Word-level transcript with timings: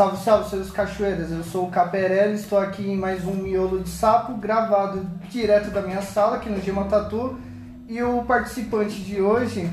Salve, 0.00 0.16
salve, 0.16 0.48
seus 0.48 0.70
cachoeiras. 0.70 1.30
Eu 1.30 1.44
sou 1.44 1.66
o 1.66 1.70
Caperelli, 1.70 2.32
estou 2.32 2.58
aqui 2.58 2.88
em 2.88 2.96
mais 2.96 3.22
um 3.26 3.34
Miolo 3.34 3.80
de 3.80 3.90
Sapo, 3.90 4.32
gravado 4.32 5.06
direto 5.28 5.70
da 5.70 5.82
minha 5.82 6.00
sala, 6.00 6.36
aqui 6.36 6.48
no 6.48 6.58
Gema 6.58 6.84
Tatu. 6.84 7.38
E 7.86 8.02
o 8.02 8.22
participante 8.22 8.98
de 9.02 9.20
hoje 9.20 9.70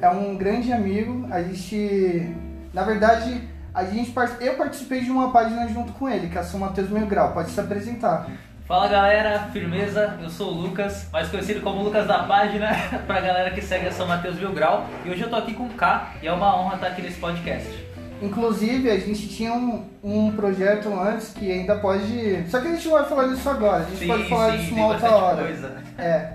é 0.00 0.08
um 0.08 0.36
grande 0.36 0.72
amigo. 0.72 1.26
A 1.28 1.42
gente, 1.42 2.32
na 2.72 2.84
verdade, 2.84 3.48
a 3.74 3.84
gente, 3.84 4.14
eu 4.40 4.54
participei 4.54 5.00
de 5.00 5.10
uma 5.10 5.32
página 5.32 5.66
junto 5.66 5.92
com 5.94 6.08
ele, 6.08 6.28
que 6.28 6.38
é 6.38 6.44
São 6.44 6.60
Mateus 6.60 6.88
Mil 6.88 7.08
Grau. 7.08 7.32
Pode 7.32 7.50
se 7.50 7.58
apresentar. 7.58 8.28
Fala 8.68 8.86
galera, 8.86 9.40
firmeza, 9.52 10.16
eu 10.22 10.30
sou 10.30 10.52
o 10.52 10.54
Lucas, 10.54 11.08
mais 11.12 11.28
conhecido 11.28 11.60
como 11.62 11.82
Lucas 11.82 12.06
da 12.06 12.22
página, 12.22 12.68
pra 13.08 13.20
galera 13.20 13.50
que 13.50 13.60
segue 13.60 13.88
a 13.88 13.92
São 13.92 14.06
Mateus 14.06 14.36
Mil 14.36 14.52
Grau. 14.52 14.86
E 15.04 15.10
hoje 15.10 15.22
eu 15.22 15.28
tô 15.28 15.34
aqui 15.34 15.52
com 15.52 15.64
o 15.64 15.70
K 15.70 16.12
e 16.22 16.28
é 16.28 16.32
uma 16.32 16.56
honra 16.56 16.76
estar 16.76 16.86
aqui 16.86 17.02
nesse 17.02 17.18
podcast. 17.18 17.83
Inclusive, 18.24 18.90
a 18.90 18.98
gente 18.98 19.28
tinha 19.28 19.52
um, 19.52 19.84
um 20.02 20.32
projeto 20.32 20.88
antes 20.98 21.28
que 21.28 21.50
ainda 21.50 21.76
pode. 21.76 22.44
Só 22.48 22.60
que 22.60 22.68
a 22.68 22.70
gente 22.72 22.86
não 22.88 22.94
vai 22.94 23.04
falar 23.08 23.28
disso 23.28 23.48
agora, 23.50 23.84
a 23.84 23.86
gente 23.90 23.98
Sim, 23.98 24.06
pode 24.06 24.28
falar 24.28 24.52
sim, 24.52 24.58
disso 24.58 24.74
uma 24.74 24.86
outra 24.86 25.10
hora. 25.10 25.42
coisa. 25.44 25.76
É. 25.98 26.32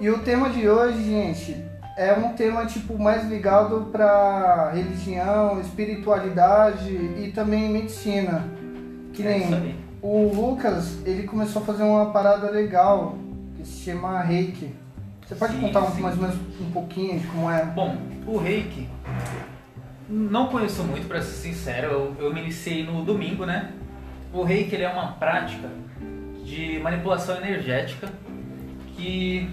E 0.00 0.08
o 0.10 0.18
tema 0.20 0.48
de 0.50 0.68
hoje, 0.68 1.02
gente, 1.04 1.56
é 1.96 2.12
um 2.12 2.32
tema 2.34 2.64
tipo 2.66 2.96
mais 2.98 3.28
ligado 3.28 3.88
pra 3.90 4.70
religião, 4.72 5.60
espiritualidade 5.60 6.88
e 6.92 7.32
também 7.34 7.68
medicina. 7.68 8.44
Que 9.12 9.26
É 9.26 9.30
nem 9.38 9.54
aí. 9.54 9.76
o 10.00 10.30
Lucas, 10.32 10.98
ele 11.04 11.24
começou 11.24 11.62
a 11.62 11.64
fazer 11.64 11.82
uma 11.82 12.06
parada 12.12 12.50
legal 12.50 13.16
que 13.56 13.66
se 13.66 13.82
chama 13.84 14.20
Reiki. 14.20 14.72
Você 15.26 15.34
pode 15.34 15.54
Sim, 15.54 15.60
contar 15.60 15.80
um, 15.80 15.94
mais 16.00 16.14
ou 16.16 16.22
menos 16.22 16.36
um 16.60 16.70
pouquinho 16.70 17.18
de 17.18 17.26
como 17.26 17.50
é? 17.50 17.64
Bom, 17.64 17.96
o 18.26 18.38
reiki, 18.38 18.88
não 20.08 20.48
conheço 20.48 20.82
muito 20.82 21.06
pra 21.06 21.20
ser 21.20 21.34
sincero, 21.34 21.86
eu, 21.86 22.16
eu 22.26 22.34
me 22.34 22.40
iniciei 22.40 22.84
no 22.84 23.04
domingo, 23.04 23.44
né? 23.44 23.72
O 24.32 24.42
reiki 24.42 24.74
ele 24.74 24.84
é 24.84 24.88
uma 24.88 25.12
prática 25.12 25.68
de 26.44 26.78
manipulação 26.78 27.36
energética 27.36 28.08
que, 28.96 29.48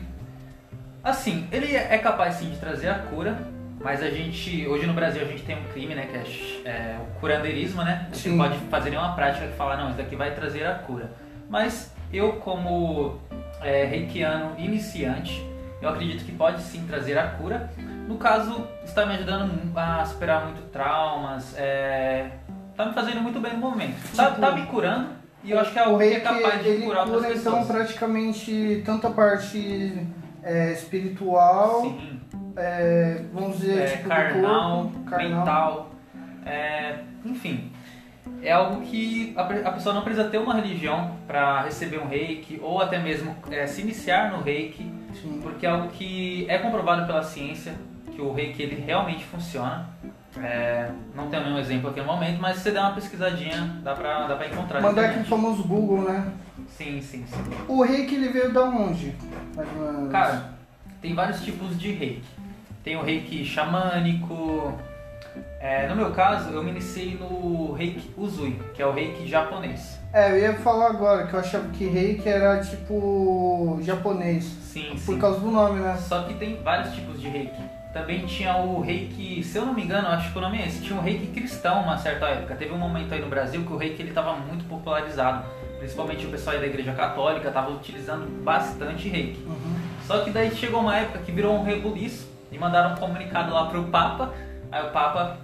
assim, 1.03 1.47
ele 1.51 1.75
é 1.75 1.97
capaz 1.97 2.35
sim 2.35 2.49
de 2.49 2.57
trazer 2.57 2.89
a 2.89 2.99
cura, 2.99 3.37
mas 3.81 4.01
a 4.01 4.09
gente, 4.09 4.65
hoje 4.67 4.87
no 4.87 4.93
Brasil 4.93 5.21
a 5.21 5.25
gente 5.25 5.43
tem 5.43 5.55
um 5.55 5.63
crime, 5.65 5.93
né, 5.93 6.07
que 6.07 6.17
é, 6.67 6.69
é 6.69 6.99
o 6.99 7.19
curandeirismo, 7.19 7.83
né? 7.83 8.07
Você 8.11 8.29
Sim. 8.29 8.37
pode 8.37 8.57
fazer 8.69 8.89
nenhuma 8.89 9.13
prática 9.13 9.45
que 9.45 9.53
fala, 9.53 9.77
não, 9.77 9.89
isso 9.89 9.97
daqui 9.97 10.15
vai 10.15 10.33
trazer 10.33 10.65
a 10.65 10.73
cura. 10.75 11.11
Mas 11.47 11.93
eu, 12.11 12.33
como 12.33 13.19
é, 13.61 13.85
reikiano 13.85 14.55
iniciante, 14.57 15.45
eu 15.81 15.89
acredito 15.89 16.25
que 16.25 16.31
pode 16.31 16.61
sim 16.63 16.85
trazer 16.87 17.17
a 17.17 17.27
cura. 17.27 17.69
No 18.07 18.17
caso, 18.17 18.67
está 18.83 19.05
me 19.05 19.15
ajudando 19.15 19.51
a 19.75 20.05
superar 20.05 20.45
muito 20.45 20.61
traumas, 20.71 21.55
é, 21.57 22.29
tá 22.75 22.85
me 22.85 22.93
fazendo 22.93 23.21
muito 23.21 23.39
bem 23.39 23.53
no 23.53 23.59
momento. 23.59 23.95
Tá, 24.15 24.27
Tipo, 24.27 24.41
tá 24.41 24.51
me 24.51 24.65
curando 24.67 25.07
e 25.43 25.51
eu 25.51 25.59
acho 25.59 25.71
que 25.71 25.79
é 25.79 25.81
o 25.83 25.85
algo 25.85 25.97
que 25.99 26.05
é 26.05 26.19
capaz 26.19 26.63
de 26.63 26.69
ele 26.69 26.85
curar 26.85 27.01
outras 27.07 27.23
cura 27.25 27.35
então 27.39 27.59
pessoas. 27.59 27.67
praticamente 27.77 28.83
tanto 28.85 29.07
a 29.07 29.11
parte 29.11 30.07
é, 30.43 30.71
espiritual, 30.73 31.81
Sim, 31.81 32.19
é, 32.55 33.21
vamos 33.33 33.57
dizer, 33.57 33.79
é, 33.81 33.85
tipo, 33.87 34.07
carnal, 34.09 34.83
corpo, 34.83 34.99
carnal. 35.09 35.29
mental, 35.39 35.89
é, 36.45 36.99
enfim. 37.25 37.71
É 38.41 38.51
algo 38.51 38.81
que 38.81 39.33
a 39.35 39.71
pessoa 39.71 39.93
não 39.93 40.01
precisa 40.03 40.27
ter 40.29 40.37
uma 40.39 40.53
religião 40.55 41.15
para 41.27 41.61
receber 41.63 41.99
um 41.99 42.07
reiki 42.07 42.59
ou 42.61 42.81
até 42.81 42.97
mesmo 42.99 43.35
é, 43.51 43.65
se 43.67 43.81
iniciar 43.81 44.31
no 44.31 44.41
reiki, 44.43 44.91
Sim. 45.21 45.39
porque 45.41 45.65
é 45.65 45.69
algo 45.69 45.87
que 45.89 46.45
é 46.49 46.57
comprovado 46.59 47.05
pela 47.07 47.23
ciência 47.23 47.73
que 48.15 48.21
o 48.21 48.31
reiki 48.31 48.63
ele 48.63 48.83
realmente 48.83 49.25
funciona. 49.25 49.87
É, 50.37 50.89
não 51.15 51.29
tenho 51.29 51.43
nenhum 51.43 51.59
exemplo 51.59 51.89
aqui 51.89 51.99
no 51.99 52.07
momento, 52.07 52.41
mas 52.41 52.57
se 52.57 52.63
você 52.63 52.71
der 52.71 52.81
uma 52.81 52.93
pesquisadinha, 52.93 53.79
dá 53.83 53.93
pra, 53.93 54.27
dá 54.27 54.35
pra 54.35 54.47
encontrar. 54.47 54.81
Mandar 54.81 55.05
internet. 55.05 55.29
famoso 55.29 55.63
Google, 55.63 56.01
né? 56.01 56.31
Sim, 56.67 57.01
sim, 57.01 57.25
sim. 57.25 57.43
O 57.67 57.81
reiki 57.83 58.15
ele 58.15 58.29
veio 58.29 58.51
da 58.51 58.63
onde? 58.63 59.15
Menos. 59.55 60.11
Cara, 60.11 60.49
tem 61.01 61.13
vários 61.13 61.41
tipos 61.41 61.77
de 61.79 61.91
reiki. 61.91 62.27
Tem 62.83 62.97
o 62.97 63.01
reiki 63.01 63.45
xamânico. 63.45 64.73
É, 65.59 65.87
no 65.87 65.95
meu 65.95 66.11
caso, 66.11 66.49
eu 66.51 66.63
me 66.63 66.71
iniciei 66.71 67.17
no 67.17 67.73
reiki 67.73 68.13
Uzui, 68.17 68.59
que 68.73 68.81
é 68.81 68.85
o 68.85 68.91
reiki 68.91 69.27
japonês. 69.27 69.99
É, 70.13 70.31
eu 70.31 70.37
ia 70.37 70.53
falar 70.53 70.87
agora 70.87 71.27
que 71.27 71.33
eu 71.33 71.39
achava 71.39 71.67
que 71.69 71.85
reiki 71.85 72.27
era 72.27 72.59
tipo 72.59 73.79
japonês. 73.81 74.64
Sim, 74.75 74.89
Por 75.05 75.13
sim. 75.13 75.19
causa 75.19 75.39
do 75.39 75.49
nome, 75.49 75.79
né? 75.79 75.95
Só 75.95 76.23
que 76.23 76.33
tem 76.33 76.61
vários 76.61 76.93
tipos 76.93 77.21
de 77.21 77.29
reiki. 77.29 77.63
Também 77.93 78.25
tinha 78.25 78.57
o 78.57 78.81
reiki, 78.81 79.41
se 79.41 79.57
eu 79.57 79.65
não 79.65 79.73
me 79.73 79.81
engano, 79.81 80.09
acho 80.09 80.33
que 80.33 80.37
o 80.37 80.41
nome 80.41 80.61
é 80.61 80.67
esse, 80.67 80.81
tinha 80.81 80.99
o 80.99 81.01
reiki 81.01 81.27
cristão 81.27 81.81
uma 81.81 81.97
certa 81.97 82.25
época. 82.25 82.55
Teve 82.55 82.73
um 82.73 82.77
momento 82.77 83.13
aí 83.13 83.21
no 83.21 83.29
Brasil 83.29 83.63
que 83.63 83.71
o 83.71 83.77
reiki 83.77 84.01
ele 84.01 84.09
estava 84.09 84.35
muito 84.35 84.65
popularizado. 84.65 85.45
Principalmente 85.79 86.25
o 86.25 86.29
pessoal 86.29 86.57
aí 86.57 86.61
da 86.61 86.67
igreja 86.67 86.91
católica 86.91 87.47
estava 87.47 87.71
utilizando 87.71 88.27
bastante 88.43 89.07
reiki. 89.07 89.41
Uhum. 89.45 89.77
Só 90.05 90.25
que 90.25 90.31
daí 90.31 90.53
chegou 90.53 90.81
uma 90.81 90.97
época 90.97 91.19
que 91.19 91.31
virou 91.31 91.55
um 91.55 91.63
rebuliço 91.63 92.27
e 92.51 92.59
mandaram 92.59 92.95
um 92.95 92.97
comunicado 92.97 93.53
lá 93.53 93.67
pro 93.67 93.81
Papa. 93.85 94.33
Aí 94.69 94.85
o 94.85 94.91
Papa 94.91 95.37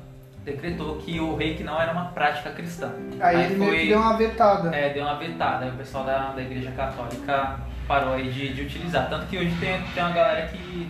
decretou 0.43 0.97
que 0.97 1.21
o 1.21 1.37
reiki 1.37 1.63
não 1.63 1.81
era 1.81 1.93
uma 1.93 2.07
prática 2.07 2.49
cristã. 2.49 2.91
Aí, 3.21 3.45
ele 3.45 3.55
meio 3.55 3.79
que 3.79 3.87
deu 3.87 3.99
uma 3.99 4.17
vetada. 4.17 4.75
É, 4.75 4.89
deu 4.89 5.05
uma 5.05 5.15
vetada. 5.15 5.63
Aí 5.63 5.71
o 5.71 5.75
pessoal 5.75 6.03
da, 6.03 6.33
da 6.33 6.41
igreja 6.41 6.71
católica 6.71 7.70
parou 7.91 8.13
aí 8.13 8.31
de, 8.31 8.53
de 8.53 8.61
utilizar. 8.61 9.09
Tanto 9.09 9.27
que 9.27 9.37
hoje 9.37 9.53
tem, 9.59 9.81
tem 9.93 10.01
uma 10.01 10.13
galera 10.13 10.47
que 10.47 10.89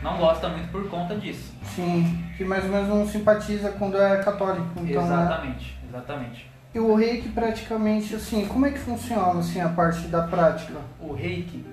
não 0.00 0.16
gosta 0.16 0.48
muito 0.48 0.70
por 0.70 0.88
conta 0.88 1.16
disso. 1.16 1.52
Sim, 1.64 2.24
que 2.36 2.44
mais 2.44 2.64
ou 2.64 2.70
menos 2.70 2.88
não 2.88 3.04
simpatiza 3.04 3.72
quando 3.72 4.00
é 4.00 4.22
católico. 4.22 4.68
Então, 4.76 5.04
né? 5.08 5.22
exatamente, 5.22 5.78
exatamente. 5.88 6.50
E 6.72 6.78
o 6.78 6.94
reiki 6.94 7.30
praticamente 7.30 8.14
assim, 8.14 8.46
como 8.46 8.64
é 8.64 8.70
que 8.70 8.78
funciona 8.78 9.40
assim 9.40 9.60
a 9.60 9.70
parte 9.70 10.06
da 10.06 10.22
prática? 10.22 10.78
O 11.00 11.12
reiki, 11.12 11.66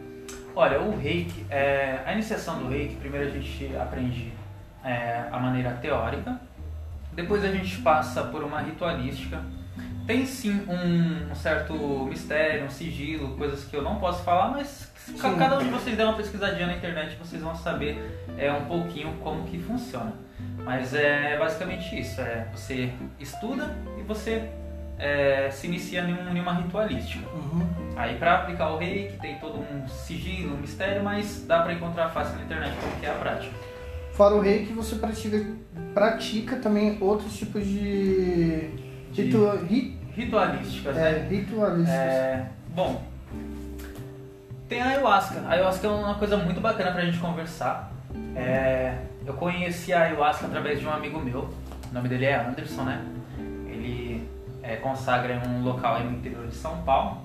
olha, 0.56 0.82
o 0.82 0.98
reiki, 0.98 1.46
é, 1.52 2.00
a 2.04 2.14
iniciação 2.14 2.58
do 2.58 2.68
reiki, 2.68 2.96
primeiro 2.96 3.28
a 3.28 3.30
gente 3.30 3.76
aprende 3.80 4.34
é, 4.84 5.26
a 5.32 5.38
maneira 5.38 5.70
teórica, 5.74 6.42
depois 7.14 7.46
a 7.46 7.52
gente 7.52 7.78
passa 7.82 8.24
por 8.24 8.44
uma 8.44 8.60
ritualística. 8.60 9.40
Tem 10.08 10.26
sim 10.26 10.62
um, 10.70 11.36
certo 11.36 11.74
mistério, 12.10 12.66
um 12.66 12.70
sigilo, 12.70 13.36
coisas 13.38 13.66
que 13.66 13.76
eu 13.76 13.82
não 13.82 13.98
posso 14.00 14.24
falar, 14.24 14.50
mas 14.52 14.90
Sim. 15.06 15.18
cada 15.38 15.60
um 15.60 15.64
de 15.64 15.70
vocês 15.70 15.98
der 15.98 16.06
uma 16.06 16.14
pesquisadinha 16.16 16.66
na 16.68 16.76
internet, 16.78 17.18
vocês 17.22 17.42
vão 17.42 17.54
saber 17.56 17.98
é, 18.38 18.50
um 18.52 18.66
pouquinho 18.66 19.14
como 19.22 19.44
que 19.44 19.60
funciona. 19.60 20.14
Mas 20.64 20.94
é 20.94 21.38
basicamente 21.38 22.00
isso, 22.00 22.22
é, 22.22 22.48
você 22.54 22.90
estuda 23.20 23.76
e 24.00 24.02
você 24.04 24.50
é, 25.00 25.50
se 25.52 25.68
inicia 25.68 26.02
em, 26.02 26.14
um- 26.14 26.36
em 26.36 26.40
uma 26.40 26.54
ritualística. 26.54 27.28
Uhum. 27.30 27.68
Aí 27.96 28.16
pra 28.18 28.36
aplicar 28.40 28.70
o 28.72 28.78
reiki 28.78 29.18
tem 29.20 29.36
todo 29.40 29.60
um 29.60 29.88
sigilo, 29.88 30.56
um 30.56 30.58
mistério, 30.58 31.04
mas 31.04 31.46
dá 31.48 31.62
pra 31.64 31.74
encontrar 31.74 32.10
fácil 32.10 32.36
na 32.38 32.44
internet 32.44 32.74
como 32.80 32.96
que 33.00 33.06
é 33.06 33.10
a 33.10 33.14
prática. 33.14 33.54
Fora 34.14 34.36
o 34.36 34.42
reiki, 34.42 34.72
você 34.74 34.96
pratica, 34.96 35.46
pratica 35.94 36.56
também 36.58 36.98
outros 37.00 37.38
tipos 37.38 37.64
de, 37.66 38.70
De- 39.12 39.22
ritu, 39.24 39.48
ri, 39.70 39.97
Ritualísticas, 40.18 40.98
é, 40.98 41.12
né? 41.12 41.28
ritualísticos. 41.30 41.94
É, 41.94 42.48
bom, 42.74 43.04
tem 44.68 44.82
a 44.82 44.88
ayahuasca. 44.88 45.44
A 45.46 45.52
ayahuasca 45.52 45.86
é 45.86 45.90
uma 45.92 46.16
coisa 46.16 46.36
muito 46.38 46.60
bacana 46.60 46.92
pra 46.92 47.06
gente 47.06 47.20
conversar. 47.20 47.92
É, 48.36 48.98
eu 49.28 49.36
conheci 49.36 49.94
a 49.94 50.02
ayahuasca 50.02 50.48
através 50.48 50.80
de 50.80 50.88
um 50.88 50.92
amigo 50.92 51.20
meu. 51.20 51.42
O 51.42 51.94
nome 51.94 52.10
dele 52.10 52.26
é 52.26 52.36
Anderson, 52.36 52.82
né? 52.82 53.06
Ele 53.68 54.28
é, 54.64 54.78
consagra 54.78 55.36
em 55.36 55.48
um 55.48 55.64
local 55.64 55.98
aí 55.98 56.04
no 56.04 56.18
interior 56.18 56.48
de 56.48 56.56
São 56.56 56.82
Paulo. 56.82 57.22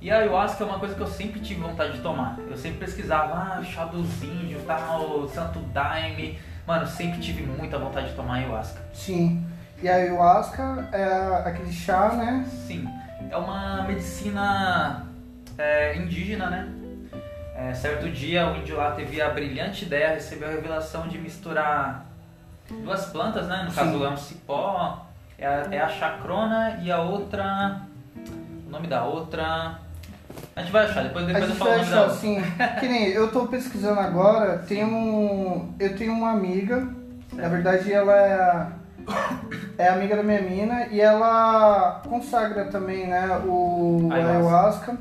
E 0.00 0.10
a 0.10 0.20
ayahuasca 0.20 0.64
é 0.64 0.66
uma 0.66 0.78
coisa 0.78 0.94
que 0.94 1.02
eu 1.02 1.06
sempre 1.06 1.38
tive 1.40 1.60
vontade 1.60 1.92
de 1.92 2.00
tomar. 2.00 2.38
Eu 2.48 2.56
sempre 2.56 2.78
pesquisava, 2.78 3.34
ah, 3.34 3.62
chá 3.62 3.84
dos 3.84 4.22
índios, 4.22 4.62
tal, 4.66 5.28
santo 5.28 5.58
daime. 5.74 6.38
Mano, 6.66 6.84
eu 6.84 6.88
sempre 6.88 7.20
tive 7.20 7.42
muita 7.42 7.78
vontade 7.78 8.08
de 8.08 8.14
tomar 8.14 8.36
ayahuasca. 8.36 8.80
Sim. 8.94 9.44
E 9.82 9.88
a 9.88 9.94
ayahuasca 9.96 10.88
é 10.92 11.48
aquele 11.48 11.72
chá, 11.72 12.12
né? 12.12 12.46
Sim, 12.66 12.88
é 13.30 13.36
uma 13.36 13.82
medicina 13.82 15.06
é, 15.58 15.96
indígena, 15.96 16.50
né? 16.50 16.68
É, 17.56 17.72
certo 17.72 18.10
dia 18.10 18.50
o 18.50 18.56
índio 18.56 18.76
lá 18.76 18.92
teve 18.92 19.22
a 19.22 19.30
brilhante 19.30 19.84
ideia, 19.84 20.14
recebeu 20.14 20.48
a 20.48 20.52
revelação 20.52 21.06
de 21.06 21.18
misturar 21.18 22.04
duas 22.82 23.06
plantas, 23.06 23.46
né? 23.46 23.62
No 23.64 23.70
Sim. 23.70 23.76
caso 23.76 24.04
é 24.04 24.08
um 24.08 24.16
cipó, 24.16 25.06
é 25.38 25.46
a, 25.46 25.68
é 25.70 25.80
a 25.80 25.88
chacrona 25.88 26.80
e 26.82 26.90
a 26.90 27.00
outra. 27.00 27.80
O 28.66 28.70
nome 28.70 28.88
da 28.88 29.04
outra. 29.04 29.78
A 30.56 30.60
gente 30.60 30.72
vai 30.72 30.86
achar, 30.86 31.04
depois, 31.04 31.24
A 31.24 31.28
depois 31.28 31.42
eu 31.42 31.48
gente 31.48 31.58
falo 31.58 31.70
vai 31.70 31.80
achar 31.80 32.06
assim, 32.06 32.42
que 32.80 32.88
nem 32.88 33.08
eu 33.08 33.30
tô 33.30 33.46
pesquisando 33.46 34.00
agora, 34.00 34.58
tem 34.58 34.84
um, 34.84 35.74
eu 35.78 35.96
tenho 35.96 36.12
uma 36.12 36.30
amiga, 36.30 36.88
na 37.32 37.48
verdade 37.48 37.92
ela 37.92 38.16
é, 38.16 38.66
é 39.78 39.88
amiga 39.88 40.16
da 40.16 40.22
minha 40.22 40.42
mina 40.42 40.86
e 40.86 41.00
ela 41.00 42.02
consagra 42.08 42.66
também, 42.66 43.06
né, 43.06 43.38
o 43.46 44.08
Ayahuasca. 44.10 44.32
ayahuasca. 44.32 44.98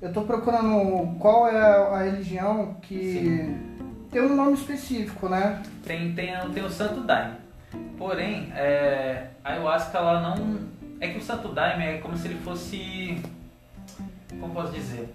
Eu 0.00 0.12
tô 0.12 0.22
procurando 0.22 1.16
qual 1.18 1.48
é 1.48 1.58
a 1.58 2.02
religião 2.04 2.76
que 2.82 3.56
tem 4.10 4.22
um 4.22 4.34
nome 4.34 4.54
específico, 4.54 5.28
né? 5.28 5.60
Tem, 5.84 6.12
tem, 6.14 6.34
tem 6.52 6.64
o 6.64 6.70
santo 6.70 7.00
daime. 7.00 7.34
Porém, 7.98 8.52
é, 8.54 9.26
a 9.44 9.50
ayahuasca 9.50 9.98
ela 9.98 10.20
não. 10.20 10.78
É 11.00 11.08
que 11.08 11.18
o 11.18 11.22
Santo 11.22 11.48
Daime 11.48 11.84
é 11.84 11.98
como 11.98 12.16
se 12.16 12.26
ele 12.28 12.40
fosse. 12.40 13.22
Como 14.40 14.52
posso 14.52 14.72
dizer? 14.72 15.14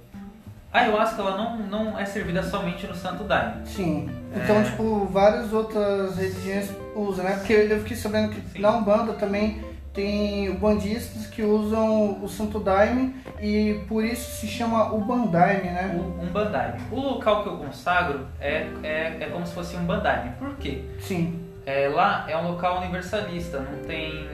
A 0.73 0.79
ayahuasca 0.79 1.21
ela 1.21 1.37
não, 1.37 1.57
não 1.57 1.99
é 1.99 2.03
servida 2.03 2.41
somente 2.41 2.87
no 2.87 2.95
Santo 2.95 3.23
Daime. 3.25 3.65
Sim. 3.65 4.09
Então, 4.35 4.57
É. 4.57 4.63
tipo, 4.63 5.05
várias 5.05 5.53
outras 5.53 6.17
religiões 6.17 6.71
usam, 6.95 7.23
né? 7.23 7.35
Porque 7.35 7.53
eu 7.53 7.79
fiquei 7.81 7.95
sabendo 7.95 8.29
que 8.33 8.41
Sim. 8.49 8.59
na 8.59 8.71
Umbanda 8.71 9.13
também 9.13 9.63
tem 9.93 10.51
bandistas 10.55 11.27
que 11.27 11.43
usam 11.43 12.23
o 12.23 12.27
Santo 12.27 12.59
Daime 12.59 13.15
e 13.39 13.81
por 13.87 14.03
isso 14.03 14.31
se 14.39 14.47
chama 14.47 14.91
Ubandaime, 14.91 15.69
né? 15.69 15.95
O, 15.95 16.23
um 16.23 16.25
bandaime. 16.31 16.79
O 16.91 16.99
local 16.99 17.43
que 17.43 17.49
eu 17.49 17.57
consagro 17.57 18.25
é, 18.41 18.67
é, 18.81 19.17
é 19.19 19.29
como 19.31 19.45
se 19.45 19.53
fosse 19.53 19.75
um 19.75 19.85
bandaime. 19.85 20.31
Por 20.39 20.55
quê? 20.55 20.81
Sim. 20.99 21.39
É, 21.67 21.87
lá 21.87 22.25
é 22.27 22.35
um 22.35 22.47
local 22.49 22.79
universalista, 22.79 23.59
não 23.59 23.87
tem, 23.87 24.27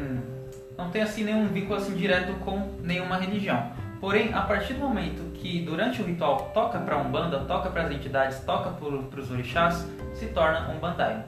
não 0.78 0.90
tem 0.90 1.02
assim 1.02 1.26
nenhum 1.26 1.46
vínculo 1.48 1.76
assim 1.76 1.94
direto 1.94 2.34
com 2.46 2.70
nenhuma 2.82 3.18
religião. 3.18 3.72
Porém, 4.00 4.34
a 4.34 4.42
partir 4.42 4.74
do 4.74 4.80
momento 4.80 5.32
que 5.34 5.62
durante 5.62 6.02
o 6.02 6.06
ritual 6.06 6.52
toca 6.54 6.80
para 6.80 6.98
Umbanda, 6.98 7.40
toca 7.42 7.70
para 7.70 7.84
as 7.84 7.92
entidades, 7.92 8.40
toca 8.42 8.70
para 8.72 9.20
os 9.20 9.32
orixás, 9.32 9.86
se 10.14 10.28
torna 10.28 10.70
um 10.70 10.80
bandaime. 10.80 11.24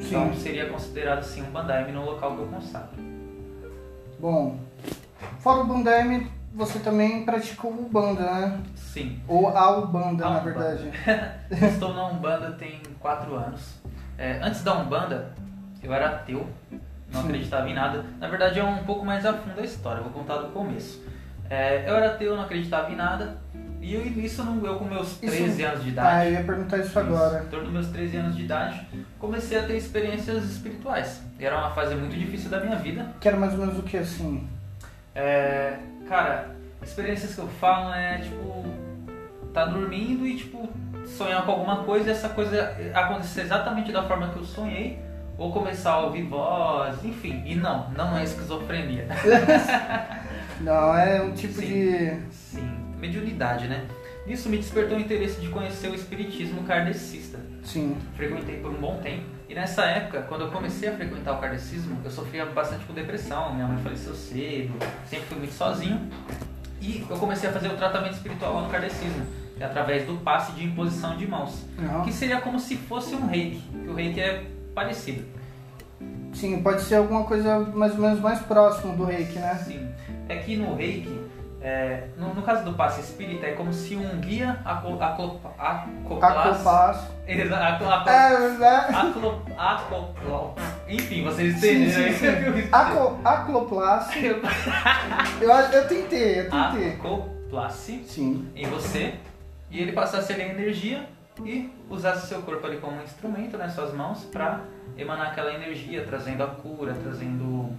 Então 0.00 0.32
Sim. 0.32 0.40
seria 0.40 0.68
considerado 0.68 1.22
sim 1.22 1.42
um 1.42 1.50
bandaime 1.50 1.92
no 1.92 2.04
local 2.04 2.36
que 2.36 2.42
eu 2.42 2.46
consagro. 2.46 2.88
Bom, 4.18 4.58
fora 5.40 5.60
o 5.60 5.64
Bandaime, 5.64 6.30
você 6.54 6.78
também 6.78 7.24
praticou 7.24 7.70
Ubanda, 7.72 8.22
né? 8.22 8.60
Sim. 8.74 9.20
Ou 9.28 9.48
a 9.48 9.76
Ubanda, 9.78 10.24
A 10.26 10.30
na 10.30 10.38
Umbanda. 10.40 10.74
verdade. 10.76 10.90
Estou 11.66 11.92
na 11.94 12.06
Umbanda 12.06 12.52
tem 12.52 12.80
4 13.00 13.34
anos. 13.34 13.74
É, 14.16 14.38
antes 14.42 14.62
da 14.62 14.74
Umbanda, 14.74 15.32
eu 15.82 15.92
era 15.92 16.06
ateu, 16.10 16.46
não 17.12 17.20
Sim. 17.22 17.28
acreditava 17.28 17.68
em 17.68 17.74
nada. 17.74 18.04
Na 18.18 18.28
verdade, 18.28 18.58
é 18.60 18.64
um 18.64 18.84
pouco 18.84 19.04
mais 19.04 19.26
a 19.26 19.32
fundo 19.34 19.60
a 19.60 19.64
história, 19.64 20.00
vou 20.02 20.12
contar 20.12 20.38
do 20.38 20.48
começo. 20.52 21.02
É, 21.50 21.88
eu 21.88 21.94
era 21.96 22.06
ateu, 22.06 22.34
não 22.36 22.42
acreditava 22.44 22.90
em 22.90 22.96
nada. 22.96 23.36
E 23.80 23.94
eu, 23.94 24.02
isso 24.24 24.42
não- 24.42 24.64
eu 24.64 24.76
com 24.76 24.86
meus 24.86 25.18
13 25.18 25.62
anos 25.62 25.82
de 25.84 25.90
Ah, 25.90 25.92
idade. 25.92 26.26
eu 26.28 26.32
ia 26.32 26.44
perguntar 26.44 26.78
isso 26.78 26.86
Isso, 26.88 26.98
agora. 26.98 27.42
Em 27.44 27.48
torno 27.48 27.64
dos 27.66 27.72
meus 27.74 27.86
13 27.88 28.16
anos 28.16 28.34
de 28.34 28.42
idade, 28.44 28.80
comecei 29.18 29.58
a 29.58 29.62
ter 29.64 29.76
experiências 29.76 30.42
espirituais. 30.44 31.22
Era 31.38 31.58
uma 31.58 31.70
fase 31.72 31.94
muito 31.94 32.16
difícil 32.16 32.48
da 32.48 32.60
minha 32.60 32.76
vida. 32.76 33.06
Que 33.20 33.28
era 33.28 33.36
mais 33.36 33.52
ou 33.52 33.58
menos 33.58 33.78
o 33.78 33.82
que 33.82 33.98
assim? 33.98 34.48
É, 35.14 35.76
cara, 36.08 36.48
experiências 36.82 37.34
que 37.34 37.40
eu 37.40 37.48
falo 37.60 37.92
é 37.92 38.18
tipo, 38.18 38.64
tá 39.52 39.66
dormindo 39.66 40.26
e 40.26 40.36
tipo, 40.38 40.66
sonhar 41.06 41.44
com 41.44 41.52
alguma 41.52 41.84
coisa 41.84 42.08
e 42.08 42.12
essa 42.12 42.30
coisa 42.30 42.74
acontecer 42.94 43.42
exatamente 43.42 43.92
da 43.92 44.02
forma 44.04 44.28
que 44.30 44.36
eu 44.36 44.44
sonhei, 44.44 44.98
ou 45.36 45.52
começar 45.52 45.92
a 45.92 46.00
ouvir 46.00 46.22
voz, 46.22 47.04
enfim. 47.04 47.42
E 47.44 47.54
não, 47.54 47.90
não 47.90 48.16
é 48.16 48.24
esquizofrenia. 48.24 49.06
Não, 50.60 50.96
é 50.96 51.20
um 51.22 51.32
tipo 51.32 51.54
Sim. 51.54 51.66
de. 51.66 52.16
Sim, 52.30 52.70
mediunidade, 52.98 53.66
né? 53.68 53.84
Isso 54.26 54.48
me 54.48 54.56
despertou 54.56 54.96
o 54.96 55.00
interesse 55.00 55.40
de 55.40 55.48
conhecer 55.48 55.88
o 55.88 55.94
espiritismo 55.94 56.62
kardecista. 56.64 57.38
Sim. 57.62 57.96
frequentei 58.16 58.58
por 58.60 58.70
um 58.70 58.74
bom 58.74 58.98
tempo. 59.02 59.24
E 59.48 59.54
nessa 59.54 59.84
época, 59.84 60.22
quando 60.22 60.42
eu 60.42 60.50
comecei 60.50 60.88
a 60.88 60.92
frequentar 60.94 61.32
o 61.32 61.38
kardecismo, 61.38 61.98
eu 62.04 62.10
sofria 62.10 62.44
bastante 62.46 62.84
com 62.84 62.92
depressão, 62.94 63.54
minha 63.54 63.66
mãe 63.66 63.78
faleceu 63.82 64.14
cedo, 64.14 64.74
sempre 65.08 65.26
fui 65.26 65.38
muito 65.38 65.54
sozinho. 65.54 66.00
E 66.80 67.04
eu 67.08 67.16
comecei 67.16 67.48
a 67.48 67.52
fazer 67.52 67.68
o 67.68 67.76
tratamento 67.76 68.14
espiritual 68.14 68.62
no 68.62 68.68
kardecismo, 68.70 69.26
é 69.58 69.64
através 69.64 70.06
do 70.06 70.16
passe 70.18 70.52
de 70.52 70.64
imposição 70.64 71.16
de 71.16 71.26
mãos, 71.26 71.64
Não. 71.78 72.02
que 72.02 72.12
seria 72.12 72.40
como 72.40 72.58
se 72.58 72.76
fosse 72.76 73.14
um 73.14 73.26
reiki, 73.26 73.62
que 73.84 73.88
o 73.88 73.94
reiki 73.94 74.20
é 74.20 74.44
parecido. 74.74 75.24
Sim, 76.32 76.62
pode 76.62 76.82
ser 76.82 76.96
alguma 76.96 77.24
coisa 77.24 77.60
mais 77.60 77.92
ou 77.94 78.00
menos 78.00 78.20
mais 78.20 78.40
próximo 78.40 78.96
do 78.96 79.04
reiki, 79.04 79.38
né? 79.38 79.54
Sim. 79.64 79.88
É 80.28 80.36
que 80.36 80.56
no 80.56 80.74
reiki, 80.74 81.20
é, 81.60 82.08
no, 82.16 82.34
no 82.34 82.42
caso 82.42 82.64
do 82.64 82.74
passe 82.74 83.00
espírita, 83.00 83.46
é 83.46 83.52
como 83.52 83.72
se 83.72 83.96
um 83.96 84.20
guia 84.20 84.58
aco- 84.64 85.02
aco- 85.02 85.40
acoplasse... 85.58 86.38
Acopasso. 86.50 87.12
Exa- 87.26 87.56
aco- 87.68 87.84
aco- 87.88 88.10
É, 88.10 88.26
aclo- 88.94 89.42
acoplo- 89.56 90.54
Enfim, 90.88 91.24
vocês 91.24 91.56
entenderam. 91.56 92.12
sim. 92.14 92.68
Aco, 92.70 93.18
acloplasse. 93.24 94.26
Eu, 94.26 94.40
eu 95.72 95.88
tentei, 95.88 96.40
eu 96.40 96.50
tentei. 96.50 96.92
Acoplasse 96.94 98.02
Sim. 98.06 98.48
em 98.54 98.66
você 98.66 99.14
e 99.70 99.80
ele 99.80 99.92
passasse 99.92 100.32
ali 100.32 100.42
a 100.42 100.48
energia 100.48 101.08
e 101.44 101.72
usasse 101.88 102.26
seu 102.26 102.42
corpo 102.42 102.66
ali 102.66 102.76
como 102.78 102.96
um 102.98 103.02
instrumento, 103.02 103.56
né, 103.56 103.68
suas 103.68 103.92
mãos, 103.94 104.24
para 104.24 104.60
emanar 104.96 105.28
aquela 105.28 105.52
energia, 105.54 106.04
trazendo 106.04 106.42
a 106.44 106.46
cura, 106.48 106.94
trazendo 107.02 107.70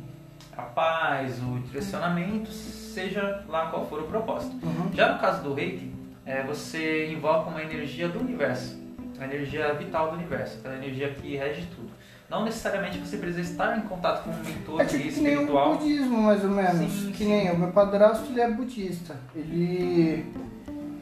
a 0.58 0.62
paz, 0.62 1.40
o 1.42 1.60
direcionamento, 1.60 2.52
seja 2.52 3.44
lá 3.48 3.68
qual 3.68 3.86
for 3.88 4.02
o 4.02 4.04
propósito. 4.08 4.56
Uhum. 4.66 4.90
Já 4.94 5.14
no 5.14 5.20
caso 5.20 5.44
do 5.44 5.54
reiki, 5.54 5.92
é, 6.26 6.44
você 6.44 7.12
invoca 7.12 7.50
uma 7.50 7.62
energia 7.62 8.08
do 8.08 8.20
universo, 8.20 8.80
uma 9.16 9.26
energia 9.26 9.74
vital 9.74 10.10
do 10.10 10.16
universo, 10.16 10.58
aquela 10.60 10.76
energia 10.76 11.10
que 11.10 11.36
rege 11.36 11.68
tudo. 11.76 11.90
Não 12.30 12.44
necessariamente 12.44 12.98
você 12.98 13.18
precisa 13.18 13.42
estar 13.42 13.78
em 13.78 13.82
contato 13.82 14.24
com 14.24 14.32
um 14.32 14.44
mentor 14.44 14.82
É 14.82 14.86
tipo 14.86 15.04
que 15.14 15.22
nem 15.22 15.38
o 15.38 15.46
budismo, 15.46 16.24
mais 16.24 16.44
ou 16.44 16.50
menos. 16.50 16.92
Sim, 16.92 17.12
que 17.12 17.18
sim. 17.20 17.28
nem 17.30 17.52
o 17.52 17.58
meu 17.60 17.72
padrasto, 17.72 18.26
ele 18.32 18.42
é 18.42 18.50
budista. 18.50 19.16
Ele. 19.36 20.26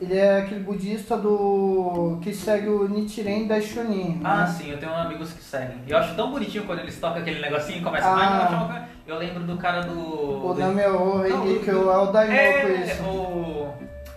Ele 0.01 0.17
é 0.17 0.39
aquele 0.39 0.59
budista 0.59 1.15
do. 1.15 2.19
que 2.21 2.33
segue 2.33 2.67
o 2.67 2.89
Nichiren 2.89 3.47
Daishonin. 3.47 4.19
Ah, 4.21 4.41
né? 4.41 4.47
sim, 4.47 4.69
eu 4.71 4.77
tenho 4.77 4.93
amigos 4.93 5.31
que 5.31 5.41
seguem. 5.41 5.77
E 5.87 5.91
eu 5.91 5.97
acho 5.97 6.13
tão 6.13 6.29
bonitinho 6.29 6.65
quando 6.65 6.79
eles 6.79 6.99
tocam 6.99 7.21
aquele 7.21 7.39
negocinho 7.39 7.77
e 7.77 7.81
começam 7.81 8.13
Ah. 8.13 8.87
a. 8.89 8.92
Eu 9.05 9.17
lembro 9.17 9.43
do 9.43 9.57
cara 9.57 9.81
do. 9.81 10.45
O 10.49 10.53
do- 10.53 10.59
Nameo 10.59 11.21
Rengekyo 11.21 11.91
é 11.91 11.97
o 11.97 12.05
Daimoku 12.07 12.37
É, 12.39 12.71
isso. 12.85 13.03
o. 13.03 13.73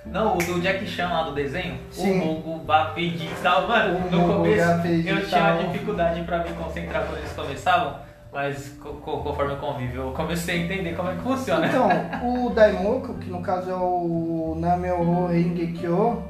Não, 0.07 0.35
o 0.35 0.39
do 0.39 0.61
Jack 0.61 0.87
Chan 0.87 1.09
lá 1.09 1.23
do 1.25 1.35
desenho. 1.35 1.79
Sim. 1.91 2.21
O 2.21 2.25
Mogo 2.27 2.59
Bapedi 2.61 3.25
e 3.27 3.43
tal. 3.43 3.67
Mano, 3.67 3.99
O 4.07 4.11
no 4.11 4.19
Mogo 4.19 4.33
começo 4.35 4.63
eu 5.07 5.27
tinha 5.27 5.53
dificuldade 5.73 6.23
pra 6.23 6.39
me 6.39 6.51
concentrar 6.51 7.05
quando 7.07 7.19
eles 7.19 7.33
começavam. 7.33 8.07
Mas 8.33 8.69
co- 8.81 8.91
co- 8.95 9.19
conforme 9.23 9.53
eu 9.55 9.57
convivo, 9.57 9.97
eu 9.97 10.13
comecei 10.13 10.61
a 10.61 10.65
entender 10.65 10.95
como 10.95 11.11
é 11.11 11.15
que 11.15 11.23
funciona. 11.23 11.67
Então, 11.67 11.89
o 12.47 12.51
Daimoku, 12.51 13.15
que 13.15 13.29
no 13.31 13.41
caso 13.41 13.71
é 13.71 13.75
o 13.75 14.55
Nameo 14.59 15.27
Rengekyo, 15.27 16.23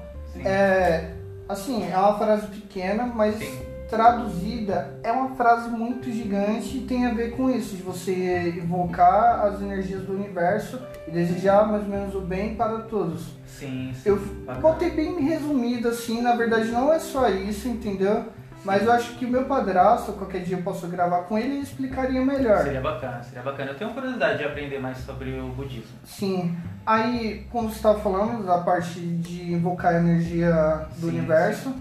é. 0.45 1.11
Assim, 1.49 1.89
é 1.91 1.97
uma 1.97 2.17
frase 2.19 2.47
pequena, 2.49 3.05
mas 3.15 3.35
Sim. 3.37 3.59
Traduzida 3.89 4.99
é 5.03 5.13
uma 5.13 5.31
frase 5.37 5.69
muito 5.69 6.11
gigante 6.11 6.79
e 6.79 6.81
tem 6.81 7.07
a 7.07 7.15
ver 7.15 7.37
com 7.37 7.51
isso, 7.51 7.77
de 7.77 7.83
você 7.83 8.51
invocar 8.57 9.45
as 9.45 9.61
energias 9.61 10.03
do 10.03 10.15
universo 10.15 10.81
e 11.07 11.11
desejar 11.11 11.67
mais 11.67 11.83
ou 11.85 11.89
menos 11.89 12.15
o 12.15 12.21
bem 12.21 12.55
para 12.55 12.81
todos. 12.81 13.37
Sim, 13.47 13.93
sim. 13.95 14.09
Eu 14.09 14.17
Bacana. 14.19 14.61
botei 14.61 14.91
bem 14.91 15.21
resumido 15.21 15.89
assim, 15.89 16.21
na 16.21 16.35
verdade 16.35 16.71
não 16.71 16.93
é 16.93 16.99
só 16.99 17.29
isso, 17.29 17.69
entendeu? 17.69 18.25
Mas 18.65 18.83
eu 18.83 18.91
acho 18.91 19.15
que 19.15 19.25
o 19.25 19.31
meu 19.31 19.45
padrasto, 19.45 20.13
qualquer 20.15 20.41
dia 20.43 20.57
eu 20.57 20.63
posso 20.63 20.89
gravar 20.89 21.23
com 21.23 21.39
ele, 21.39 21.55
ele 21.55 21.63
explicaria 21.63 22.21
melhor. 22.21 22.65
Seria 22.65 22.81
bacana, 22.81 23.23
seria 23.23 23.43
bacana. 23.43 23.71
Eu 23.71 23.77
tenho 23.77 23.91
curiosidade 23.95 24.39
de 24.39 24.45
aprender 24.45 24.81
mais 24.81 24.99
sobre 24.99 25.39
o 25.39 25.51
budismo. 25.51 25.97
Sim. 26.05 26.57
Aí, 26.85 27.47
como 27.53 27.69
você 27.69 27.77
estava 27.77 28.01
falando, 28.01 28.45
da 28.45 28.59
parte 28.59 28.99
de 28.99 29.53
invocar 29.53 29.95
a 29.95 29.99
energia 29.99 30.85
do 30.97 31.09
Sim, 31.09 31.17
universo. 31.19 31.73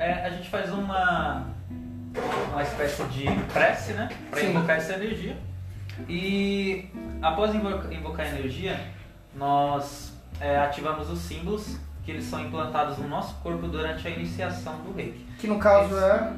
É, 0.00 0.12
a 0.26 0.30
gente 0.30 0.48
faz 0.48 0.72
uma, 0.72 1.44
uma 2.52 2.62
espécie 2.62 3.04
de 3.04 3.24
prece, 3.52 3.92
né? 3.92 4.08
Para 4.30 4.42
invocar 4.42 4.76
essa 4.76 4.94
energia. 4.94 5.36
E 6.08 6.88
após 7.20 7.54
invoca- 7.54 7.92
invocar 7.92 8.24
a 8.24 8.28
energia, 8.30 8.80
nós 9.36 10.12
é, 10.40 10.56
ativamos 10.58 11.10
os 11.10 11.18
símbolos 11.18 11.76
que 12.02 12.10
eles 12.12 12.24
são 12.24 12.40
implantados 12.40 12.96
no 12.96 13.06
nosso 13.06 13.34
corpo 13.42 13.68
durante 13.68 14.08
a 14.08 14.10
iniciação 14.10 14.78
do 14.78 14.94
reiki. 14.94 15.26
Que 15.38 15.46
no 15.46 15.58
caso 15.58 15.94
é. 15.98 16.32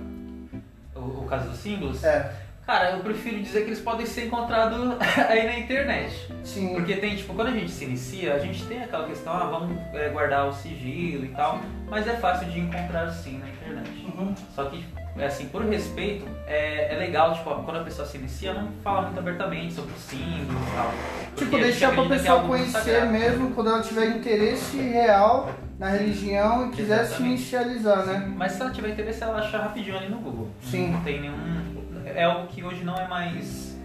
O, 0.96 1.22
o 1.22 1.26
caso 1.28 1.48
dos 1.48 1.58
símbolos, 1.58 2.02
É, 2.02 2.34
cara, 2.66 2.92
eu 2.92 3.00
prefiro 3.00 3.40
dizer 3.42 3.62
que 3.62 3.68
eles 3.68 3.80
podem 3.80 4.06
ser 4.06 4.26
encontrados 4.26 4.96
aí 5.28 5.46
na 5.46 5.58
internet. 5.58 6.28
sim. 6.44 6.74
Porque 6.74 6.96
tem, 6.96 7.16
tipo, 7.16 7.34
quando 7.34 7.48
a 7.48 7.52
gente 7.52 7.70
se 7.70 7.84
inicia, 7.84 8.34
a 8.34 8.38
gente 8.38 8.64
tem 8.64 8.82
aquela 8.82 9.06
questão, 9.06 9.32
ah, 9.32 9.46
vamos 9.46 9.76
é, 9.94 10.08
guardar 10.08 10.48
o 10.48 10.52
sigilo 10.52 11.24
e 11.24 11.28
tal, 11.28 11.60
mas 11.88 12.06
é 12.06 12.14
fácil 12.14 12.48
de 12.48 12.60
encontrar 12.60 13.10
sim 13.10 13.38
na 13.38 13.48
internet. 13.48 13.90
Uhum. 14.16 14.34
Só 14.54 14.64
que, 14.64 14.84
é 15.16 15.26
assim, 15.26 15.46
por 15.46 15.62
respeito, 15.64 16.26
é, 16.46 16.94
é 16.94 16.98
legal, 16.98 17.34
tipo, 17.34 17.50
quando 17.62 17.80
a 17.80 17.84
pessoa 17.84 18.06
se 18.06 18.16
inicia, 18.16 18.54
não 18.54 18.68
fala 18.82 19.02
muito 19.02 19.18
abertamente 19.18 19.74
sobre 19.74 19.92
os 19.92 20.00
símbolos 20.02 20.68
e 20.68 20.74
tal. 20.74 20.92
Tipo, 21.36 21.58
deixar 21.58 21.92
pra 21.92 22.04
é 22.04 22.08
pessoa 22.08 22.40
conhecer 22.44 23.06
mesmo 23.06 23.50
quando 23.52 23.70
ela 23.70 23.82
tiver 23.82 24.06
interesse 24.16 24.76
real 24.76 25.50
na 25.78 25.88
religião 25.88 26.68
e 26.68 26.70
quiser 26.70 26.98
se 26.98 27.02
Exatamente. 27.04 27.32
inicializar, 27.32 28.06
né? 28.06 28.32
Mas 28.36 28.52
se 28.52 28.60
ela 28.60 28.70
tiver 28.70 28.90
interesse, 28.90 29.22
ela 29.22 29.38
acha 29.38 29.58
rapidinho 29.58 29.96
ali 29.96 30.08
no 30.08 30.18
Google. 30.18 30.48
Sim. 30.60 30.92
Não 30.92 31.00
tem 31.00 31.20
nenhum. 31.20 31.71
É 32.14 32.24
algo 32.24 32.46
que 32.48 32.62
hoje 32.62 32.84
não 32.84 32.94
é 32.96 33.06
mais, 33.08 33.76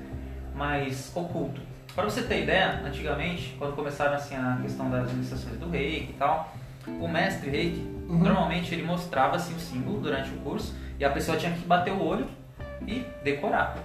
mais 0.55 1.11
oculto. 1.15 1.61
Para 1.95 2.05
você 2.05 2.21
ter 2.23 2.43
ideia, 2.43 2.81
antigamente, 2.85 3.55
quando 3.57 3.75
começaram 3.75 4.13
assim 4.13 4.35
a 4.35 4.59
questão 4.61 4.89
das 4.89 5.09
iniciações 5.11 5.57
do 5.57 5.69
reiki 5.69 6.11
e 6.11 6.15
tal, 6.17 6.53
o 6.87 7.07
mestre 7.07 7.49
reiki, 7.49 7.97
Uhum. 8.07 8.19
normalmente 8.19 8.73
ele 8.73 8.83
mostrava 8.83 9.35
assim, 9.35 9.53
o 9.53 9.59
símbolo 9.59 9.99
durante 9.99 10.29
o 10.29 10.37
curso 10.37 10.73
e 10.97 11.03
a 11.03 11.09
pessoa 11.09 11.37
tinha 11.37 11.51
que 11.51 11.65
bater 11.65 11.91
o 11.91 12.01
olho 12.01 12.25
e 12.87 13.05
decorar. 13.23 13.75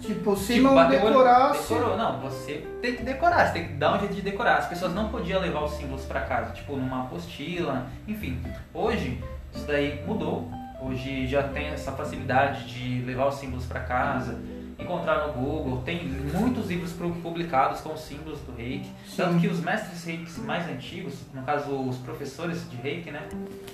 Tipo, 0.00 0.36
se 0.36 0.54
Tipo, 0.54 0.66
não 0.66 0.74
o 0.74 0.78
olho, 0.78 0.88
decorasse. 0.90 1.72
Decorou. 1.72 1.96
Não, 1.96 2.20
você 2.20 2.66
tem 2.82 2.94
que 2.96 3.02
decorar, 3.02 3.46
você 3.46 3.52
tem 3.54 3.68
que 3.68 3.74
dar 3.74 3.94
um 3.94 3.98
jeito 4.00 4.14
de 4.14 4.20
decorar. 4.20 4.56
As 4.58 4.66
pessoas 4.68 4.92
não 4.92 5.08
podiam 5.08 5.40
levar 5.40 5.62
os 5.64 5.70
símbolos 5.72 6.04
pra 6.04 6.20
casa, 6.20 6.52
tipo 6.52 6.76
numa 6.76 7.04
apostila, 7.04 7.86
enfim. 8.06 8.42
Hoje, 8.74 9.18
isso 9.54 9.66
daí 9.66 10.02
mudou. 10.06 10.50
Hoje 10.84 11.26
já 11.26 11.42
tem 11.48 11.68
essa 11.68 11.92
facilidade 11.92 12.66
de 12.66 13.02
levar 13.04 13.26
os 13.28 13.36
símbolos 13.36 13.64
pra 13.66 13.80
casa, 13.80 14.38
encontrar 14.78 15.26
no 15.26 15.32
Google. 15.32 15.82
Tem 15.82 16.04
muitos 16.06 16.68
livros 16.68 16.92
pu- 16.92 17.10
publicados 17.22 17.80
com 17.80 17.92
os 17.94 18.00
símbolos 18.00 18.40
do 18.40 18.54
reiki. 18.54 18.90
Sim. 19.06 19.16
Tanto 19.16 19.40
que 19.40 19.48
os 19.48 19.60
mestres 19.60 20.04
reiki 20.04 20.40
mais 20.40 20.68
antigos, 20.68 21.14
no 21.32 21.42
caso 21.42 21.70
os 21.88 21.96
professores 21.98 22.68
de 22.70 22.76
reiki, 22.76 23.10
né, 23.10 23.26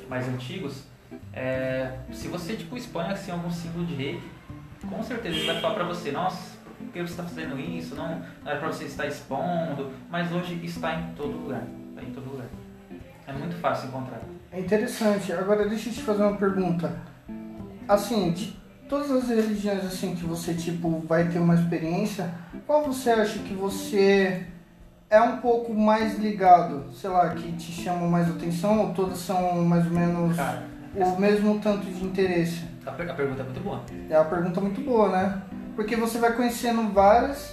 mais 0.09 0.29
antigos, 0.29 0.85
é, 1.33 1.99
se 2.13 2.29
você 2.29 2.55
tipo 2.55 2.77
expõe 2.77 3.07
assim 3.07 3.33
algum 3.33 3.51
símbolo 3.51 3.85
de 3.87 3.95
reiki, 3.95 4.23
com 4.89 5.03
certeza 5.03 5.37
ele 5.37 5.47
vai 5.47 5.61
falar 5.61 5.75
pra 5.75 5.85
você, 5.85 6.13
nossa, 6.13 6.59
por 6.79 6.93
que 6.93 7.01
você 7.01 7.11
está 7.13 7.25
fazendo 7.25 7.59
isso? 7.59 7.95
Não, 7.95 8.21
não 8.43 8.51
era 8.51 8.59
pra 8.61 8.69
você 8.69 8.85
estar 8.85 9.07
expondo, 9.07 9.91
mas 10.09 10.31
hoje 10.33 10.59
está 10.65 10.95
em 10.95 11.13
todo 11.15 11.33
lugar. 11.37 11.63
Está 11.91 12.03
em 12.03 12.13
todo 12.13 12.31
lugar. 12.31 12.47
É 13.27 13.33
muito 13.33 13.57
fácil 13.57 13.89
encontrar. 13.89 14.21
É 14.53 14.61
interessante. 14.61 15.33
Agora 15.33 15.69
deixa 15.69 15.89
eu 15.89 15.93
te 15.93 16.03
fazer 16.03 16.23
uma 16.23 16.37
pergunta. 16.37 16.93
Assim, 17.89 18.33
de 18.33 18.57
todas 18.89 19.11
as 19.11 19.29
religiões 19.29 19.85
assim 19.85 20.15
que 20.15 20.25
você 20.25 20.55
tipo 20.55 21.03
vai 21.07 21.29
ter 21.29 21.39
uma 21.39 21.55
experiência, 21.55 22.33
qual 22.67 22.85
você 22.85 23.11
acha 23.11 23.39
que 23.41 23.55
você 23.55 24.47
é 25.09 25.21
um 25.21 25.39
pouco 25.39 25.73
mais 25.75 26.19
ligado? 26.19 26.85
Sei 26.93 27.11
lá, 27.11 27.29
que 27.31 27.53
te 27.53 27.73
chama 27.73 28.07
mais 28.07 28.29
atenção 28.29 28.81
ou 28.89 28.95
todas 28.95 29.19
são 29.19 29.65
mais 29.65 29.85
ou 29.87 29.93
menos 29.93 30.37
Cara, 30.37 30.63
o 30.95 31.21
mesmo 31.21 31.59
tanto 31.61 31.87
de 31.87 32.05
interesse? 32.05 32.63
a, 32.87 32.91
per- 32.93 33.11
a 33.11 33.15
pergunta 33.15 33.43
é 33.43 33.45
muito 33.45 33.61
boa. 33.61 33.83
É 34.09 34.19
uma 34.19 34.25
pergunta 34.31 34.61
muito 34.61 34.81
boa, 34.81 35.09
né? 35.11 35.43
Porque 35.77 35.97
você 35.97 36.19
vai 36.19 36.33
conhecendo 36.35 36.93
várias, 36.93 37.53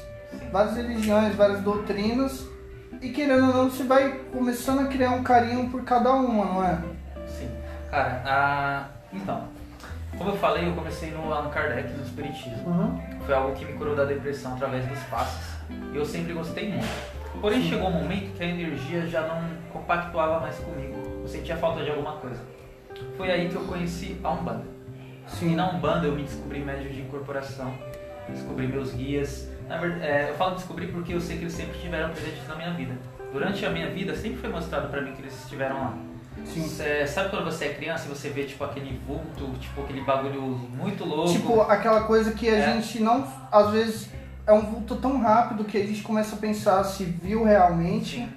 várias 0.52 0.76
religiões, 0.76 1.36
várias 1.36 1.62
doutrinas 1.62 2.46
e 3.02 3.10
querendo 3.10 3.48
ou 3.48 3.54
não 3.54 3.70
você 3.70 3.84
vai 3.84 4.20
começando 4.32 4.80
a 4.82 4.88
criar 4.88 5.12
um 5.12 5.24
carinho 5.24 5.70
por 5.70 5.84
cada 5.84 6.12
uma, 6.14 6.46
não 6.46 6.64
é? 6.64 6.80
Sim. 7.28 7.50
Cara, 7.90 8.22
a... 8.26 8.86
então, 9.14 9.48
como 10.18 10.32
eu 10.32 10.38
falei, 10.38 10.68
eu 10.68 10.74
comecei 10.74 11.12
no 11.12 11.32
Allan 11.32 11.50
Kardec, 11.50 11.94
no 11.94 12.04
Espiritismo. 12.04 12.68
Uhum. 12.68 13.00
Foi 13.26 13.36
algo 13.36 13.56
que 13.56 13.66
me 13.66 13.74
curou 13.74 13.96
da 13.96 14.06
depressão 14.06 14.54
através 14.54 14.86
dos 14.88 15.00
passos. 15.04 15.58
E 15.94 15.96
eu 15.96 16.06
sempre 16.06 16.34
gostei 16.34 16.70
muito. 16.70 16.88
Porém, 17.40 17.62
chegou 17.62 17.90
um 17.90 17.92
momento 17.92 18.36
que 18.36 18.44
a 18.44 18.48
energia 18.48 19.06
já 19.06 19.22
não 19.22 19.42
compactuava 19.72 20.40
mais 20.40 20.58
comigo. 20.58 20.96
Eu 21.22 21.28
sentia 21.28 21.56
falta 21.56 21.84
de 21.84 21.92
alguma 21.92 22.14
coisa. 22.14 22.42
Foi 23.16 23.30
aí 23.30 23.48
que 23.48 23.56
eu 23.56 23.64
conheci 23.66 24.20
a 24.24 24.32
Umbanda. 24.32 24.66
E 25.28 25.32
Sim. 25.32 25.56
na 25.56 25.70
Umbanda 25.70 26.08
eu 26.08 26.14
me 26.14 26.24
descobri 26.24 26.62
médio 26.62 26.90
de 26.90 27.02
incorporação, 27.02 27.74
descobri 28.30 28.68
meus 28.68 28.94
guias. 28.94 29.50
Verdade, 29.68 30.02
é, 30.06 30.30
eu 30.30 30.36
falo 30.36 30.56
descobrir 30.56 30.88
porque 30.88 31.14
eu 31.14 31.22
sei 31.22 31.38
que 31.38 31.44
eles 31.44 31.54
sempre 31.54 31.76
estiveram 31.76 32.10
presentes 32.12 32.48
na 32.48 32.56
minha 32.56 32.72
vida. 32.74 32.94
Durante 33.34 33.66
a 33.66 33.70
minha 33.70 33.90
vida 33.90 34.16
sempre 34.16 34.38
foi 34.38 34.50
mostrado 34.50 34.88
pra 34.90 35.02
mim 35.02 35.12
que 35.14 35.22
eles 35.22 35.38
estiveram 35.44 35.76
lá. 35.76 35.94
Sim. 36.46 36.68
Cê- 36.68 37.06
sabe 37.08 37.30
quando 37.30 37.44
você 37.46 37.66
é 37.66 37.74
criança 37.74 38.06
e 38.06 38.10
você 38.10 38.30
vê 38.30 38.44
tipo 38.46 38.64
aquele 38.64 39.00
vulto, 39.06 39.52
tipo 39.60 39.82
aquele 39.82 40.02
bagulho 40.02 40.42
muito 40.42 41.04
louco? 41.04 41.32
Tipo, 41.34 41.62
aquela 41.62 42.04
coisa 42.04 42.32
que 42.32 42.48
a 42.48 42.56
É. 42.58 42.74
gente 42.74 43.02
não. 43.02 43.28
Às 43.52 43.72
vezes 43.72 44.10
é 44.46 44.54
um 44.54 44.62
vulto 44.62 44.96
tão 44.96 45.20
rápido 45.20 45.66
que 45.66 45.78
a 45.78 45.86
gente 45.86 46.02
começa 46.04 46.36
a 46.36 46.40
pensar 46.40 46.84
se 46.86 47.04
viu 47.04 47.44
realmente. 47.44 48.18
Sim. 48.18 48.30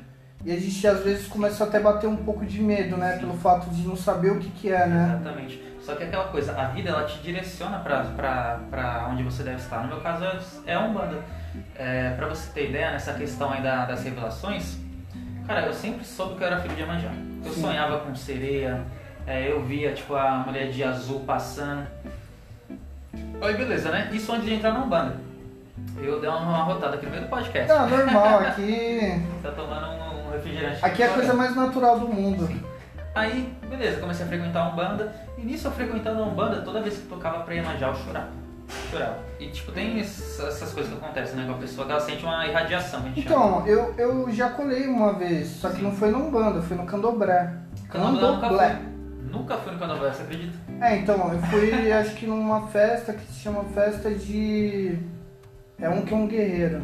E 0.45 0.51
a 0.51 0.59
gente 0.59 0.87
às 0.87 1.05
vezes 1.05 1.29
começa 1.29 1.63
até 1.65 1.77
a 1.77 1.83
bater 1.83 2.07
um 2.09 2.17
pouco 2.17 2.47
de 2.47 2.61
medo, 2.63 2.97
né? 2.97 3.19
Pelo 3.19 3.35
fato 3.35 3.69
de 3.71 3.87
não 3.87 3.95
saber 3.95 4.33
o 4.33 4.39
que, 4.39 4.49
que 4.49 4.73
é, 4.73 4.87
né? 4.87 5.19
Exatamente. 5.21 5.63
Só 5.83 5.95
que 5.95 6.05
aquela 6.05 6.25
coisa, 6.29 6.53
a 6.61 6.67
vida 6.67 6.91
ela 6.91 7.05
te 7.05 7.19
direciona 7.21 7.79
pra 7.79 9.09
onde 9.11 9.23
você 9.23 9.43
deve 9.43 9.57
estar. 9.57 9.81
No 9.83 9.89
meu 9.89 10.01
caso 10.01 10.25
é 10.67 10.75
a 10.75 10.81
Umbanda. 10.81 11.19
É, 11.75 12.11
pra 12.17 12.29
você 12.29 12.51
ter 12.53 12.69
ideia, 12.69 12.93
nessa 12.93 13.15
questão 13.15 13.51
aí 13.51 13.63
da- 13.63 13.85
das 13.87 14.05
revelações, 14.05 14.77
cara, 15.47 15.63
eu 15.67 15.73
sempre 15.73 16.05
soube 16.05 16.37
que 16.37 16.43
eu 16.43 16.47
era 16.47 16.61
filho 16.61 16.75
de 16.75 16.81
Iemanjá. 16.83 17.11
Eu 17.45 17.53
Sim. 17.53 17.63
sonhava 17.63 17.99
com 18.01 18.15
sereia, 18.15 18.83
é, 19.27 19.51
eu 19.51 19.63
via 19.65 19.93
tipo 19.93 20.15
a 20.15 20.31
mulher 20.47 20.71
de 20.71 20.85
azul 20.85 21.21
passando. 21.21 21.87
Aí 23.43 23.57
beleza, 23.57 23.91
né? 23.91 24.11
Isso 24.13 24.31
antes 24.33 24.45
de 24.47 24.55
entrar 24.55 24.73
na 24.73 24.81
Umbanda. 24.85 25.17
Eu 25.97 26.21
dei 26.21 26.29
uma 26.29 26.63
rotada 26.63 26.97
aqui 26.97 27.07
no 27.07 27.11
meio 27.13 27.25
do 27.25 27.29
podcast. 27.31 27.67
Tá 27.67 27.87
normal, 27.87 28.41
aqui. 28.41 29.23
Tá 29.43 29.51
tomando 29.53 29.87
um 29.87 30.31
refrigerante. 30.33 30.85
Aqui 30.85 31.03
é 31.03 31.07
a 31.07 31.15
coisa 31.15 31.33
mais 31.35 31.57
natural 31.57 31.99
do 31.99 32.07
mundo. 32.09 32.49
Aí, 33.15 33.53
beleza, 33.69 33.99
comecei 34.01 34.25
a 34.25 34.29
frequentar 34.29 34.61
a 34.61 34.69
Umbanda. 34.69 35.13
E 35.41 35.47
nisso 35.47 35.69
eu 35.69 35.73
frequentando 35.73 36.23
a 36.23 36.27
Umbanda, 36.27 36.61
toda 36.63 36.81
vez 36.83 36.97
que 36.97 37.07
tocava 37.07 37.41
pra 37.45 37.55
Iemanjá, 37.55 37.89
eu 37.89 37.95
chorava. 37.95 38.29
Chorava. 38.91 39.19
E 39.41 39.49
tipo, 39.49 39.73
tem 39.73 39.99
ess- 39.99 40.39
essas 40.41 40.73
coisas 40.73 40.93
que 40.93 40.99
acontecem, 41.03 41.37
né? 41.37 41.45
Com 41.47 41.53
a 41.53 41.59
pessoa 41.59 41.87
que 41.87 41.93
ela 41.93 42.01
sente 42.01 42.23
uma 42.25 42.47
irradiação, 42.47 43.01
a 43.01 43.03
gente 43.05 43.23
chama. 43.23 43.37
Então, 43.37 43.67
eu, 43.67 43.95
eu 43.97 44.31
já 44.31 44.51
colei 44.51 44.87
uma 44.87 45.13
vez, 45.15 45.49
só 45.49 45.71
que 45.71 45.83
não 45.83 45.93
foi 45.93 46.11
no 46.11 46.19
Umbanda, 46.29 46.61
foi 46.63 46.77
no 46.77 46.85
Candomblé. 46.85 47.53
Candomblé 47.89 48.29
nunca 48.31 48.49
fui. 48.49 48.91
Nunca 49.33 49.57
fui 49.57 49.73
no 49.73 49.79
Candomblé, 49.79 50.13
você 50.13 50.23
acredita? 50.23 50.59
É, 50.81 50.97
então, 50.99 51.33
eu 51.33 51.41
fui 51.43 51.91
acho 51.93 52.15
que 52.15 52.27
numa 52.27 52.67
festa 52.69 53.13
que 53.13 53.25
se 53.33 53.41
chama 53.41 53.65
festa 53.75 54.11
de. 54.11 54.99
É 55.79 55.89
um 55.89 56.03
que 56.03 56.13
é 56.13 56.17
um 56.17 56.27
guerreiro. 56.29 56.83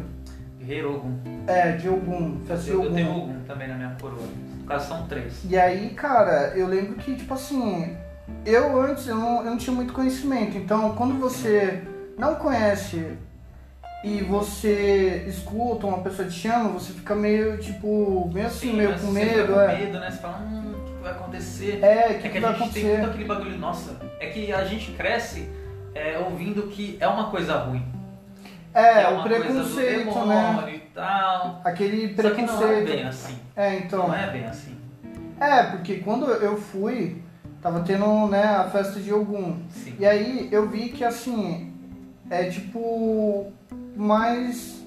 Guerreiro 0.59 0.95
Ogum. 0.95 1.17
É, 1.45 1.71
de 1.73 1.87
Ogum, 1.87 2.41
festa 2.45 2.65
de 2.65 2.71
Eu, 2.71 2.83
eu 2.83 2.93
tenho 2.93 3.11
Ogum. 3.11 3.21
Ogum 3.29 3.39
também 3.47 3.67
na 3.67 3.75
minha 3.75 3.95
coroa. 4.01 4.19
No 4.59 4.65
caso 4.65 4.87
são 4.89 5.07
três. 5.07 5.41
E 5.45 5.57
aí, 5.57 5.91
cara, 5.91 6.51
eu 6.55 6.67
lembro 6.67 6.95
que, 6.95 7.15
tipo 7.15 7.33
assim, 7.33 7.95
eu 8.45 8.79
antes 8.81 9.07
eu 9.07 9.15
não, 9.15 9.37
eu 9.43 9.51
não 9.51 9.57
tinha 9.57 9.75
muito 9.75 9.93
conhecimento. 9.93 10.57
Então, 10.57 10.95
quando 10.95 11.19
você 11.19 11.83
não 12.17 12.35
conhece 12.35 13.17
e 14.03 14.21
você 14.21 15.25
escuta 15.27 15.87
uma 15.87 15.99
pessoa 15.99 16.27
te 16.27 16.33
chama, 16.35 16.69
você 16.69 16.93
fica 16.93 17.15
meio, 17.15 17.57
tipo, 17.57 18.29
meio 18.33 18.47
assim, 18.47 18.73
meio 18.73 18.91
mas 18.91 19.01
com 19.01 19.07
medo, 19.11 19.53
com 19.53 19.59
é. 19.59 19.77
medo, 19.79 19.99
né? 19.99 20.11
Você 20.11 20.17
fala, 20.17 20.37
hum, 20.39 20.73
o 20.75 20.85
que 20.85 21.03
vai 21.03 21.11
acontecer? 21.11 21.79
É, 21.81 21.87
o 21.87 22.11
É 22.11 22.13
que, 22.15 22.29
que 22.29 22.39
que 22.39 22.45
a 22.45 22.53
gente 22.53 22.73
tem 22.73 22.83
muito 22.83 22.95
acontecer? 22.95 23.05
aquele 23.09 23.25
bagulho, 23.25 23.57
nossa, 23.57 23.97
é 24.19 24.27
que 24.27 24.53
a 24.53 24.63
gente 24.63 24.91
cresce 24.91 25.49
é, 25.95 26.17
ouvindo 26.19 26.63
que 26.67 26.97
é 26.99 27.07
uma 27.07 27.29
coisa 27.31 27.57
ruim. 27.57 27.83
É, 28.73 29.01
é 29.03 29.09
o 29.09 29.23
preconceito, 29.23 30.25
né? 30.27 30.51
demônio 30.53 30.75
e 30.75 30.79
tal. 30.93 31.61
Aquele 31.63 32.15
Só 32.15 32.29
que 32.29 32.41
não 32.43 32.53
é 32.53 32.57
preconceito. 32.57 32.85
bem 32.85 33.03
assim. 33.07 33.39
É, 33.55 33.75
então. 33.77 34.07
Não 34.07 34.13
é 34.15 34.29
bem 34.29 34.45
assim. 34.45 34.77
É, 35.39 35.63
porque 35.63 35.95
quando 35.95 36.27
eu 36.29 36.57
fui, 36.57 37.23
tava 37.61 37.81
tendo, 37.81 38.27
né, 38.27 38.43
a 38.43 38.63
festa 38.65 38.99
de 38.99 39.13
Ogum. 39.13 39.57
Sim. 39.69 39.95
E 39.99 40.05
aí 40.05 40.49
eu 40.51 40.67
vi 40.69 40.89
que 40.89 41.03
assim, 41.03 41.71
é 42.29 42.45
tipo 42.45 43.51
mais 43.95 44.83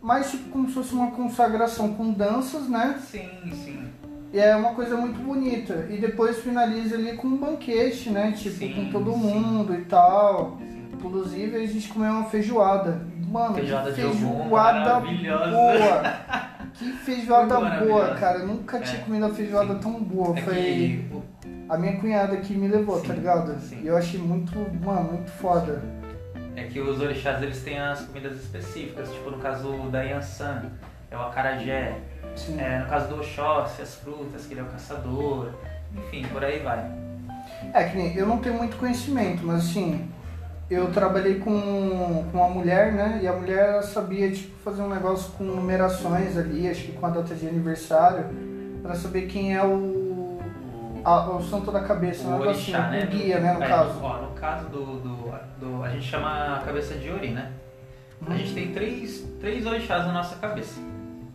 mais 0.00 0.30
tipo 0.30 0.50
como 0.50 0.68
se 0.68 0.74
fosse 0.74 0.94
uma 0.94 1.10
consagração 1.10 1.94
com 1.94 2.12
danças, 2.12 2.68
né? 2.68 2.98
Sim, 3.10 3.28
sim. 3.64 3.84
E 4.32 4.38
é 4.38 4.54
uma 4.54 4.74
coisa 4.74 4.96
muito 4.96 5.18
bonita. 5.20 5.86
E 5.90 5.96
depois 5.98 6.38
finaliza 6.40 6.96
ali 6.96 7.16
com 7.16 7.26
um 7.28 7.36
banquete, 7.36 8.10
né? 8.10 8.32
Tipo, 8.32 8.56
Sim, 8.56 8.74
com 8.74 8.90
todo 8.90 9.12
sim. 9.12 9.18
mundo 9.18 9.74
e 9.74 9.84
tal. 9.84 10.58
sim. 10.60 10.86
Inclusive 10.92 11.56
a 11.56 11.66
gente 11.66 11.88
comeu 11.88 12.10
uma 12.12 12.24
feijoada. 12.24 13.00
Mano, 13.30 13.54
Feijoada 13.54 13.90
que 13.92 14.00
feijoada 14.00 14.78
maravilhosa. 15.00 15.50
boa. 15.50 16.46
Que 16.76 16.92
feijoada 16.92 17.58
boa, 17.80 18.14
cara. 18.16 18.40
Eu 18.40 18.48
nunca 18.48 18.78
tinha 18.80 19.00
É, 19.00 19.04
comido 19.04 19.24
uma 19.24 19.34
feijoada 19.34 19.76
tão 19.76 19.92
boa. 19.92 20.38
É 20.38 20.42
Foi 20.42 20.54
que 20.54 21.06
a 21.68 21.76
minha 21.76 21.96
cunhada 21.98 22.36
que 22.36 22.54
me 22.54 22.68
levou, 22.68 23.00
Sim, 23.00 23.08
tá 23.08 23.14
ligado? 23.14 23.58
sim. 23.60 23.80
E 23.82 23.86
eu 23.86 23.96
achei 23.96 24.20
muito, 24.20 24.56
mano, 24.84 25.12
muito 25.14 25.30
foda. 25.32 25.82
É 26.54 26.64
que 26.64 26.80
os 26.80 27.00
orixás 27.00 27.42
eles 27.42 27.62
têm 27.62 27.78
as 27.78 28.00
comidas 28.02 28.36
específicas, 28.36 29.10
tipo 29.12 29.30
no 29.30 29.38
caso 29.38 29.70
da 29.90 30.02
Yansan, 30.02 30.62
é 31.10 31.16
o 31.16 31.20
acarajé, 31.20 31.98
Sim. 32.34 32.58
é, 32.58 32.78
no 32.78 32.86
caso 32.86 33.08
do 33.08 33.16
Oxóssi, 33.20 33.82
as 33.82 33.94
frutas, 33.96 34.46
que 34.46 34.54
ele 34.54 34.60
é 34.60 34.62
o 34.62 34.66
caçador, 34.66 35.50
enfim, 35.94 36.24
por 36.32 36.42
aí 36.42 36.60
vai. 36.60 36.90
É 37.74 37.84
que 37.84 37.96
nem, 37.96 38.16
eu 38.16 38.26
não 38.26 38.38
tenho 38.38 38.56
muito 38.56 38.76
conhecimento, 38.76 39.44
mas 39.44 39.66
assim, 39.68 40.08
eu 40.70 40.90
trabalhei 40.90 41.38
com, 41.38 42.24
com 42.32 42.38
uma 42.38 42.48
mulher, 42.48 42.92
né? 42.92 43.20
E 43.22 43.28
a 43.28 43.32
mulher 43.32 43.82
sabia, 43.82 44.30
tipo, 44.30 44.56
fazer 44.64 44.82
um 44.82 44.88
negócio 44.88 45.32
com 45.32 45.44
numerações 45.44 46.36
ali, 46.36 46.68
acho 46.68 46.84
que 46.84 46.92
com 46.92 47.06
a 47.06 47.10
data 47.10 47.34
de 47.34 47.46
aniversário, 47.46 48.24
pra 48.82 48.94
saber 48.94 49.22
quem 49.26 49.54
é 49.54 49.62
o, 49.64 49.68
a- 51.10 51.30
o 51.30 51.42
santo 51.42 51.70
da 51.70 51.80
cabeça, 51.80 52.26
o 52.28 52.40
orixá, 52.40 52.78
assim, 52.88 52.90
né? 52.96 53.04
o 53.04 53.06
guia, 53.08 53.38
né, 53.40 53.52
no 53.52 53.62
é, 53.62 53.68
caso. 53.68 54.00
Ó, 54.02 54.22
no 54.22 54.30
caso 54.32 54.68
do, 54.68 54.84
do, 55.00 55.34
do- 55.60 55.84
A 55.84 55.88
gente 55.90 56.04
chama 56.06 56.56
a 56.56 56.60
cabeça 56.60 56.94
de 56.94 57.10
Ori, 57.10 57.30
né? 57.30 57.52
A 58.26 58.34
gente 58.34 58.54
tem 58.54 58.72
três, 58.72 59.20
três 59.40 59.66
orixás 59.66 60.06
na 60.06 60.12
nossa 60.12 60.36
cabeça. 60.36 60.80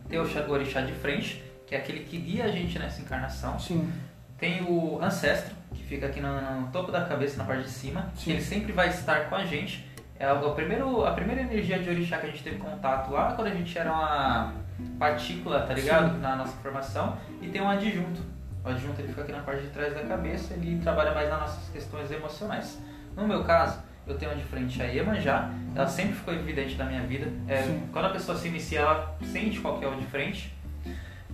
Tem 0.08 0.18
o 0.18 0.22
orixá- 0.50 0.80
de 0.82 0.92
frente, 0.92 1.42
que 1.66 1.74
é 1.74 1.78
aquele 1.78 2.00
que 2.00 2.18
guia 2.18 2.44
a 2.44 2.48
gente 2.48 2.78
nessa 2.78 3.00
encarnação. 3.00 3.58
Sim, 3.58 3.90
Tem 4.38 4.62
o 4.64 4.98
ancestro, 5.00 5.54
que 5.72 5.82
fica 5.84 6.06
aqui 6.06 6.20
no, 6.20 6.60
no 6.60 6.66
topo 6.72 6.90
da 6.90 7.02
cabeça, 7.04 7.36
na 7.38 7.44
parte 7.44 7.62
de 7.62 7.70
cima, 7.70 8.10
Sim. 8.16 8.32
ele 8.32 8.40
sempre 8.42 8.72
vai 8.72 8.88
estar 8.88 9.28
com 9.30 9.36
a 9.36 9.44
gente. 9.44 9.88
É 10.18 10.26
a, 10.26 10.34
o 10.34 10.52
primeiro, 10.54 11.04
a 11.06 11.12
primeira 11.12 11.42
energia 11.42 11.78
de 11.78 11.88
orixá 11.88 12.18
que 12.18 12.26
a 12.26 12.30
gente 12.30 12.42
teve 12.42 12.56
contato 12.58 13.10
lá 13.12 13.32
quando 13.32 13.46
a 13.46 13.54
gente 13.54 13.78
era 13.78 13.90
uma 13.92 14.52
partícula, 14.98 15.60
tá 15.60 15.72
ligado? 15.74 16.18
Na 16.18 16.34
nossa 16.36 16.52
formação. 16.62 17.16
E 17.40 17.48
tem 17.48 17.60
um 17.62 17.70
adjunto. 17.70 18.20
O 18.64 18.68
adjunto 18.68 19.00
ele 19.00 19.08
fica 19.08 19.22
aqui 19.22 19.32
na 19.32 19.40
parte 19.40 19.62
de 19.62 19.68
trás 19.68 19.92
da 19.92 20.02
cabeça, 20.02 20.54
ele 20.54 20.80
trabalha 20.80 21.12
mais 21.12 21.28
nas 21.28 21.40
nossas 21.40 21.68
questões 21.70 22.10
emocionais. 22.10 22.78
No 23.16 23.26
meu 23.26 23.42
caso, 23.44 23.80
eu 24.06 24.16
tenho 24.16 24.34
de 24.36 24.44
frente 24.44 24.80
a 24.80 24.86
Iemanjá, 24.86 25.50
ela 25.74 25.86
sempre 25.86 26.14
ficou 26.14 26.32
evidente 26.34 26.76
na 26.76 26.84
minha 26.84 27.02
vida. 27.02 27.26
É, 27.48 27.62
quando 27.92 28.06
a 28.06 28.10
pessoa 28.10 28.36
se 28.38 28.48
inicia, 28.48 28.80
ela 28.80 29.16
sente 29.22 29.60
qual 29.60 29.78
que 29.78 29.84
é 29.84 29.88
o 29.88 29.96
de 29.96 30.06
frente. 30.06 30.54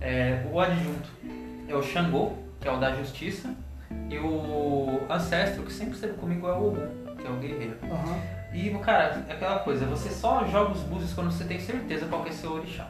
É, 0.01 0.43
o 0.51 0.59
adjunto 0.59 1.09
é 1.67 1.75
o 1.75 1.83
Xangô, 1.83 2.33
que 2.59 2.67
é 2.67 2.71
o 2.71 2.79
da 2.79 2.95
justiça, 2.95 3.53
e 4.09 4.17
o 4.17 5.01
ancestro, 5.09 5.63
que 5.63 5.71
sempre 5.71 5.93
esteve 5.93 6.13
comigo, 6.13 6.47
é 6.47 6.53
o 6.53 6.67
Ogum, 6.67 7.15
que 7.15 7.27
é 7.27 7.29
o 7.29 7.35
guerreiro. 7.35 7.77
Aham. 7.83 8.39
E, 8.53 8.69
cara, 8.79 9.23
é 9.27 9.33
aquela 9.33 9.59
coisa, 9.59 9.85
você 9.85 10.09
só 10.09 10.45
joga 10.45 10.71
os 10.71 10.81
búzios 10.81 11.13
quando 11.13 11.31
você 11.31 11.43
tem 11.43 11.59
certeza 11.59 12.07
qual 12.07 12.23
que 12.23 12.29
é 12.29 12.31
seu 12.31 12.53
orixá. 12.53 12.87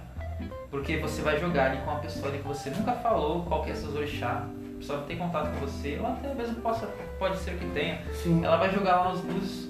Porque 0.72 0.98
você 0.98 1.22
vai 1.22 1.40
jogar 1.40 1.72
ali 1.72 1.82
com 1.82 1.90
uma 1.90 2.00
pessoa 2.00 2.28
ali 2.28 2.38
que 2.38 2.48
você 2.48 2.70
nunca 2.70 2.92
falou 2.94 3.44
qual 3.44 3.64
que 3.64 3.72
é 3.72 3.74
seu 3.74 3.92
orixá, 3.92 4.46
a 4.46 4.78
pessoa 4.78 5.00
não 5.00 5.06
tem 5.08 5.18
contato 5.18 5.52
com 5.52 5.66
você, 5.66 5.98
ou 6.00 6.08
até 6.08 6.34
mesmo 6.34 6.56
possa, 6.56 6.88
pode 7.18 7.38
ser 7.38 7.58
que 7.58 7.66
tenha. 7.72 8.00
Sim. 8.14 8.44
Ela 8.44 8.58
vai 8.58 8.72
jogar 8.72 8.98
lá 8.98 9.12
os 9.12 9.22
búzios 9.22 9.68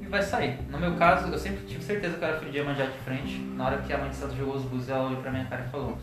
e 0.00 0.06
vai 0.06 0.20
sair. 0.20 0.58
No 0.68 0.78
meu 0.78 0.94
caso, 0.96 1.32
eu 1.32 1.38
sempre 1.38 1.64
tive 1.64 1.82
certeza 1.82 2.16
que 2.16 2.24
eu 2.24 2.28
era 2.28 2.38
filho 2.38 2.50
de 2.50 2.58
Iemanjá 2.58 2.86
de 2.86 2.98
frente. 2.98 3.38
Na 3.38 3.66
hora 3.66 3.78
que 3.78 3.92
a 3.92 3.98
mãe 3.98 4.10
de 4.10 4.16
santo 4.16 4.34
jogou 4.36 4.56
os 4.56 4.62
búzios, 4.62 4.88
ela 4.88 5.06
olhou 5.06 5.22
pra 5.22 5.30
minha 5.30 5.44
cara 5.44 5.64
e 5.66 5.70
falou: 5.70 5.96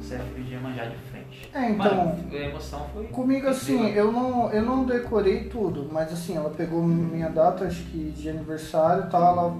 Você 0.00 0.14
é 0.14 0.18
filho 0.18 0.44
de 0.44 0.54
Iemanjá 0.54 0.86
de 0.86 0.96
frente. 0.96 1.50
É, 1.52 1.70
então, 1.70 1.96
Mano, 1.96 2.24
a 2.32 2.34
emoção 2.34 2.86
foi. 2.94 3.04
Comigo 3.08 3.46
assim, 3.46 3.90
eu 3.90 4.10
não, 4.10 4.50
eu 4.50 4.62
não 4.62 4.84
decorei 4.84 5.44
tudo, 5.44 5.88
mas 5.92 6.10
assim, 6.12 6.34
ela 6.34 6.50
pegou 6.50 6.82
minha 6.82 7.28
data, 7.28 7.66
acho 7.66 7.82
que 7.84 8.10
de 8.10 8.28
aniversário 8.30 9.04
e 9.04 9.10
tal, 9.10 9.22
ela 9.22 9.56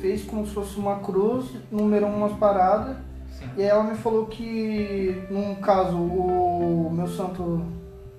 fez 0.00 0.24
como 0.24 0.46
se 0.46 0.52
fosse 0.52 0.78
uma 0.78 0.98
cruz, 0.98 1.46
numerou 1.70 2.10
umas 2.10 2.32
paradas. 2.32 2.96
E 3.58 3.62
aí 3.62 3.68
ela 3.68 3.82
me 3.82 3.96
falou 3.96 4.26
que, 4.26 5.26
num 5.28 5.56
caso, 5.56 5.96
o 5.96 6.88
meu 6.92 7.08
santo 7.08 7.66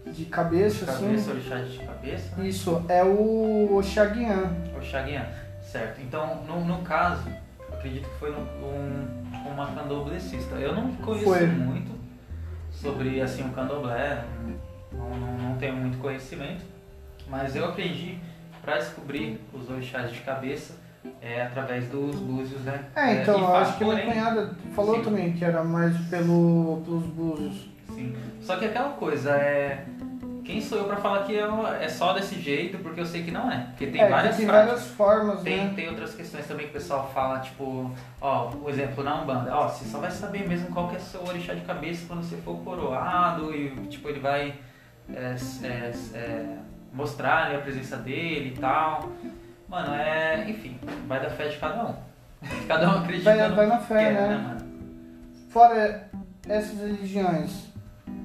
de 0.06 0.26
cabeça, 0.26 0.86
Cabeça, 0.86 1.32
orixá 1.32 1.60
de 1.62 1.78
cabeça. 1.80 2.34
assim, 2.34 2.46
isso, 2.46 2.84
é 2.90 3.02
o 3.04 3.78
Oxaguian. 3.78 4.54
O 4.78 4.82
Chaguian, 4.82 5.26
certo. 5.62 6.02
Então, 6.02 6.44
no, 6.44 6.66
no 6.66 6.82
caso, 6.82 7.30
acredito 7.72 8.10
que 8.10 8.16
foi 8.20 8.32
um, 8.32 9.08
uma 9.50 9.68
candomblessista. 9.68 10.56
Eu 10.56 10.76
não 10.76 10.92
conheço 10.96 11.24
Foi. 11.26 11.48
muito 11.48 11.98
sobre 12.70 13.22
assim 13.22 13.48
o 13.48 13.52
candomblé, 13.54 14.24
não, 14.92 15.10
não, 15.18 15.38
não 15.38 15.58
tenho 15.58 15.76
muito 15.76 15.98
conhecimento, 16.00 16.66
mas 17.30 17.56
eu 17.56 17.64
aprendi 17.66 18.18
para 18.62 18.78
descobrir 18.78 19.40
os 19.54 19.70
orixás 19.70 20.12
de 20.12 20.20
cabeça 20.20 20.76
é, 21.22 21.44
através 21.44 21.88
dos 21.88 22.16
búzios, 22.16 22.62
né? 22.62 22.86
É, 22.96 23.22
então, 23.22 23.38
e 23.38 23.42
eu 23.42 23.56
acho 23.56 23.78
que 23.78 23.84
minha 23.84 23.98
porém, 23.98 24.12
cunhada 24.12 24.56
falou 24.76 24.96
Sim. 24.96 25.04
também 25.04 25.34
que 25.34 25.44
era 25.44 25.64
mais 25.64 25.98
pelo, 26.08 26.82
pelos 26.86 27.06
búzios. 27.06 27.70
Sim. 27.94 28.16
Só 28.42 28.56
que 28.58 28.66
aquela 28.66 28.90
coisa 28.90 29.32
é. 29.32 29.86
Quem 30.44 30.60
sou 30.62 30.80
eu 30.80 30.86
para 30.86 30.96
falar 30.96 31.26
que 31.26 31.38
é, 31.38 31.48
é 31.80 31.88
só 31.88 32.12
desse 32.14 32.42
jeito, 32.42 32.80
porque 32.80 33.00
eu 33.00 33.06
sei 33.06 33.22
que 33.22 33.30
não 33.30 33.52
é. 33.52 33.68
Porque 33.70 33.86
tem 33.86 34.02
é, 34.02 34.10
várias 34.10 34.36
tem 34.36 34.48
várias 34.48 34.88
formas, 34.88 35.44
Tem, 35.44 35.66
né? 35.66 35.74
tem 35.76 35.88
outras 35.90 36.16
questões 36.16 36.48
também 36.48 36.66
que 36.66 36.72
o 36.72 36.74
pessoal 36.74 37.12
fala, 37.14 37.38
tipo, 37.40 37.92
ó, 38.20 38.50
o 38.64 38.68
exemplo 38.68 39.04
na 39.04 39.22
Umbanda, 39.22 39.56
ó, 39.56 39.68
você 39.68 39.86
só 39.86 40.00
vai 40.00 40.10
saber 40.10 40.48
mesmo 40.48 40.70
qual 40.74 40.88
que 40.88 40.96
é 40.96 41.00
seu 41.00 41.24
orixá 41.24 41.54
de 41.54 41.62
cabeça 41.62 42.06
quando 42.08 42.24
você 42.24 42.36
for 42.38 42.58
coroado 42.64 43.54
e, 43.54 43.70
tipo, 43.90 44.10
ele 44.10 44.20
vai 44.20 44.56
é, 45.14 45.36
é, 45.64 45.94
é, 46.16 46.58
mostrar 46.94 47.50
né, 47.50 47.58
a 47.58 47.62
presença 47.62 47.98
dele 47.98 48.54
e 48.56 48.60
tal. 48.60 49.12
Mano, 49.70 49.94
é, 49.94 50.50
enfim, 50.50 50.80
vai 51.08 51.22
da 51.22 51.30
fé 51.30 51.48
de 51.48 51.58
cada 51.58 51.86
um. 51.86 51.94
Cada 52.68 52.88
um 52.90 53.00
acredita 53.00 53.36
Vai- 53.36 53.50
vai 53.52 53.66
na 53.68 53.80
fé, 53.80 54.00
quer, 54.06 54.14
né? 54.14 54.38
mano? 54.38 54.60
Fora 55.50 56.10
essas 56.48 56.80
religiões, 56.80 57.66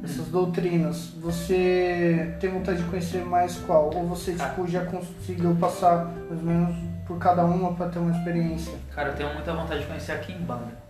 essas 0.05 0.29
doutrinas, 0.29 1.09
você 1.21 2.37
tem 2.39 2.49
vontade 2.51 2.79
de 2.83 2.89
conhecer 2.89 3.25
mais 3.25 3.57
qual? 3.67 3.91
Ou 3.95 4.07
você 4.07 4.35
tipo, 4.35 4.67
já 4.69 4.85
conseguiu 4.85 5.57
passar 5.57 6.05
mais 6.29 6.41
ou 6.41 6.47
menos 6.47 6.77
por 7.07 7.19
cada 7.19 7.45
uma 7.45 7.75
para 7.75 7.89
ter 7.89 7.99
uma 7.99 8.17
experiência? 8.17 8.73
Cara, 8.95 9.09
eu 9.09 9.17
tenho 9.17 9.35
muita 9.35 9.53
vontade 9.53 9.81
de 9.81 9.87
conhecer 9.87 10.13
a 10.13 10.19
Kimbanda. 10.19 10.85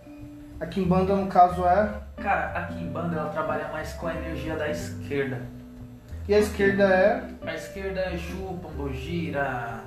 A 0.59 0.65
Kimbanda, 0.67 1.15
no 1.15 1.27
caso, 1.27 1.65
é. 1.65 1.89
Cara, 2.21 2.51
a 2.59 2.63
Kimbanda, 2.65 3.15
ela 3.17 3.29
trabalha 3.29 3.67
mais 3.69 3.91
com 3.93 4.07
a 4.07 4.13
energia 4.13 4.55
da 4.55 4.69
esquerda. 4.69 5.41
E 6.27 6.33
a 6.35 6.39
esquerda 6.39 6.83
é. 6.83 7.23
A 7.45 7.55
esquerda 7.55 8.01
é 8.01 8.17
Ju, 8.17 8.59
Pombogira. 8.61 9.81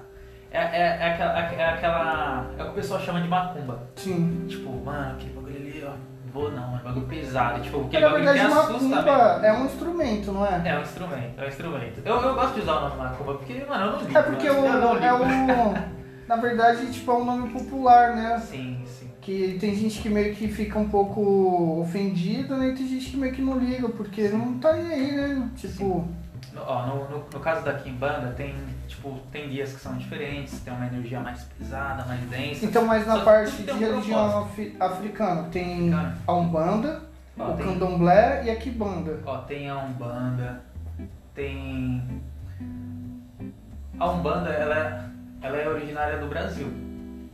É, 0.51 0.59
é, 0.59 0.99
é, 1.01 1.13
aquela, 1.13 1.39
é 1.39 1.69
aquela. 1.75 2.51
É 2.57 2.63
o 2.63 2.67
que 2.67 2.71
o 2.71 2.75
pessoal 2.75 3.01
chama 3.01 3.21
de 3.21 3.29
macumba. 3.29 3.83
Sim. 3.97 4.47
Tipo, 4.49 4.71
mano, 4.85 5.13
aquele 5.13 5.35
bagulho 5.35 5.57
ali, 5.57 5.85
ó. 5.87 5.93
Vou 6.33 6.51
não, 6.51 6.77
é 6.77 6.81
bagulho 6.81 7.07
pesado. 7.07 7.61
Tipo, 7.61 7.85
aquele 7.85 8.05
na 8.05 8.11
bagulho 8.11 8.27
que 8.27 8.39
verdade, 8.39 8.59
assusta 8.59 8.89
macumba 8.89 9.47
é 9.47 9.53
um 9.53 9.65
instrumento, 9.67 10.33
não 10.33 10.47
é? 10.47 10.63
É 10.65 10.79
um 10.79 10.83
instrumento, 10.83 11.41
é 11.41 11.45
um 11.45 11.49
instrumento. 11.49 12.03
Eu, 12.05 12.17
eu 12.17 12.35
gosto 12.35 12.55
de 12.55 12.61
usar 12.61 12.73
o 12.73 12.81
nome 12.89 12.97
macumba 12.97 13.35
porque, 13.35 13.65
mano, 13.69 13.87
eu 13.87 13.93
não 13.93 13.99
ligo. 14.01 14.19
É 14.19 14.23
porque 14.23 14.51
mano, 14.51 14.93
o, 14.93 14.97
eu 14.97 15.03
é 15.05 15.15
o. 15.15 15.99
Na 16.29 16.37
verdade, 16.37 16.93
tipo, 16.93 17.11
é 17.11 17.15
um 17.15 17.25
nome 17.25 17.51
popular, 17.51 18.15
né? 18.15 18.39
Sim, 18.39 18.83
sim. 18.85 19.11
Que 19.21 19.57
tem 19.59 19.75
gente 19.75 20.01
que 20.03 20.11
meio 20.11 20.35
que 20.35 20.47
fica 20.49 20.79
um 20.79 20.89
pouco 20.89 21.81
ofendido, 21.81 22.57
né? 22.57 22.69
E 22.69 22.75
tem 22.75 22.87
gente 22.87 23.11
que 23.11 23.17
meio 23.17 23.33
que 23.33 23.41
não 23.41 23.59
liga, 23.59 23.89
porque 23.89 24.29
não 24.29 24.59
tá 24.59 24.73
aí, 24.73 25.13
né? 25.13 25.49
Tipo. 25.57 26.07
Ó, 26.57 26.87
no, 26.87 27.09
no, 27.09 27.25
no 27.33 27.41
caso 27.41 27.65
da 27.65 27.75
Kimbanda, 27.75 28.35
tem, 28.37 28.55
tipo, 28.89 29.19
tem 29.31 29.49
dias 29.49 29.73
que 29.73 29.81
são 29.81 29.97
diferentes, 29.97 30.59
tem 30.61 30.73
uma 30.73 30.87
energia 30.87 31.21
mais 31.21 31.45
pesada, 31.45 32.05
mais 32.07 32.21
densa. 32.23 32.65
Então, 32.67 32.85
mas 32.87 33.07
na 33.07 33.21
parte 33.21 33.63
de 33.63 33.71
um 33.71 33.79
religião 33.79 34.31
propósito. 34.31 34.51
afri- 34.51 34.77
africana, 34.81 35.43
tem 35.53 35.91
Cara, 35.91 36.15
a 36.27 36.33
Umbanda, 36.33 37.03
ó, 37.39 37.51
o 37.53 37.57
tem- 37.57 37.67
Candomblé 37.67 38.43
e 38.45 38.51
a 38.51 38.57
Kibanda. 38.57 39.21
Ó, 39.25 39.39
tem 39.39 39.69
a 39.71 39.77
Umbanda, 39.79 40.63
tem. 41.35 42.23
A 44.01 44.11
Umbanda, 44.11 44.51
ela 44.51 44.75
é, 44.79 45.47
ela 45.47 45.57
é 45.57 45.69
originária 45.69 46.19
do 46.19 46.27
Brasil. 46.29 46.67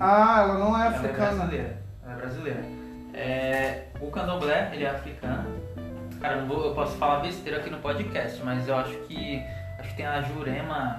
Ah, 0.01 0.41
ela 0.43 0.59
não 0.59 0.77
é 0.77 0.87
Ela 0.87 0.95
é 0.95 0.99
africana. 0.99 1.33
brasileira. 1.35 1.79
Ela 2.03 2.13
é 2.13 2.17
brasileira. 2.17 2.65
É, 3.15 3.85
o 4.01 4.11
candomblé, 4.11 4.71
ele 4.73 4.85
é 4.85 4.91
africano. 4.91 5.45
Cara, 6.21 6.39
eu, 6.39 6.47
vou, 6.47 6.65
eu 6.67 6.75
posso 6.75 6.97
falar 6.97 7.21
besteira 7.21 7.59
aqui 7.59 7.71
no 7.71 7.79
podcast, 7.79 8.43
mas 8.43 8.67
eu 8.67 8.77
acho 8.77 8.97
que. 9.07 9.41
Acho 9.79 9.91
que 9.91 9.97
tem 9.97 10.07
a 10.07 10.23
Jurema. 10.23 10.99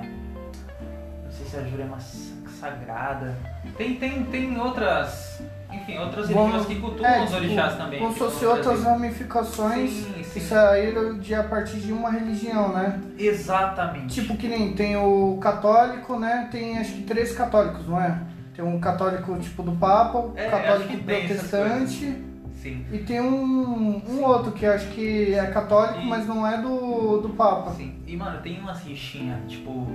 Se 1.55 1.59
é 1.59 1.61
a 1.61 1.65
Jurema 1.69 1.99
sa- 1.99 2.35
Sagrada. 2.59 3.35
Tem, 3.77 3.95
tem, 3.95 4.23
tem 4.25 4.59
outras. 4.59 5.41
Enfim, 5.71 5.97
outras 5.97 6.29
Bom, 6.29 6.47
religiões 6.47 6.65
que 6.67 6.75
cultuam 6.81 7.09
é, 7.09 7.19
os 7.23 7.25
tipo, 7.29 7.35
orixás 7.43 7.75
também. 7.77 7.99
Como 7.99 8.13
que 8.13 8.19
se 8.19 8.25
fosse 8.25 8.39
são 8.39 8.51
outras 8.55 8.83
ramificações 8.83 9.89
Sim, 9.91 10.13
que 10.13 10.23
sim. 10.23 10.39
saíram 10.41 11.17
de 11.19 11.33
a 11.35 11.43
partir 11.43 11.77
de 11.77 11.91
uma 11.91 12.09
religião, 12.09 12.73
né? 12.73 12.99
Exatamente. 13.17 14.13
Tipo 14.15 14.37
que 14.37 14.47
nem 14.47 14.73
tem 14.73 14.95
o 14.95 15.37
católico, 15.41 16.17
né? 16.19 16.47
Tem 16.51 16.77
acho 16.77 16.93
que 16.93 17.01
três 17.03 17.33
católicos, 17.35 17.87
não 17.87 17.99
é? 18.01 18.19
Tem 18.55 18.63
um 18.63 18.79
católico 18.79 19.37
tipo 19.39 19.63
do 19.63 19.73
Papa, 19.73 20.17
o 20.19 20.33
É, 20.35 20.49
católico 20.49 20.89
que 20.89 20.97
protestante 21.03 22.23
Sim. 22.61 22.85
e 22.91 22.97
tem 22.99 23.19
um, 23.21 24.01
um 24.09 24.23
outro 24.23 24.53
que 24.53 24.65
acho 24.65 24.87
que 24.89 25.33
é 25.33 25.45
católico, 25.47 25.99
E- 25.99 26.05
mas 26.07 26.25
não 26.25 26.47
é 26.47 26.57
do, 26.61 27.17
do 27.19 27.29
Papa. 27.29 27.71
Sim. 27.71 27.95
E 28.07 28.15
mano, 28.15 28.39
tem 28.41 28.59
umas 28.59 28.81
rixinhas, 28.83 29.39
tipo, 29.47 29.87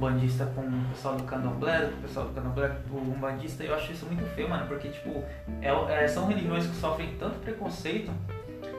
de 0.00 0.06
um 0.06 0.12
bandista 0.12 0.46
com 0.54 0.62
o 0.62 0.84
pessoal 0.92 1.16
do 1.16 1.24
candomblé, 1.24 1.86
com 1.86 1.98
o 1.98 2.02
pessoal 2.02 2.26
do 2.26 2.32
candomblé 2.34 2.70
com 2.90 2.96
um 2.98 3.18
bandista, 3.20 3.62
eu 3.62 3.74
acho 3.74 3.92
isso 3.92 4.06
muito 4.06 4.24
feio, 4.34 4.48
mano, 4.48 4.66
porque 4.66 4.88
tipo, 4.88 5.22
é, 5.60 5.68
é- 6.04 6.08
são 6.08 6.26
religiões 6.26 6.66
que 6.66 6.74
sofrem 6.76 7.14
tanto 7.18 7.38
preconceito 7.40 8.10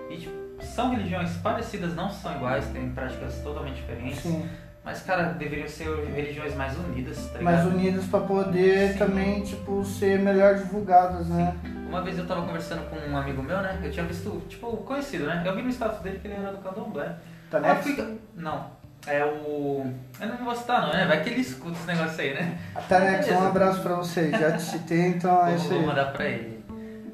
e 0.09 0.17
tipo, 0.17 0.33
são 0.61 0.89
religiões 0.91 1.37
parecidas, 1.37 1.95
não 1.95 2.09
são 2.09 2.35
iguais, 2.35 2.65
têm 2.67 2.89
práticas 2.91 3.39
totalmente 3.41 3.75
diferentes. 3.75 4.19
Sim. 4.19 4.49
Mas, 4.83 5.03
cara, 5.03 5.33
deveriam 5.33 5.67
ser 5.67 5.87
religiões 6.07 6.55
mais 6.55 6.75
unidas, 6.75 7.17
tá 7.27 7.37
ligado? 7.37 7.43
mais 7.43 7.65
unidas 7.67 8.05
para 8.05 8.21
poder 8.21 8.93
Sim. 8.93 8.97
também 8.97 9.43
tipo 9.43 9.85
ser 9.85 10.17
melhor 10.19 10.55
divulgadas, 10.55 11.27
né? 11.27 11.55
Uma 11.87 12.01
vez 12.01 12.17
eu 12.17 12.25
tava 12.25 12.41
conversando 12.47 12.89
com 12.89 12.95
um 12.95 13.15
amigo 13.15 13.43
meu, 13.43 13.57
né? 13.61 13.79
Eu 13.83 13.91
tinha 13.91 14.03
visto, 14.05 14.41
tipo, 14.49 14.77
conhecido, 14.77 15.25
né? 15.27 15.43
Eu 15.45 15.55
vi 15.55 15.61
no 15.61 15.69
status 15.69 15.99
dele 15.99 16.17
que 16.19 16.27
ele 16.27 16.33
era 16.35 16.51
do 16.51 16.57
candomblé. 16.63 17.15
Tá 17.51 17.59
Aí 17.59 17.75
fui- 17.83 18.19
Não. 18.35 18.71
É 19.07 19.25
o. 19.25 19.91
Eu 20.19 20.27
não 20.27 20.37
vou 20.37 20.55
citar, 20.55 20.81
não, 20.83 20.93
né? 20.93 21.05
Vai 21.07 21.23
que 21.23 21.29
ele 21.29 21.41
escuta 21.41 21.71
esse 21.71 21.87
negócio 21.87 22.21
aí, 22.21 22.33
né? 22.35 22.57
Tanex, 22.87 23.25
um 23.25 23.29
Beleza. 23.29 23.47
abraço 23.47 23.81
pra 23.81 23.95
você. 23.95 24.29
Já 24.31 24.51
te 24.51 24.61
citei, 24.61 25.07
então 25.07 25.41
é 25.41 25.49
Vou, 25.49 25.55
isso 25.55 25.69
vou 25.69 25.79
aí. 25.79 25.85
mandar 25.85 26.13
pra 26.13 26.25
ele. 26.25 26.63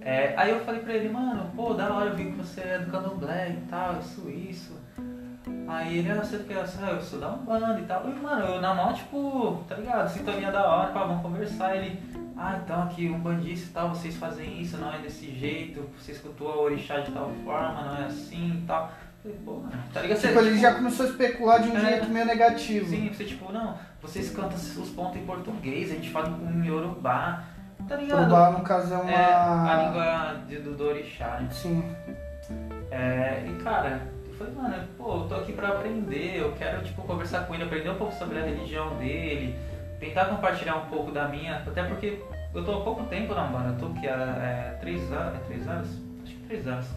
É, 0.02 0.34
aí 0.38 0.52
eu 0.52 0.60
falei 0.64 0.82
pra 0.82 0.94
ele, 0.94 1.10
mano, 1.10 1.52
pô, 1.56 1.74
da 1.74 1.94
hora 1.94 2.10
eu 2.12 2.16
vi 2.16 2.26
que 2.26 2.38
você 2.38 2.62
é 2.62 2.80
do 2.80 2.90
candomblé 2.92 3.50
e 3.50 3.70
tal, 3.70 4.00
isso, 4.00 4.30
isso. 4.30 4.74
Aí 5.68 5.98
ele, 6.00 6.12
ah, 6.12 6.16
você 6.16 6.38
quer, 6.40 6.58
ah, 6.82 6.92
eu 6.92 7.02
sou 7.02 7.20
da 7.20 7.30
Umbanda 7.30 7.78
e 7.80 7.84
tal. 7.84 8.08
E, 8.10 8.14
mano, 8.14 8.46
eu 8.46 8.62
na 8.62 8.74
mão, 8.74 8.94
tipo, 8.94 9.64
tá 9.68 9.76
ligado? 9.76 10.10
Sintonia 10.10 10.50
da 10.52 10.66
hora, 10.66 10.92
pá, 10.94 11.04
vamos 11.04 11.22
conversar. 11.22 11.76
Ele, 11.76 12.02
ah, 12.38 12.58
então 12.64 12.84
aqui 12.84 13.10
um 13.10 13.20
bandista 13.20 13.68
e 13.70 13.74
tal, 13.74 13.90
vocês 13.90 14.16
fazem 14.16 14.62
isso, 14.62 14.78
não 14.78 14.94
é 14.94 15.00
desse 15.00 15.30
jeito, 15.34 15.90
você 16.00 16.14
escutou 16.14 16.54
a 16.54 16.58
orixá 16.58 17.00
de 17.00 17.12
tal 17.12 17.30
forma, 17.44 17.82
não 17.82 17.98
é 17.98 18.06
assim 18.06 18.62
e 18.64 18.66
tal. 18.66 18.92
Tá 19.94 20.02
ligado? 20.02 20.20
Tipo, 20.20 20.40
ele 20.40 20.58
já 20.60 20.74
começou 20.74 21.06
a 21.06 21.10
especular 21.10 21.62
de 21.62 21.70
um 21.70 21.78
É. 21.78 21.80
jeito 21.80 22.10
meio 22.10 22.26
negativo. 22.26 22.90
Sim, 22.90 23.10
você 23.14 23.24
tipo, 23.24 23.52
não, 23.52 23.78
vocês 24.02 24.30
cantam 24.32 24.56
os 24.56 24.90
pontos 24.90 25.18
em 25.18 25.26
português, 25.26 25.92
a 25.92 25.96
gente 25.96 26.10
fala 26.10 26.30
em 26.30 26.66
Yorubá, 26.66 27.44
tá 27.88 27.96
ligado? 27.96 28.22
Urubá, 28.22 28.52
no 28.52 28.62
caso, 28.62 28.94
é 28.94 28.98
uma. 28.98 29.12
É, 29.12 29.34
a 29.34 29.84
língua 29.86 30.36
de, 30.48 30.58
do, 30.60 30.76
do 30.76 30.86
orixá, 30.86 31.40
né? 31.40 31.50
Sim. 31.52 31.84
É, 32.92 33.44
e 33.48 33.64
cara, 33.64 34.02
eu 34.28 34.34
falei, 34.36 34.54
mano, 34.54 34.84
pô, 34.98 35.16
eu 35.18 35.28
tô 35.28 35.36
aqui 35.36 35.54
pra 35.54 35.70
aprender, 35.70 36.38
eu 36.40 36.54
quero, 36.54 36.84
tipo, 36.84 37.02
conversar 37.02 37.46
com 37.46 37.54
ele, 37.54 37.64
aprender 37.64 37.90
um 37.90 37.96
pouco 37.96 38.14
sobre 38.14 38.40
a 38.40 38.44
religião 38.44 38.96
dele, 38.98 39.56
tentar 40.00 40.26
compartilhar 40.26 40.76
um 40.78 40.86
pouco 40.86 41.12
da 41.12 41.28
minha, 41.28 41.58
até 41.58 41.84
porque 41.84 42.22
eu 42.54 42.64
tô 42.64 42.74
há 42.74 42.82
pouco 42.82 43.04
tempo 43.06 43.34
na 43.36 43.44
banda, 43.44 43.70
eu 43.70 43.78
tô 43.78 43.88
aqui 43.88 44.08
há 44.08 44.14
é, 44.14 44.78
três 44.80 45.02
anos, 45.12 45.36
é 45.36 45.40
três 45.46 45.68
anos? 45.68 45.90
Acho 46.24 46.34
que 46.34 46.44
três 46.48 46.68
anos. 46.68 46.88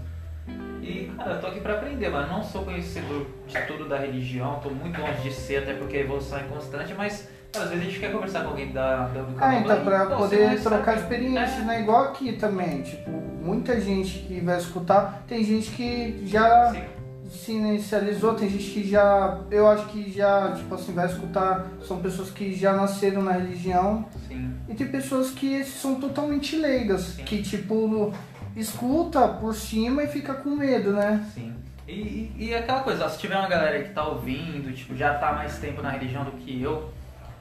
E, 0.83 1.13
cara, 1.17 1.33
eu 1.33 1.41
tô 1.41 1.47
aqui 1.49 1.61
pra 1.61 1.75
aprender, 1.75 2.09
mas 2.09 2.29
não 2.29 2.43
sou 2.43 2.65
conhecedor 2.65 3.27
de 3.47 3.61
tudo 3.67 3.89
da 3.89 3.99
religião, 3.99 4.59
tô 4.63 4.71
muito 4.71 5.01
longe 5.01 5.21
de 5.23 5.33
ser, 5.33 5.59
até 5.59 5.75
porque 5.75 5.97
a 5.99 6.01
evolução 6.01 6.39
é 6.39 6.43
constante, 6.45 6.95
mas 6.97 7.29
às 7.55 7.69
vezes 7.69 7.81
a 7.81 7.85
gente 7.91 8.01
quer 8.01 8.13
conversar 8.13 8.43
com 8.43 8.49
alguém 8.51 8.73
da, 8.73 9.09
da 9.09 9.23
do 9.23 9.37
Ah, 9.39 9.55
então 9.57 9.85
pra 9.85 10.07
pô, 10.07 10.17
poder 10.17 10.61
trocar 10.63 10.97
experiências, 10.97 11.61
É. 11.61 11.65
né? 11.65 11.81
Igual 11.83 12.05
aqui 12.05 12.33
também, 12.33 12.83
tipo, 12.83 13.11
muita 13.11 13.81
gente 13.81 14.21
que 14.21 14.41
vai 14.41 14.57
escutar, 14.59 15.23
tem 15.29 15.45
gente 15.45 15.71
que 15.71 16.23
já 16.27 16.73
Sim. 16.73 16.83
se 17.31 17.53
inicializou, 17.53 18.35
tem 18.35 18.49
gente 18.49 18.71
que 18.71 18.89
já, 18.89 19.39
eu 19.51 19.67
acho 19.69 19.87
que 19.89 20.11
já, 20.11 20.53
tipo 20.53 20.75
assim, 20.75 20.93
vai 20.93 21.07
escutar, 21.07 21.67
são 21.87 21.99
pessoas 22.01 22.31
que 22.31 22.55
já 22.55 22.73
nasceram 22.73 23.23
na 23.23 23.33
religião, 23.33 24.07
Sim. 24.29 24.55
e 24.69 24.75
tem 24.75 24.87
pessoas 24.89 25.31
que 25.31 25.63
são 25.65 25.97
totalmente 26.01 26.57
leigas, 26.57 27.01
Sim. 27.03 27.25
que 27.25 27.43
tipo, 27.43 28.13
escuta 28.57 29.29
por 29.29 29.55
cima 29.55 30.03
e 30.03 30.09
fica 30.09 30.35
com 30.35 30.51
medo, 30.51 30.93
né? 30.93 31.25
Sim. 31.35 31.55
E, 31.87 31.93
e, 32.39 32.47
e 32.49 32.55
aquela 32.55 32.81
coisa, 32.81 33.05
ó, 33.05 33.09
se 33.09 33.19
tiver 33.19 33.37
uma 33.37 33.49
galera 33.49 33.83
que 33.83 33.93
tá 33.93 34.07
ouvindo, 34.07 34.73
tipo, 34.75 34.97
já 34.97 35.15
tá 35.15 35.33
mais 35.33 35.59
tempo 35.59 35.83
na 35.83 35.91
religião 35.91 36.25
do 36.25 36.33
que 36.33 36.63
eu, 36.63 36.89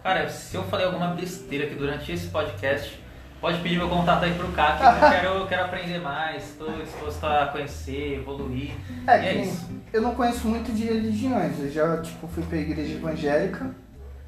cara, 0.02 0.28
se 0.28 0.56
eu 0.56 0.64
falei 0.64 0.88
alguma 0.88 1.10
besteira 1.14 1.66
aqui 1.66 1.76
durante 1.76 2.12
esse 2.12 2.28
podcast, 2.28 3.00
pode 3.40 3.60
pedir 3.60 3.78
meu 3.78 3.88
contato 3.88 4.26
aí 4.26 4.34
pro 4.34 4.48
Cá, 4.50 4.78
que 4.78 4.84
eu 4.84 5.10
quero, 5.10 5.28
eu 5.40 5.48
quero 5.48 5.66
aprender 5.66 6.00
mais, 6.00 6.56
tô 6.58 6.66
disposto 6.72 7.24
a 7.26 7.46
conhecer, 7.48 8.20
evoluir. 8.20 8.72
É, 9.06 9.24
e 9.24 9.28
é 9.28 9.42
isso. 9.44 9.70
eu 9.94 10.02
não 10.02 10.16
conheço 10.16 10.48
muito 10.48 10.72
de 10.72 10.86
religiões, 10.86 11.60
eu 11.60 11.70
já, 11.70 11.98
tipo, 12.02 12.28
fui 12.28 12.44
pra 12.44 12.58
igreja 12.58 12.94
evangélica, 12.94 13.70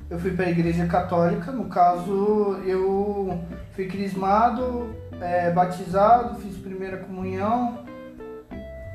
eu 0.07 0.19
fui 0.19 0.31
pra 0.31 0.49
igreja 0.49 0.85
católica, 0.85 1.51
no 1.51 1.65
caso, 1.65 2.61
eu 2.65 3.41
fui 3.73 3.87
crismado, 3.87 4.93
é, 5.21 5.51
batizado, 5.51 6.39
fiz 6.39 6.57
primeira 6.57 6.97
comunhão 6.97 7.85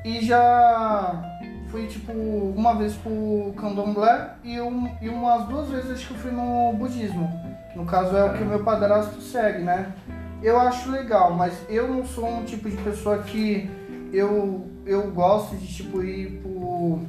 e 0.03 0.23
já 0.23 1.23
fui, 1.69 1.87
tipo, 1.87 2.11
uma 2.11 2.75
vez 2.75 2.93
pro 2.95 3.53
candomblé 3.57 4.35
e, 4.43 4.59
um, 4.61 4.89
e 5.01 5.09
umas 5.09 5.47
duas 5.47 5.69
vezes 5.69 5.91
acho 5.91 6.07
que 6.07 6.13
eu 6.13 6.17
fui 6.17 6.31
no 6.31 6.73
budismo, 6.73 7.29
no 7.75 7.85
caso 7.85 8.15
é 8.15 8.23
o 8.25 8.33
que 8.33 8.43
o 8.43 8.45
meu 8.45 8.63
padrasto 8.63 9.21
segue, 9.21 9.63
né? 9.63 9.93
Eu 10.41 10.59
acho 10.59 10.91
legal, 10.91 11.33
mas 11.33 11.53
eu 11.67 11.87
não 11.87 12.05
sou 12.05 12.27
um 12.27 12.43
tipo 12.43 12.69
de 12.69 12.77
pessoa 12.77 13.17
que 13.19 13.69
eu, 14.13 14.67
eu 14.85 15.11
gosto 15.11 15.55
de 15.55 15.67
tipo 15.67 16.03
ir 16.03 16.39
pro. 16.41 16.99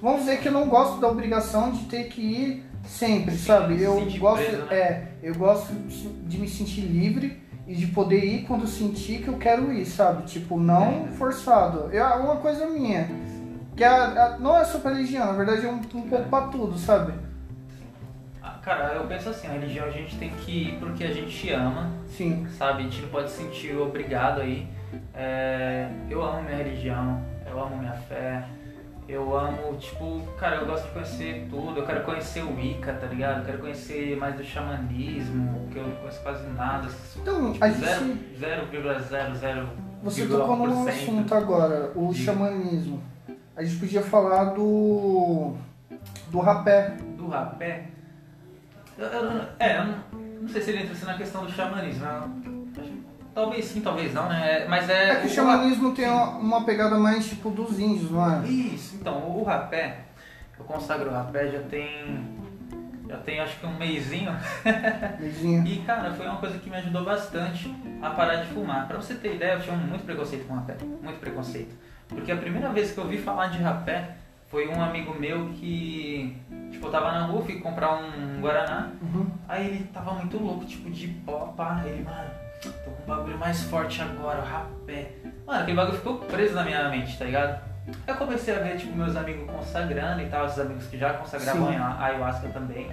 Vamos 0.00 0.20
dizer 0.20 0.40
que 0.40 0.48
eu 0.48 0.52
não 0.52 0.68
gosto 0.68 1.00
da 1.00 1.08
obrigação 1.08 1.72
de 1.72 1.84
ter 1.86 2.04
que 2.04 2.20
ir 2.20 2.64
sempre, 2.84 3.36
sabe? 3.36 3.82
Eu 3.82 4.00
gosto, 4.18 4.52
né? 4.52 4.66
é, 4.70 5.08
eu 5.22 5.34
gosto 5.34 5.72
de 5.72 6.38
me 6.38 6.48
sentir 6.48 6.82
livre 6.82 7.42
e 7.66 7.74
de 7.74 7.86
poder 7.88 8.24
ir 8.24 8.44
quando 8.46 8.66
sentir 8.66 9.22
que 9.22 9.28
eu 9.28 9.36
quero 9.38 9.72
ir, 9.72 9.84
sabe? 9.86 10.22
Tipo, 10.24 10.58
não 10.58 11.06
É. 11.06 11.08
forçado. 11.16 11.88
É 11.92 12.02
uma 12.02 12.36
coisa 12.36 12.66
minha. 12.66 13.08
Que 13.76 13.82
a, 13.84 14.04
a- 14.04 14.38
não 14.38 14.56
é 14.56 14.64
só 14.64 14.78
pra 14.78 14.92
religião, 14.92 15.26
na 15.26 15.32
verdade 15.32 15.66
é 15.66 15.68
um, 15.68 15.74
um 15.76 16.08
pouco 16.08 16.28
pra 16.28 16.42
tudo, 16.42 16.78
sabe? 16.78 17.12
Ah, 18.42 18.58
Cara, 18.62 18.94
eu 18.94 19.06
penso 19.06 19.28
assim, 19.28 19.46
a 19.48 19.52
religião 19.52 19.86
a 19.86 19.90
gente 19.90 20.16
tem 20.16 20.30
que 20.30 20.68
ir 20.68 20.78
porque 20.78 21.04
a 21.04 21.12
gente 21.12 21.52
ama, 21.52 21.90
Sim. 22.08 22.46
sabe? 22.56 22.80
A 22.80 22.82
gente 22.84 23.02
não 23.02 23.08
pode 23.08 23.30
se 23.30 23.42
sentir 23.42 23.76
obrigado 23.76 24.40
aí. 24.40 24.66
É, 25.14 25.88
eu 26.08 26.22
amo 26.22 26.42
minha 26.42 26.56
religião, 26.56 27.20
eu 27.50 27.60
amo 27.60 27.76
minha 27.78 27.92
fé, 27.92 28.44
eu 29.08 29.36
amo, 29.38 29.76
tipo, 29.78 30.20
cara, 30.38 30.56
eu 30.56 30.66
gosto 30.66 30.84
de 30.86 30.90
conhecer 30.92 31.46
tudo, 31.48 31.78
eu 31.80 31.86
quero 31.86 32.02
conhecer 32.04 32.42
o 32.42 32.54
Wicca, 32.56 32.92
tá 32.94 33.06
ligado? 33.06 33.38
Eu 33.40 33.44
quero 33.44 33.58
conhecer 33.58 34.16
mais 34.16 34.34
do 34.36 34.42
xamanismo, 34.44 35.68
que 35.70 35.78
eu 35.78 35.86
não 35.86 35.96
conheço 35.96 36.20
quase 36.22 36.46
nada. 36.48 36.88
Então, 37.16 37.52
Tipo, 37.52 37.64
a 37.64 37.68
gente. 37.70 38.36
0,00. 38.38 39.66
Você 40.02 40.26
tocou 40.26 40.56
num 40.56 40.84
1%. 40.84 40.88
assunto 40.88 41.34
agora, 41.34 41.92
o 41.94 42.12
Diga. 42.12 42.24
xamanismo. 42.32 43.02
A 43.56 43.62
gente 43.64 43.76
podia 43.78 44.02
falar 44.02 44.44
do. 44.54 45.54
do 46.30 46.40
rapé. 46.40 46.96
do 47.16 47.28
rapé. 47.28 47.86
Eu, 48.98 49.06
eu 49.06 49.24
não- 49.24 49.46
é, 49.58 49.78
eu 49.78 49.84
não, 49.84 49.94
não 50.42 50.48
sei 50.48 50.60
se 50.62 50.70
ele 50.70 50.80
entra 50.82 50.92
assim 50.92 51.06
na 51.06 51.14
questão 51.16 51.44
do 51.44 51.50
xamanismo. 51.52 52.04
eu 52.04 52.10
acho- 52.10 52.55
talvez 53.36 53.66
sim, 53.66 53.82
talvez 53.82 54.14
não, 54.14 54.30
né? 54.30 54.64
Mas 54.66 54.88
é. 54.88 55.10
É 55.10 55.16
que 55.16 55.26
o 55.26 55.30
xamanismo 55.30 55.94
tem 55.94 56.08
uma, 56.08 56.64
pegada 56.64 56.96
mais 56.96 57.28
tipo 57.28 57.50
dos 57.50 57.78
índios, 57.78 58.10
não 58.10 58.42
é? 58.42 58.48
Isso, 58.48 58.96
então, 58.96 59.28
o 59.36 59.44
rapé, 59.44 59.98
eu 60.58 60.64
consagro 60.64 61.10
o 61.10 61.12
rapé 61.12 61.48
já 61.48 61.60
tem. 61.60 62.34
Já 63.06 63.18
tem 63.18 63.38
acho 63.38 63.60
que 63.60 63.66
um 63.66 63.76
mêsinho. 63.76 64.34
Beijinho. 65.20 65.64
E 65.68 65.76
cara, 65.82 66.12
foi 66.12 66.26
uma 66.26 66.38
coisa 66.38 66.58
que 66.58 66.68
me 66.68 66.76
ajudou 66.76 67.04
bastante 67.04 67.72
a 68.02 68.10
parar 68.10 68.36
de 68.36 68.48
fumar. 68.48 68.88
Pra 68.88 68.96
você 68.96 69.14
ter 69.14 69.36
ideia, 69.36 69.52
eu 69.52 69.60
tinha 69.60 69.76
muito 69.76 70.04
preconceito 70.04 70.44
com 70.48 70.54
rapé. 70.54 70.76
Muito 70.82 71.20
preconceito. 71.20 71.72
Porque 72.08 72.32
a 72.32 72.36
primeira 72.36 72.70
vez 72.70 72.90
que 72.90 72.98
eu 72.98 73.04
ouvi 73.04 73.18
falar 73.18 73.48
de 73.48 73.58
rapé 73.58 74.16
foi 74.48 74.66
um 74.66 74.82
amigo 74.82 75.14
meu 75.14 75.50
que. 75.50 76.36
Tipo, 76.72 76.88
eu 76.88 76.90
tava 76.90 77.12
na 77.12 77.26
rua, 77.26 77.42
fui 77.42 77.60
comprar 77.60 77.94
um 77.94 78.40
Guaraná. 78.40 78.90
Uhum. 79.00 79.26
Aí 79.46 79.68
ele 79.68 79.84
tava 79.92 80.12
muito 80.14 80.36
louco, 80.38 80.64
tipo, 80.64 80.90
de 80.90 81.06
pó, 81.06 81.54
pá. 81.56 81.82
Ele, 81.84 82.02
mano, 82.02 82.30
tô 82.62 82.70
com 82.70 82.90
um 83.02 83.06
bagulho 83.06 83.38
mais 83.38 83.62
forte 83.64 84.02
agora, 84.02 84.40
o 84.40 84.44
rapé. 84.44 85.12
Mano, 85.46 85.60
aquele 85.62 85.76
bagulho 85.76 85.98
ficou 85.98 86.18
preso 86.18 86.54
na 86.54 86.64
minha 86.64 86.88
mente, 86.88 87.18
tá 87.18 87.24
ligado? 87.24 87.60
Eu 88.06 88.16
comecei 88.16 88.54
a 88.54 88.58
ver, 88.58 88.76
tipo, 88.76 88.96
meus 88.96 89.14
amigos 89.14 89.48
consagrando 89.48 90.20
e 90.22 90.26
tal, 90.26 90.46
esses 90.46 90.58
amigos 90.58 90.86
que 90.86 90.98
já 90.98 91.14
consagravam 91.14 91.68
Sim. 91.68 91.76
a 91.76 92.04
ayahuasca 92.04 92.48
também. 92.48 92.90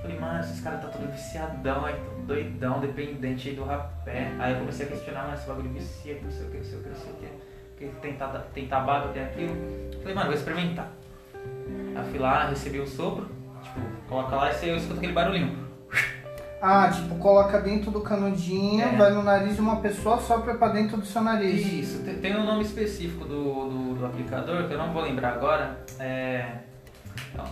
Falei, 0.00 0.18
mano, 0.20 0.38
esses 0.40 0.60
caras 0.60 0.80
tá 0.80 0.88
todo 0.88 1.10
viciadão 1.10 1.84
aí, 1.84 1.94
todo 1.94 2.26
doidão, 2.26 2.78
dependente 2.78 3.48
aí 3.48 3.56
do 3.56 3.64
rapé. 3.64 4.30
Aí 4.38 4.52
eu 4.52 4.60
comecei 4.60 4.86
a 4.86 4.88
questionar, 4.90 5.26
mas 5.28 5.40
esse 5.40 5.48
bagulho 5.48 5.70
vicia, 5.70 6.20
não 6.22 6.30
sei 6.30 6.46
o 6.46 6.50
que, 6.50 6.56
não 6.58 6.64
sei 6.64 6.78
o 6.78 6.82
que, 6.82 6.88
não 6.88 6.96
sei 6.96 7.10
o 7.10 7.14
que. 7.16 7.28
Porque 7.70 7.86
tem, 8.00 8.14
ta- 8.14 8.44
tem 8.54 8.68
tabaco, 8.68 9.08
tem 9.08 9.24
aquilo. 9.24 9.56
Falei, 10.00 10.14
mano, 10.14 10.26
vou 10.28 10.34
experimentar. 10.36 10.88
Aí 11.96 12.10
fui 12.10 12.18
lá, 12.20 12.48
recebi 12.48 12.78
o 12.78 12.86
sopro, 12.86 13.28
tipo, 13.62 13.80
coloca 14.08 14.36
lá 14.36 14.50
e 14.50 14.54
você- 14.54 14.70
eu 14.70 14.76
escuto 14.76 14.98
aquele 14.98 15.12
barulhinho. 15.12 15.66
Ah, 16.60 16.90
tipo, 16.92 17.14
coloca 17.16 17.60
dentro 17.60 17.90
do 17.90 18.00
canudinho, 18.00 18.82
É. 18.82 18.96
vai 18.96 19.12
no 19.12 19.22
nariz 19.22 19.54
de 19.54 19.60
uma 19.60 19.76
pessoa, 19.76 20.18
sopra 20.20 20.54
pra 20.54 20.68
dentro 20.68 20.96
do 20.96 21.06
seu 21.06 21.22
nariz. 21.22 21.64
Isso, 21.64 22.02
tem, 22.20 22.36
um 22.36 22.44
nome 22.44 22.62
específico 22.62 23.24
do, 23.24 23.68
do, 23.68 23.94
do 23.94 24.06
aplicador 24.06 24.66
que 24.66 24.74
eu 24.74 24.78
não 24.78 24.92
vou 24.92 25.02
lembrar 25.02 25.34
agora. 25.34 25.78
É. 26.00 26.46
então, 27.32 27.44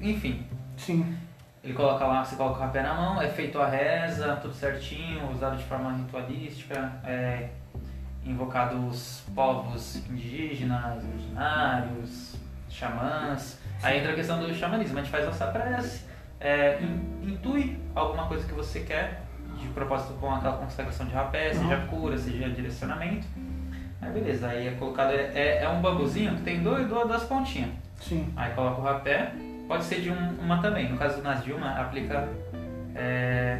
enfim, 0.00 0.46
Sim. 0.78 1.14
ele 1.62 1.74
coloca 1.74 2.06
lá, 2.06 2.24
você 2.24 2.36
coloca 2.36 2.58
o 2.58 2.60
rapé 2.60 2.82
na 2.82 2.94
mão, 2.94 3.20
é 3.20 3.28
feito 3.28 3.60
a 3.60 3.66
reza, 3.68 4.36
tudo 4.40 4.54
certinho, 4.54 5.30
usado 5.30 5.56
de 5.56 5.64
forma 5.64 5.92
ritualística, 5.92 6.92
é 7.04 7.48
invocado 8.24 8.86
os 8.86 9.22
povos 9.34 9.96
indígenas, 10.08 11.04
originários, 11.04 12.36
xamãs. 12.70 13.58
Aí 13.82 13.98
entra 13.98 14.12
a 14.12 14.14
questão 14.14 14.38
do 14.40 14.54
xamanismo, 14.54 14.98
a 14.98 15.02
gente 15.02 15.10
faz 15.10 15.26
nossa 15.26 15.46
prece, 15.48 16.04
é, 16.44 16.78
in- 16.80 17.32
intui 17.32 17.78
alguma 17.94 18.26
coisa 18.28 18.46
que 18.46 18.52
você 18.54 18.80
quer, 18.80 19.22
de 19.58 19.66
propósito 19.68 20.12
com 20.20 20.32
aquela 20.34 20.56
consagração 20.58 21.06
de 21.06 21.12
rapé, 21.14 21.52
seja 21.54 21.76
cura, 21.88 22.18
seja 22.18 22.48
direcionamento. 22.50 23.26
Aí 24.02 24.10
beleza, 24.12 24.48
aí 24.48 24.68
é 24.68 24.72
colocado, 24.72 25.12
é, 25.12 25.30
é- 25.34 25.62
é 25.64 25.68
um 25.68 25.80
bambuzinho 25.80 26.34
que 26.36 26.42
tem 26.42 26.62
dois, 26.62 26.86
duas, 26.86 27.08
duas 27.08 27.22
pontinhas. 27.24 27.70
Sim. 28.00 28.30
Aí 28.36 28.52
coloca 28.52 28.80
o 28.80 28.84
rapé, 28.84 29.32
pode 29.66 29.84
ser 29.84 30.00
de 30.02 30.10
um- 30.10 30.38
uma 30.40 30.58
também. 30.60 30.90
No 30.90 30.98
caso 30.98 31.16
do 31.16 31.22
Nas 31.22 31.42
Dilma, 31.42 31.70
aplica 31.80 32.28
é, 32.94 33.58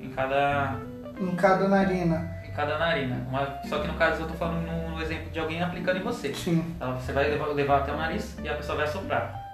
em, 0.00 0.08
cada, 0.10 0.76
Em 1.20 1.36
cada 1.36 1.68
narina. 1.68 2.34
em 2.48 2.50
cada 2.52 2.78
narina. 2.78 3.16
Uma- 3.28 3.58
só 3.68 3.78
que 3.80 3.86
no 3.88 3.94
caso 3.94 4.22
eu 4.22 4.28
tô 4.28 4.34
falando 4.34 4.64
no, 4.66 4.90
no 4.96 5.02
exemplo 5.02 5.30
de 5.30 5.38
alguém 5.38 5.62
aplicando 5.62 5.98
em 5.98 6.02
você. 6.02 6.32
Sim. 6.34 6.64
Então, 6.76 6.94
você 6.98 7.12
vai 7.12 7.28
levar, 7.28 7.46
levar 7.48 7.78
até 7.80 7.92
o 7.92 7.96
nariz 7.96 8.36
e 8.42 8.48
a 8.48 8.54
pessoa 8.54 8.78
vai 8.78 8.86
soprar. 8.86 9.52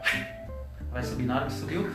Vai 0.93 1.03
subir 1.03 1.25
na 1.27 1.37
hora 1.37 1.47
que 1.47 1.53
subiu. 1.53 1.91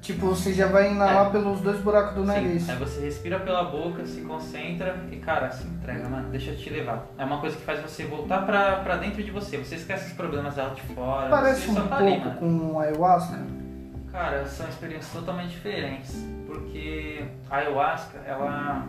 Tipo, 0.00 0.26
você 0.28 0.54
já 0.54 0.66
vai 0.66 0.92
inalar 0.92 1.30
pelos 1.30 1.60
dois 1.60 1.80
buracos 1.80 2.14
do 2.14 2.20
sim, 2.20 2.26
nariz. 2.26 2.68
Aí 2.68 2.76
você 2.76 3.00
respira 3.00 3.40
pela 3.40 3.64
boca, 3.64 4.06
se 4.06 4.20
concentra 4.20 4.96
e 5.10 5.16
cara, 5.16 5.50
se 5.50 5.66
entrega, 5.66 6.08
mano. 6.08 6.30
Deixa 6.30 6.50
eu 6.50 6.56
te 6.56 6.70
levar. 6.70 7.06
É 7.18 7.24
uma 7.24 7.40
coisa 7.40 7.56
que 7.56 7.62
faz 7.62 7.80
você 7.80 8.04
voltar 8.04 8.46
pra, 8.46 8.76
pra 8.76 8.96
dentro 8.96 9.22
de 9.22 9.30
você. 9.30 9.56
Você 9.58 9.74
esquece 9.74 10.06
os 10.06 10.12
problemas 10.12 10.56
lá 10.56 10.68
de 10.68 10.82
fora. 10.94 11.28
Parece 11.28 11.70
um 11.70 11.74
tá 11.74 11.96
ali, 11.96 12.20
pouco 12.20 12.44
mano. 12.44 12.70
com 12.70 12.80
ayahuasca. 12.80 13.38
Cara, 14.12 14.46
são 14.46 14.68
experiências 14.68 15.12
totalmente 15.12 15.50
diferentes, 15.50 16.16
porque 16.46 17.24
a 17.50 17.56
ayahuasca, 17.56 18.18
ela. 18.26 18.86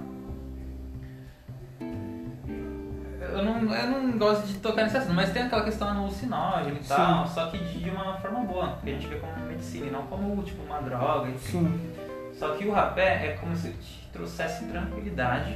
Eu 3.34 3.44
não, 3.44 3.74
eu 3.74 3.90
não 3.90 4.18
gosto 4.18 4.48
de 4.48 4.56
tocar 4.56 4.84
nesse 4.84 4.98
assunto, 4.98 5.14
mas 5.14 5.32
tem 5.32 5.44
aquela 5.44 5.64
questão 5.64 5.88
alucinógena 5.90 6.78
e 6.80 6.84
Sim. 6.84 6.90
tal, 6.96 7.28
só 7.28 7.48
que 7.48 7.58
de 7.58 7.90
uma 7.90 8.14
forma 8.18 8.40
boa, 8.42 8.78
que 8.84 8.90
a 8.90 8.94
gente 8.94 9.08
vê 9.08 9.16
como 9.18 9.46
medicina 9.48 9.88
e 9.88 9.92
não 9.92 10.04
como 10.04 10.42
tipo 10.44 10.62
uma 10.64 10.82
droga, 10.82 11.30
enfim. 11.30 11.60
Sim. 11.66 11.92
Só 12.38 12.56
que 12.56 12.66
o 12.66 12.72
rapé 12.72 13.28
é 13.28 13.38
como 13.40 13.56
se 13.56 13.70
te 13.72 14.08
trouxesse 14.14 14.66
tranquilidade, 14.66 15.54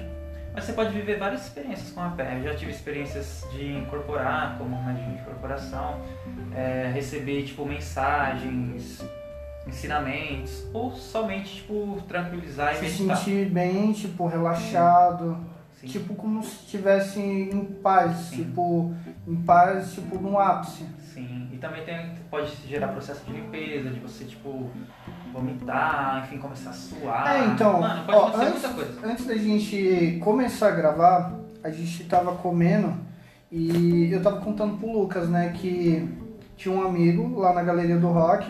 mas 0.54 0.66
você 0.66 0.74
pode 0.74 0.92
viver 0.92 1.18
várias 1.18 1.44
experiências 1.44 1.92
com 1.92 2.02
o 2.02 2.04
rapé. 2.04 2.38
Eu 2.38 2.44
já 2.44 2.56
tive 2.56 2.72
experiências 2.72 3.46
de 3.52 3.74
incorporar, 3.78 4.58
como 4.58 4.76
uma 4.76 4.94
de 4.94 5.02
incorporação, 5.02 6.00
é, 6.54 6.92
receber 6.94 7.44
tipo 7.44 7.66
mensagens 7.66 9.04
ensinamentos, 9.66 10.66
ou 10.74 10.92
somente, 10.92 11.56
tipo, 11.56 12.02
tranquilizar 12.08 12.74
e 12.74 12.76
Se 12.76 12.82
meditar. 12.84 13.18
sentir 13.18 13.46
bem, 13.50 13.94
tipo, 13.94 14.28
relaxado. 14.28 15.36
Sim. 15.36 15.46
Tipo, 15.86 16.16
como 16.16 16.42
se 16.42 16.64
estivesse 16.64 17.20
em 17.20 17.66
paz, 17.84 18.16
Sim. 18.18 18.38
tipo, 18.38 18.94
em 19.28 19.36
paz, 19.36 19.94
tipo, 19.94 20.18
no 20.18 20.40
ápice. 20.40 20.86
Sim, 21.14 21.50
e 21.52 21.58
também 21.58 21.84
tem, 21.84 22.14
pode 22.32 22.52
gerar 22.68 22.88
processo 22.88 23.26
de 23.26 23.34
limpeza, 23.34 23.90
de 23.90 24.00
você, 24.00 24.24
tipo, 24.24 24.70
vomitar, 25.34 26.24
enfim, 26.24 26.38
começar 26.38 26.70
a 26.70 26.74
suar. 26.74 27.36
É, 27.36 27.46
então, 27.48 27.82
Mano, 27.82 28.06
pode 28.06 28.18
ó, 28.18 28.28
antes, 28.28 28.62
muita 28.62 28.70
coisa. 28.70 29.08
antes 29.08 29.26
da 29.26 29.36
gente 29.36 30.20
começar 30.24 30.70
a 30.70 30.72
gravar, 30.72 31.34
a 31.64 31.70
gente 31.70 32.06
tava 32.06 32.34
comendo 32.36 32.96
e 33.52 34.10
eu 34.12 34.22
tava 34.22 34.40
contando 34.42 34.78
pro 34.78 34.92
Lucas, 34.92 35.30
né, 35.30 35.54
que 35.56 36.10
tinha 36.56 36.74
um 36.74 36.84
amigo 36.84 37.40
lá 37.40 37.54
na 37.54 37.62
galeria 37.62 37.98
do 37.98 38.08
rock, 38.08 38.48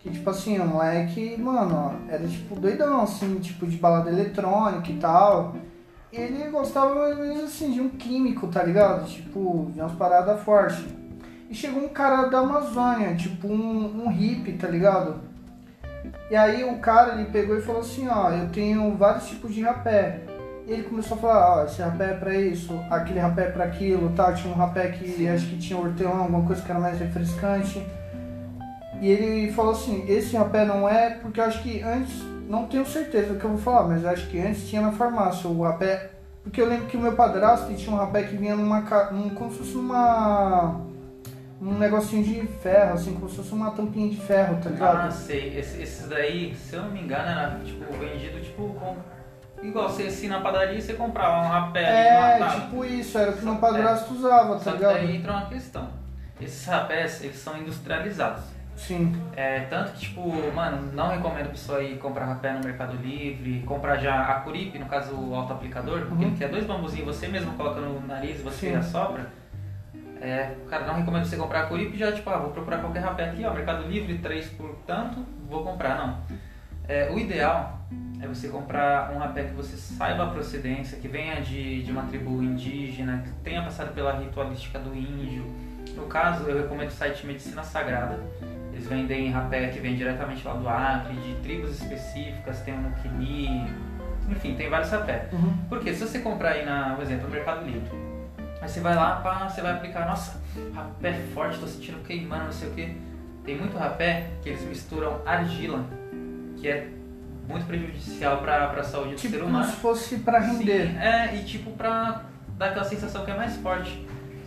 que 0.00 0.10
tipo 0.10 0.28
assim, 0.28 0.58
o 0.58 0.66
moleque, 0.66 1.36
mano, 1.40 2.00
era 2.08 2.26
tipo 2.26 2.58
doidão, 2.58 3.02
assim, 3.02 3.38
tipo 3.38 3.66
de 3.66 3.76
balada 3.76 4.10
eletrônica 4.10 4.90
e 4.90 4.96
tal. 4.96 5.56
Ele 6.16 6.48
gostava 6.48 6.94
mais 6.94 7.18
ou 7.18 7.24
menos 7.24 7.44
assim 7.44 7.72
de 7.72 7.80
um 7.80 7.88
químico, 7.88 8.46
tá 8.46 8.62
ligado? 8.62 9.04
Tipo, 9.04 9.70
de 9.74 9.80
umas 9.80 9.92
paradas 9.92 10.40
fortes. 10.42 10.84
E 11.50 11.54
chegou 11.54 11.82
um 11.82 11.88
cara 11.88 12.28
da 12.28 12.38
Amazônia, 12.38 13.16
tipo 13.16 13.48
um, 13.48 14.04
um 14.04 14.08
hippie, 14.08 14.52
tá 14.52 14.68
ligado? 14.68 15.16
E 16.30 16.36
aí 16.36 16.62
o 16.62 16.78
cara 16.78 17.14
ele 17.14 17.30
pegou 17.30 17.58
e 17.58 17.62
falou 17.62 17.80
assim, 17.80 18.08
ó, 18.08 18.30
eu 18.30 18.48
tenho 18.50 18.94
vários 18.96 19.26
tipos 19.26 19.52
de 19.52 19.62
rapé. 19.62 20.20
E 20.66 20.72
ele 20.72 20.84
começou 20.84 21.16
a 21.16 21.20
falar, 21.20 21.56
ó, 21.56 21.64
esse 21.64 21.82
rapé 21.82 22.12
é 22.12 22.14
pra 22.14 22.34
isso, 22.34 22.72
aquele 22.90 23.18
rapé 23.18 23.46
é 23.46 23.50
pra 23.50 23.64
aquilo, 23.64 24.12
tal. 24.14 24.34
Tinha 24.34 24.54
um 24.54 24.56
rapé 24.56 24.92
que 24.92 25.28
acho 25.28 25.46
que 25.48 25.58
tinha 25.58 25.78
hortelã, 25.78 26.18
alguma 26.18 26.46
coisa 26.46 26.62
que 26.62 26.70
era 26.70 26.80
mais 26.80 26.98
refrescante. 26.98 27.84
E 29.00 29.08
ele 29.08 29.52
falou 29.52 29.72
assim, 29.72 30.04
esse 30.08 30.36
rapé 30.36 30.64
não 30.64 30.88
é, 30.88 31.10
porque 31.10 31.40
eu 31.40 31.44
acho 31.44 31.60
que 31.62 31.82
antes, 31.82 32.22
não 32.48 32.66
tenho 32.66 32.84
certeza 32.86 33.32
do 33.34 33.38
que 33.38 33.44
eu 33.44 33.50
vou 33.50 33.58
falar, 33.58 33.88
mas 33.88 34.04
acho 34.04 34.26
que 34.28 34.38
antes 34.38 34.68
tinha 34.68 34.82
na 34.82 34.92
farmácia 34.92 35.48
o 35.48 35.62
rapé. 35.62 36.10
Porque 36.42 36.60
eu 36.60 36.68
lembro 36.68 36.86
que 36.86 36.96
o 36.96 37.00
meu 37.00 37.14
padrasto 37.14 37.72
tinha 37.74 37.94
um 37.94 37.98
rapé 37.98 38.22
que 38.24 38.36
vinha 38.36 38.54
numa, 38.54 38.80
num, 39.10 39.30
como 39.30 39.50
se 39.50 39.58
fosse 39.58 39.74
numa. 39.74 40.80
um 41.60 41.78
negocinho 41.78 42.22
de 42.22 42.46
ferro, 42.58 42.92
assim, 42.94 43.14
como 43.14 43.28
se 43.30 43.36
fosse 43.36 43.52
uma 43.52 43.70
tampinha 43.70 44.10
de 44.10 44.16
ferro, 44.20 44.58
tá 44.62 44.68
ligado? 44.68 45.06
Ah, 45.06 45.10
sei. 45.10 45.56
Esse- 45.58 45.80
esses 45.80 46.06
daí, 46.08 46.54
se 46.54 46.74
eu 46.76 46.82
não 46.82 46.90
me 46.90 47.00
engano, 47.00 47.26
era 47.28 47.58
tipo 47.64 47.90
vendido 47.96 48.38
tipo 48.40 48.68
com. 48.74 48.96
Igual 49.62 49.88
você 49.88 50.02
assim 50.02 50.28
na 50.28 50.40
padaria 50.40 50.78
você 50.78 50.92
comprava 50.92 51.46
um 51.46 51.48
rapé 51.48 51.82
É, 51.84 52.50
tipo 52.50 52.84
isso, 52.84 53.16
era 53.16 53.30
o 53.30 53.34
que 53.34 53.40
Só- 53.40 53.46
meu 53.46 53.56
padrasto 53.56 54.12
usava, 54.12 54.58
Só 54.58 54.64
tá 54.64 54.70
que 54.72 54.76
ligado? 54.76 54.92
daí 54.96 55.16
entra 55.16 55.32
uma 55.32 55.46
questão. 55.46 55.88
Esses 56.38 56.66
rapés, 56.66 57.24
eles 57.24 57.38
são 57.38 57.56
industrializados. 57.56 58.42
Sim. 58.86 59.14
É, 59.34 59.60
tanto 59.60 59.92
que, 59.92 60.00
tipo, 60.00 60.20
mano, 60.54 60.92
não 60.92 61.08
recomendo 61.08 61.46
a 61.46 61.50
pessoa 61.50 61.82
ir 61.82 61.96
comprar 61.98 62.26
rapé 62.26 62.52
no 62.52 62.60
Mercado 62.62 62.96
Livre, 62.98 63.62
comprar 63.66 63.96
já 63.96 64.20
a 64.22 64.40
Curipe, 64.40 64.78
no 64.78 64.86
caso 64.86 65.14
o 65.14 65.34
auto-aplicador, 65.34 66.00
porque 66.06 66.24
Uhum. 66.24 66.30
ele 66.30 66.36
quer 66.38 66.48
dois 66.50 66.66
bambuzinhos, 66.66 67.16
você 67.16 67.26
mesmo 67.28 67.52
coloca 67.54 67.80
no 67.80 68.06
nariz 68.06 68.40
e 68.40 68.42
você 68.42 68.70
Sim. 68.70 68.76
assopra. 68.76 69.26
É, 70.20 70.54
cara, 70.68 70.86
não 70.86 70.94
recomendo 70.96 71.24
você 71.24 71.36
comprar 71.36 71.62
a 71.62 71.66
Curipe 71.66 71.96
já, 71.96 72.12
tipo, 72.12 72.28
ah, 72.30 72.36
vou 72.38 72.50
procurar 72.50 72.78
qualquer 72.78 73.00
rapé 73.00 73.24
aqui, 73.30 73.44
ó, 73.44 73.52
Mercado 73.54 73.86
Livre, 73.88 74.18
3 74.18 74.48
por 74.50 74.74
tanto, 74.86 75.24
vou 75.48 75.64
comprar, 75.64 75.96
não. 75.96 76.18
É, 76.86 77.10
o 77.10 77.18
ideal 77.18 77.78
é 78.20 78.26
você 78.26 78.48
comprar 78.48 79.12
um 79.14 79.18
rapé 79.18 79.44
que 79.44 79.54
você 79.54 79.76
saiba 79.76 80.24
a 80.24 80.26
procedência, 80.28 80.98
que 80.98 81.08
venha 81.08 81.40
de, 81.40 81.82
de 81.82 81.90
uma 81.90 82.02
tribo 82.02 82.42
indígena, 82.42 83.22
que 83.24 83.30
tenha 83.42 83.62
passado 83.62 83.94
pela 83.94 84.18
ritualística 84.18 84.78
do 84.78 84.94
índio. 84.94 85.44
No 85.96 86.06
caso, 86.06 86.44
eu 86.48 86.56
recomendo 86.62 86.88
o 86.88 86.92
site 86.92 87.26
Medicina 87.26 87.62
Sagrada. 87.62 88.18
Eles 88.74 88.88
vendem 88.88 89.30
rapé 89.30 89.68
que 89.68 89.78
vem 89.78 89.94
diretamente 89.94 90.44
lá 90.44 90.54
do 90.54 90.68
Acre, 90.68 91.14
de 91.14 91.34
tribos 91.36 91.80
específicas, 91.80 92.60
tem 92.62 92.74
o 92.74 92.78
Nukini, 92.80 93.70
enfim, 94.28 94.56
tem 94.56 94.68
vários 94.68 94.90
rapé. 94.90 95.28
Uhum. 95.32 95.56
Porque 95.68 95.94
se 95.94 96.04
você 96.04 96.18
comprar 96.18 96.50
aí, 96.50 96.64
na, 96.66 96.94
por 96.96 97.04
exemplo, 97.04 97.28
no 97.28 97.30
Mercado 97.30 97.64
Livre, 97.64 97.88
aí 98.60 98.68
você 98.68 98.80
vai 98.80 98.96
lá, 98.96 99.16
pá, 99.20 99.48
você 99.48 99.60
vai 99.60 99.72
aplicar, 99.74 100.08
nossa, 100.08 100.40
rapé 100.74 101.12
forte, 101.32 101.60
tô 101.60 101.68
sentindo 101.68 102.02
queimando, 102.04 102.46
não 102.46 102.52
sei 102.52 102.68
o 102.68 102.72
que. 102.72 102.96
Tem 103.44 103.56
muito 103.56 103.76
rapé 103.78 104.30
que 104.42 104.48
eles 104.48 104.62
misturam 104.62 105.20
argila, 105.24 105.84
que 106.56 106.66
é 106.66 106.88
muito 107.46 107.66
prejudicial 107.66 108.38
para 108.38 108.70
a 108.72 108.82
saúde 108.82 109.10
do 109.10 109.16
Tipo 109.16 109.34
ser 109.34 109.38
como 109.40 109.50
humano. 109.50 109.66
se 109.66 109.76
fosse 109.76 110.16
pra 110.18 110.40
render. 110.40 110.88
Sim, 110.88 110.98
é, 110.98 111.36
e 111.36 111.44
tipo 111.44 111.70
pra 111.72 112.22
dar 112.58 112.70
aquela 112.70 112.84
sensação 112.84 113.24
que 113.24 113.30
é 113.30 113.36
mais 113.36 113.54
forte. 113.58 114.04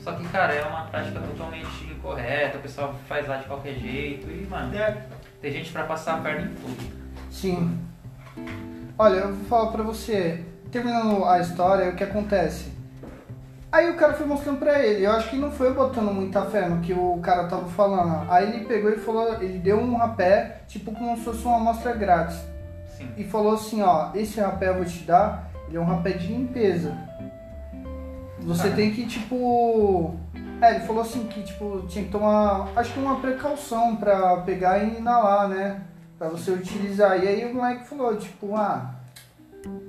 Só 0.07 0.13
que, 0.13 0.25
cara, 0.29 0.53
é 0.53 0.63
uma 0.63 0.83
prática 0.83 1.19
totalmente 1.19 1.83
incorreta, 1.83 2.57
o 2.57 2.61
pessoal 2.61 2.95
faz 3.09 3.27
lá 3.27 3.35
de 3.35 3.43
qualquer 3.43 3.73
jeito 3.73 4.31
e, 4.31 4.47
mano, 4.49 4.71
tem 5.41 5.51
gente 5.51 5.69
pra 5.69 5.83
passar 5.83 6.13
a 6.13 6.17
perna 6.19 6.43
em 6.43 6.53
tudo. 6.53 6.93
Sim. 7.29 7.77
Olha, 8.97 9.15
eu 9.15 9.35
vou 9.35 9.45
falar 9.47 9.69
pra 9.73 9.83
você, 9.83 10.45
terminando 10.71 11.25
a 11.25 11.41
história, 11.41 11.89
o 11.89 11.95
que 11.97 12.05
acontece. 12.05 12.71
Aí 13.69 13.89
o 13.89 13.97
cara 13.97 14.13
foi 14.13 14.25
mostrando 14.25 14.59
pra 14.59 14.81
ele, 14.81 15.05
eu 15.05 15.11
acho 15.11 15.29
que 15.29 15.35
não 15.35 15.51
foi 15.51 15.73
botando 15.73 16.13
muita 16.13 16.45
fé 16.45 16.69
no 16.69 16.79
que 16.79 16.93
o 16.93 17.19
cara 17.21 17.49
tava 17.49 17.67
falando. 17.67 18.31
Aí 18.31 18.47
ele 18.47 18.63
pegou 18.63 18.89
e 18.89 18.95
falou, 18.95 19.33
ele 19.43 19.59
deu 19.59 19.77
um 19.77 19.97
rapé, 19.97 20.61
tipo 20.69 20.93
como 20.93 21.17
se 21.17 21.25
fosse 21.25 21.43
uma 21.43 21.57
amostra 21.57 21.91
grátis. 21.91 22.41
Sim. 22.97 23.09
E 23.17 23.25
falou 23.25 23.55
assim, 23.55 23.81
ó, 23.81 24.11
esse 24.15 24.39
rapé 24.39 24.69
eu 24.69 24.75
vou 24.75 24.85
te 24.85 25.03
dar, 25.03 25.51
ele 25.67 25.75
é 25.75 25.81
um 25.81 25.85
rapé 25.85 26.11
de 26.11 26.27
limpeza. 26.27 26.95
Você 28.47 28.69
Ah. 28.69 28.71
tem 28.75 28.91
que, 28.91 29.05
tipo. 29.05 30.15
É, 30.61 30.75
ele 30.75 30.85
falou 30.85 31.01
assim 31.03 31.27
que, 31.27 31.43
tipo, 31.43 31.83
tinha 31.87 32.05
que 32.05 32.11
tomar, 32.11 32.69
acho 32.75 32.93
que 32.93 32.99
uma 32.99 33.19
precaução 33.19 33.95
pra 33.97 34.37
pegar 34.37 34.79
e 34.79 34.97
inalar, 34.97 35.47
né? 35.49 35.81
Pra 36.17 36.29
você 36.29 36.49
utilizar. 36.51 37.23
E 37.23 37.27
aí 37.27 37.45
o 37.45 37.53
moleque 37.53 37.83
falou, 37.87 38.15
tipo, 38.15 38.55
ah, 38.55 38.89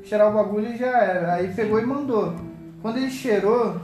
cheirar 0.04 0.28
o 0.28 0.34
bagulho 0.34 0.68
e 0.74 0.76
já 0.76 0.88
era. 0.88 1.34
Aí 1.34 1.54
pegou 1.54 1.80
e 1.80 1.86
mandou. 1.86 2.34
Quando 2.82 2.98
ele 2.98 3.10
cheirou, 3.10 3.80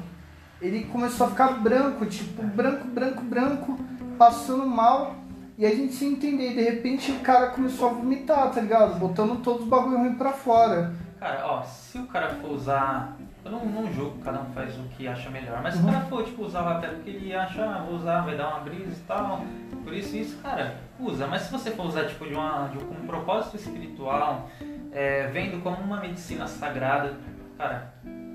ele 0.61 0.85
começou 0.85 1.27
a 1.27 1.31
ficar 1.31 1.53
branco, 1.61 2.05
tipo, 2.05 2.43
branco, 2.43 2.87
branco, 2.89 3.23
branco, 3.23 3.79
passando 4.19 4.67
mal. 4.67 5.15
E 5.57 5.65
a 5.65 5.71
gente 5.71 5.95
sem 5.95 6.13
entender, 6.13 6.53
de 6.53 6.63
repente 6.63 7.13
o 7.13 7.21
cara 7.21 7.47
começou 7.47 7.89
a 7.89 7.93
vomitar, 7.93 8.51
tá 8.51 8.61
ligado? 8.61 8.99
Botando 8.99 9.41
todos 9.41 9.63
os 9.63 9.69
bagulho 9.69 9.99
ruim 9.99 10.15
pra 10.17 10.33
fora. 10.33 10.93
Cara, 11.19 11.47
ó, 11.47 11.63
se 11.63 11.97
o 11.97 12.07
cara 12.09 12.29
for 12.35 12.51
usar. 12.51 13.17
Eu 13.45 13.51
não, 13.51 13.67
não 13.67 13.93
julgo, 13.93 14.19
cada 14.21 14.41
um 14.41 14.47
faz 14.53 14.75
o 14.79 14.85
que 14.85 15.07
acha 15.07 15.29
melhor. 15.31 15.61
Mas 15.63 15.75
se 15.75 15.81
Uhum. 15.83 15.89
o 15.89 15.93
cara 15.93 16.05
for, 16.07 16.25
tipo, 16.25 16.45
usar 16.45 16.63
o 16.63 16.65
rapé 16.65 16.89
porque 16.89 17.11
ele 17.11 17.35
acha, 17.35 17.63
ah, 17.63 17.85
vou 17.87 17.97
usar, 17.97 18.23
vai 18.23 18.37
dar 18.37 18.49
uma 18.49 18.61
brisa 18.61 18.93
e 18.93 19.05
tal. 19.07 19.43
Por 19.83 19.93
isso, 19.93 20.17
isso, 20.17 20.39
cara, 20.43 20.77
usa. 20.99 21.27
Mas 21.27 21.43
se 21.43 21.53
você 21.53 21.71
for 21.73 21.85
usar, 21.87 22.07
tipo, 22.07 22.27
de, 22.27 22.33
uma, 22.35 22.69
de 22.69 22.79
um 22.79 23.07
propósito 23.07 23.57
espiritual, 23.57 24.49
é, 24.93 25.27
vendo 25.27 25.63
como 25.63 25.77
uma 25.77 25.99
medicina 26.01 26.47
sagrada, 26.47 27.13
cara, 27.59 27.93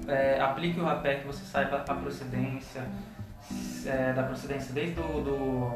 é, 0.08 0.40
aplique 0.40 0.80
o 0.80 0.84
rapé 0.86 1.16
que 1.16 1.26
você 1.28 1.44
saiba 1.44 1.78
a 1.88 1.94
procedência, 1.96 2.84
é, 3.88 4.14
da 4.14 4.22
procedência 4.24 4.72
desde 4.74 5.00
o 5.00 5.22
do, 5.22 5.72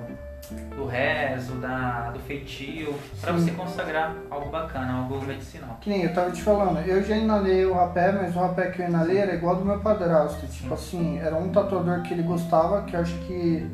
do 0.76 0.86
rezo, 0.86 1.54
da, 1.56 2.12
do 2.12 2.20
feitio, 2.20 2.94
pra 3.22 3.34
Sim. 3.34 3.40
você 3.40 3.52
consagrar 3.52 4.16
algo 4.30 4.50
bacana, 4.50 4.94
algo 4.94 5.24
medicinal. 5.26 5.78
Que 5.82 5.90
nem 5.90 6.04
eu 6.04 6.14
tava 6.14 6.32
te 6.32 6.42
falando, 6.42 6.80
eu 6.88 7.04
já 7.04 7.16
inalei 7.16 7.66
o 7.66 7.74
rapé, 7.74 8.12
mas 8.12 8.36
o 8.36 8.40
rapé 8.40 8.72
que 8.72 8.82
eu 8.82 8.88
inalei 8.88 9.18
era 9.18 9.34
igual 9.34 9.56
do 9.56 9.66
meu 9.66 9.80
padrasto. 9.80 10.46
Tipo 10.48 10.74
assim, 10.74 11.18
era 11.20 11.36
um 11.36 11.50
tatuador 11.50 12.02
que 12.04 12.14
ele 12.14 12.24
gostava, 12.24 12.84
que 12.84 12.96
eu 12.96 13.00
acho 13.00 13.14
que 13.20 13.66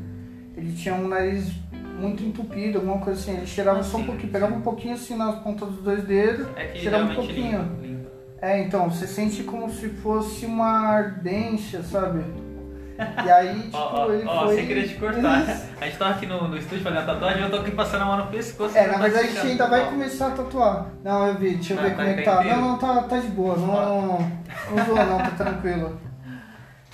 ele 0.56 0.72
tinha 0.74 0.94
um 0.94 1.08
nariz 1.08 1.50
muito 1.98 2.22
entupido, 2.22 2.78
alguma 2.78 2.98
coisa 2.98 3.18
assim. 3.20 3.36
Ele 3.36 3.46
cheirava 3.46 3.82
só 3.82 3.96
um 3.96 4.00
Sim, 4.00 4.06
pouquinho, 4.06 4.26
sim. 4.26 4.32
pegava 4.32 4.54
um 4.54 4.60
pouquinho 4.62 4.94
assim 4.94 5.16
nas 5.16 5.34
pontas 5.40 5.68
dos 5.68 5.82
dois 5.82 6.04
dedos, 6.04 6.46
É 6.56 6.74
cheirava 6.74 7.04
um 7.10 7.14
pouquinho. 7.14 7.62
limpa, 7.62 7.82
limpa. 7.82 8.10
É, 8.42 8.58
então, 8.62 8.88
você 8.88 9.06
sente 9.06 9.42
como 9.42 9.70
se 9.70 9.88
fosse 9.88 10.46
uma 10.46 10.66
ardência, 10.88 11.82
sabe? 11.82 12.24
E 13.24 13.30
aí, 13.30 13.62
tipo, 13.64 13.76
Ó, 13.76 14.06
ó, 14.06 14.12
ele 14.12 14.24
ó, 14.26 14.44
foi... 14.46 14.56
sem 14.56 14.66
querer 14.66 14.88
te 14.88 14.94
cortar. 14.94 15.42
A 15.80 15.84
gente 15.86 15.98
tava 15.98 16.10
aqui 16.12 16.26
no, 16.26 16.48
no 16.48 16.56
estúdio 16.56 16.84
fazendo 16.84 17.00
a 17.00 17.04
tatuagem 17.06 17.40
e 17.40 17.44
eu 17.44 17.50
tô 17.50 17.56
aqui 17.56 17.70
passando 17.70 18.02
a 18.02 18.04
mão 18.06 18.16
no 18.18 18.26
pescoço. 18.26 18.76
É, 18.76 18.86
na 18.86 18.92
tá 18.94 18.98
verdade 19.00 19.24
a 19.24 19.30
gente 19.30 19.46
ainda 19.46 19.66
vai 19.66 19.88
começar 19.88 20.26
a 20.28 20.30
tatuar. 20.30 20.86
Não, 21.02 21.26
eu 21.26 21.34
vi, 21.36 21.54
deixa 21.54 21.74
eu 21.74 21.78
Ah, 21.78 21.82
ver 21.82 21.90
tá, 21.90 21.96
como 21.96 22.08
é 22.08 22.14
que 22.14 22.22
tá? 22.22 22.44
Não, 22.44 22.60
não, 22.60 22.78
tá, 22.78 23.02
tá 23.02 23.18
de 23.18 23.28
boa, 23.28 23.56
não, 23.56 24.18
não 24.18 24.84
zoa 24.86 25.04
não, 25.06 25.18
tá 25.18 25.30
tranquilo. 25.30 25.98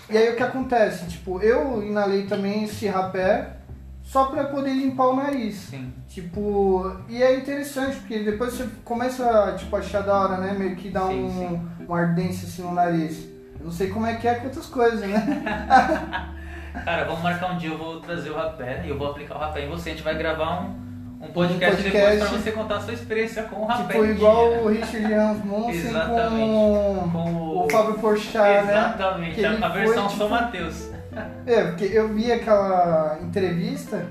E 0.09 0.17
aí 0.17 0.31
o 0.33 0.37
que 0.37 0.43
acontece? 0.43 1.07
Tipo, 1.07 1.41
eu 1.41 1.83
inalei 1.83 2.27
também 2.27 2.65
esse 2.65 2.87
rapé 2.87 3.57
só 4.05 4.27
pra 4.27 4.45
poder 4.45 4.73
limpar 4.73 5.09
o 5.09 5.17
nariz. 5.17 5.57
Sim. 5.57 5.93
Tipo, 6.09 6.97
e 7.09 7.21
é 7.21 7.35
interessante, 7.37 7.97
porque 7.97 8.21
depois 8.21 8.53
você 8.55 8.69
começa 8.85 9.55
tipo, 9.59 9.75
a 9.75 9.81
achar 9.81 10.03
da 10.03 10.17
hora, 10.17 10.37
né? 10.39 10.55
Meio 10.57 10.77
que 10.77 10.91
dá 10.91 11.09
Sim, 11.09 11.25
um, 11.25 11.31
sim. 11.51 11.61
uma 11.87 11.99
ardência 11.99 12.47
assim 12.47 12.63
no 12.63 12.73
nariz. 12.73 13.27
Não 13.67 13.73
sei 13.73 13.89
como 13.91 14.07
é 14.07 14.15
que 14.15 14.29
é 14.29 14.35
com 14.37 14.45
outras 14.47 14.67
coisas, 14.67 15.01
né? 15.01 15.43
Cara, 16.85 17.05
vamos 17.05 17.21
marcar 17.23 17.53
um 17.53 17.57
dia, 17.59 17.71
eu 17.71 17.77
vou 17.79 17.99
trazer 18.01 18.31
o 18.31 18.37
rapé 18.37 18.83
e 18.85 18.91
eu 18.91 18.97
vou 18.97 19.11
aplicar 19.11 19.35
o 19.35 19.39
rapé 19.39 19.65
em 19.65 19.69
você. 19.69 19.91
A 19.91 19.93
gente 19.93 20.05
vai 20.05 20.17
gravar 20.17 20.61
um, 20.63 21.25
um 21.25 21.29
podcast, 21.33 21.83
podcast. 21.83 21.91
depois 22.17 22.31
pra 22.31 22.39
você 22.39 22.53
contar 22.53 22.77
a 22.77 22.81
sua 22.81 22.95
experiência 22.95 23.43
com 23.43 23.63
o 23.63 23.67
rapé. 23.67 23.95
tipo, 23.95 24.05
igual 24.05 24.51
dia. 24.51 24.59
o 24.63 24.69
Richard 24.69 25.15
Exatamente. 25.89 26.37
com, 26.37 27.11
Com 27.13 27.33
o- 27.35 27.65
o 27.67 27.71
Fábio 27.71 27.95
Porchat, 27.95 28.39
né? 28.39 28.63
Exatamente, 28.95 29.45
a, 29.45 29.51
a 29.51 29.69
versão 29.69 29.95
foi, 29.95 29.95
São 29.95 30.09
tipo, 30.09 30.29
Mateus. 30.29 30.91
É, 31.47 31.65
porque 31.65 31.85
eu 31.87 32.09
vi 32.15 32.31
aquela 32.31 33.19
entrevista, 33.23 34.07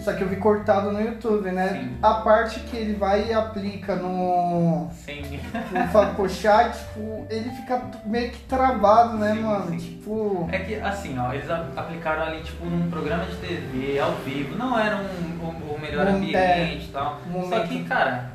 Só 0.00 0.12
que 0.14 0.22
eu 0.22 0.28
vi 0.28 0.36
cortado 0.36 0.90
no 0.92 1.00
YouTube, 1.00 1.50
né? 1.50 1.68
Sim. 1.68 1.96
A 2.02 2.14
parte 2.14 2.60
que 2.60 2.76
ele 2.76 2.94
vai 2.94 3.28
e 3.28 3.32
aplica 3.32 3.94
no, 3.96 4.88
Sim. 4.92 5.40
no 5.72 5.88
Facochá, 5.88 6.70
tipo, 6.72 7.26
ele 7.28 7.50
fica 7.50 7.82
meio 8.06 8.30
que 8.30 8.38
travado, 8.44 9.18
né, 9.18 9.34
Sim, 9.34 9.40
mano? 9.42 9.68
sim. 9.70 9.76
Tipo. 9.78 10.48
É 10.50 10.58
que 10.60 10.74
assim, 10.76 11.18
ó, 11.18 11.32
eles 11.32 11.48
aplicaram 11.50 12.22
ali 12.22 12.40
tipo 12.42 12.64
num 12.64 12.90
programa 12.90 13.24
de 13.24 13.36
TV, 13.36 13.98
ao 13.98 14.12
vivo, 14.16 14.56
não 14.56 14.78
era 14.78 14.96
um, 14.96 15.44
o, 15.44 15.74
o 15.74 15.78
melhor 15.80 16.06
Um- 16.06 16.16
ambiente 16.16 16.86
e 16.86 16.90
tal. 16.92 17.20
um 17.34 17.42
Só 17.48 17.60
que, 17.60 17.74
momento- 17.74 17.88
cara, 17.88 18.30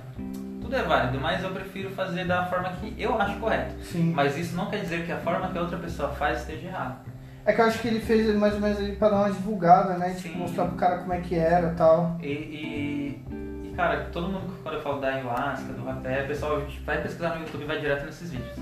tudo 0.62 0.76
é 0.76 0.82
válido, 0.84 1.20
mas 1.20 1.44
eu 1.44 1.50
prefiro 1.52 1.90
fazer 1.92 2.26
da 2.26 2.46
forma 2.46 2.70
que 2.80 2.94
eu 2.98 3.20
acho 3.20 3.40
correta. 3.40 3.72
Sim. 3.84 4.14
Mas 4.16 4.38
isso 4.38 4.56
não 4.56 4.68
quer 4.68 4.82
dizer 4.82 5.06
que 5.06 5.12
a 5.12 5.18
forma 5.18 5.48
que 5.50 5.58
a 5.58 5.62
outra 5.62 5.78
pessoa 5.78 6.10
faz 6.10 6.42
esteja 6.42 6.68
errada. 6.68 6.98
É 7.46 7.54
que 7.54 7.62
eu 7.62 7.66
acho 7.66 7.80
que 7.80 7.88
ele 7.88 8.00
fez 8.00 8.36
mais 8.36 8.56
ou 8.56 8.60
menos 8.60 8.80
ali 8.80 8.96
pra 8.96 9.10
dar 9.10 9.18
uma 9.18 9.32
divulgada, 9.32 9.98
né? 9.98 10.16
Tipo, 10.16 10.30
Sim. 10.30 10.40
mostrar 10.40 10.66
pro 10.66 10.76
cara 10.78 10.98
como 10.98 11.14
é 11.14 11.22
que 11.22 11.36
era 11.36 11.72
e 11.72 11.76
tal. 11.76 12.18
E, 12.20 12.26
e, 12.26 13.24
e, 13.64 13.74
cara, 13.76 14.06
todo 14.12 14.30
mundo, 14.30 14.52
quando 14.64 14.76
eu 14.76 14.82
falo 14.82 15.00
da 15.00 15.10
ayahuasca, 15.10 15.72
do 15.74 15.86
rapé, 15.86 16.24
o 16.24 16.28
pessoal 16.28 16.62
vai 16.84 17.02
pesquisar 17.04 17.36
no 17.36 17.42
YouTube 17.42 17.62
e 17.62 17.68
vai 17.68 17.80
direto 17.80 18.06
nesses 18.06 18.32
vídeos. 18.32 18.58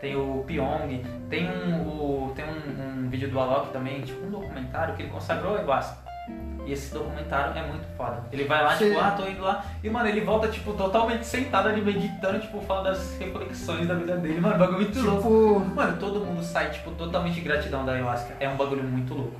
Tem 0.00 0.16
o 0.16 0.44
Pyong, 0.46 1.02
tem 1.28 1.50
um, 1.50 1.82
o, 1.82 2.32
tem 2.34 2.44
um, 2.44 3.04
um 3.04 3.08
vídeo 3.10 3.28
do 3.28 3.38
Alok 3.38 3.72
também, 3.72 4.00
tipo 4.00 4.24
um 4.24 4.30
documentário 4.30 4.94
que 4.94 5.02
ele 5.02 5.10
consagrou 5.10 5.54
a 5.54 5.58
ayahuasca. 5.58 6.09
E 6.70 6.72
esse 6.72 6.94
documentário 6.94 7.58
é 7.58 7.66
muito 7.66 7.84
foda. 7.96 8.22
Ele 8.30 8.44
vai 8.44 8.62
lá, 8.62 8.76
Sim. 8.76 8.90
tipo, 8.90 9.00
ah, 9.00 9.10
tô 9.10 9.26
indo 9.26 9.42
lá. 9.42 9.64
E, 9.82 9.90
mano, 9.90 10.08
ele 10.08 10.20
volta, 10.20 10.46
tipo, 10.46 10.72
totalmente 10.74 11.26
sentado 11.26 11.68
ali 11.68 11.82
meditando, 11.82 12.38
tipo, 12.38 12.60
fala 12.60 12.84
das 12.90 13.18
reflexões 13.18 13.88
da 13.88 13.94
vida 13.94 14.16
dele. 14.16 14.40
Mano, 14.40 14.56
bagulho 14.56 14.78
muito 14.78 15.00
louco. 15.00 15.20
Tipo, 15.64 15.74
Mano, 15.74 15.96
todo 15.98 16.20
mundo 16.20 16.44
sai, 16.44 16.70
tipo, 16.70 16.92
totalmente 16.92 17.34
de 17.34 17.40
gratidão 17.40 17.84
da 17.84 17.90
ayahuasca. 17.94 18.34
É 18.38 18.48
um 18.48 18.54
bagulho 18.56 18.84
muito 18.84 19.12
louco. 19.14 19.34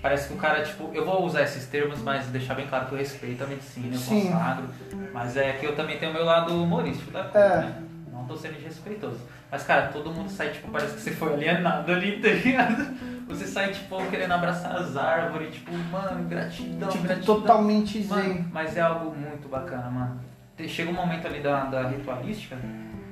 Parece 0.00 0.28
que 0.28 0.34
o 0.34 0.36
cara, 0.36 0.62
tipo, 0.62 0.88
eu 0.94 1.04
vou 1.04 1.24
usar 1.24 1.42
esses 1.42 1.66
termos, 1.66 2.00
mas 2.02 2.26
deixar 2.28 2.54
bem 2.54 2.68
claro 2.68 2.86
que 2.86 2.92
eu 2.92 2.98
respeito 2.98 3.42
a 3.42 3.48
medicina, 3.48 3.88
eu 3.92 3.98
Sim. 3.98 4.30
consagro. 4.30 4.64
Mas 5.12 5.36
é 5.36 5.54
que 5.54 5.66
eu 5.66 5.74
também 5.74 5.98
tenho 5.98 6.12
o 6.12 6.14
meu 6.14 6.24
lado 6.24 6.54
humorístico 6.62 7.10
da 7.10 7.24
coisa, 7.24 7.46
É. 7.46 7.56
né? 7.62 7.82
Não 8.12 8.24
tô 8.26 8.36
sendo 8.36 8.54
desrespeitoso. 8.54 9.18
Mas, 9.50 9.62
cara, 9.62 9.88
todo 9.88 10.12
mundo 10.12 10.28
sai, 10.28 10.50
tipo, 10.50 10.68
parece 10.68 10.94
que 10.94 11.00
você 11.00 11.10
foi 11.12 11.32
alienado 11.32 11.92
ali, 11.92 12.20
tá 12.20 12.28
ligado? 12.28 12.94
Você 13.26 13.44
sai, 13.44 13.72
tipo, 13.72 13.96
querendo 14.08 14.30
abraçar 14.30 14.76
as 14.76 14.96
árvores, 14.96 15.52
tipo, 15.52 15.72
mano, 15.90 16.28
gratidão, 16.28 16.88
tipo 16.88 17.02
gratidão. 17.02 17.34
totalmente 17.40 18.00
zen. 18.00 18.46
Mas 18.52 18.76
é 18.76 18.80
algo 18.80 19.16
muito 19.16 19.48
bacana, 19.48 19.90
mano. 19.90 20.20
Chega 20.68 20.90
um 20.92 20.94
momento 20.94 21.26
ali 21.26 21.40
da, 21.40 21.64
da 21.64 21.88
ritualística 21.88 22.56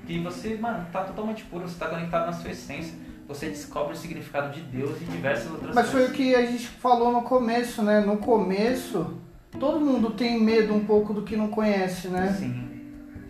que 0.06 0.20
você, 0.20 0.56
mano, 0.56 0.86
tá 0.92 1.02
totalmente 1.02 1.42
puro, 1.44 1.66
você 1.66 1.76
tá 1.76 1.88
conectado 1.88 2.26
na 2.26 2.32
sua 2.32 2.50
essência. 2.52 2.94
Você 3.26 3.48
descobre 3.48 3.94
o 3.94 3.96
significado 3.96 4.52
de 4.52 4.60
Deus 4.60 5.00
e 5.02 5.04
diversas 5.04 5.50
outras 5.50 5.74
Mas 5.74 5.90
foi 5.90 6.02
o 6.02 6.04
coisas. 6.04 6.16
que 6.16 6.34
a 6.36 6.46
gente 6.46 6.68
falou 6.68 7.10
no 7.10 7.22
começo, 7.22 7.82
né? 7.82 7.98
No 8.00 8.18
começo, 8.18 9.18
todo 9.58 9.80
mundo 9.80 10.10
tem 10.10 10.40
medo 10.40 10.72
um 10.74 10.84
pouco 10.84 11.12
do 11.12 11.22
que 11.22 11.34
não 11.36 11.48
conhece, 11.48 12.06
né? 12.06 12.32
Sim, 12.38 12.73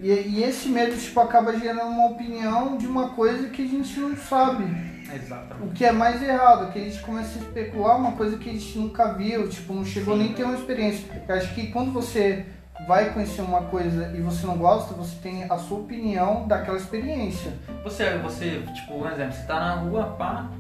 E, 0.04 0.10
e 0.10 0.44
esse 0.44 0.68
medo, 0.68 0.94
tipo, 0.94 1.18
acaba 1.18 1.58
gerando 1.58 1.88
uma 1.88 2.08
opinião 2.08 2.76
de 2.76 2.86
uma 2.86 3.08
coisa 3.08 3.48
que 3.48 3.62
a 3.62 3.66
gente 3.66 3.98
não 3.98 4.14
sabe. 4.14 4.62
O 4.62 5.16
exatamente. 5.16 5.72
que 5.74 5.82
é 5.82 5.92
mais 5.92 6.22
errado, 6.22 6.70
que 6.70 6.78
a 6.78 6.82
gente 6.82 7.00
começa 7.00 7.38
a 7.38 7.42
especular 7.42 7.96
uma 7.96 8.12
coisa 8.12 8.36
que 8.36 8.50
a 8.50 8.52
gente 8.52 8.78
nunca 8.78 9.14
viu, 9.14 9.48
tipo, 9.48 9.72
não 9.72 9.82
chegou 9.82 10.14
Sim. 10.14 10.24
nem 10.24 10.32
a 10.32 10.36
ter 10.36 10.44
uma 10.44 10.56
experiência. 10.56 11.06
Eu 11.26 11.34
acho 11.34 11.54
que 11.54 11.68
quando 11.68 11.90
você 11.90 12.44
vai 12.86 13.14
conhecer 13.14 13.40
uma 13.40 13.62
coisa 13.62 14.12
e 14.14 14.20
você 14.20 14.46
não 14.46 14.58
gosta, 14.58 14.92
você 14.92 15.16
tem 15.22 15.44
a 15.44 15.56
sua 15.56 15.78
opinião 15.78 16.46
daquela 16.46 16.76
experiência. 16.76 17.54
Você, 17.82 18.18
você, 18.18 18.62
tipo, 18.74 18.92
um 18.92 19.10
exemplo, 19.10 19.32
você 19.32 19.46
tá 19.46 19.58
na 19.58 19.74
rua, 19.76 20.04
pá, 20.18 20.50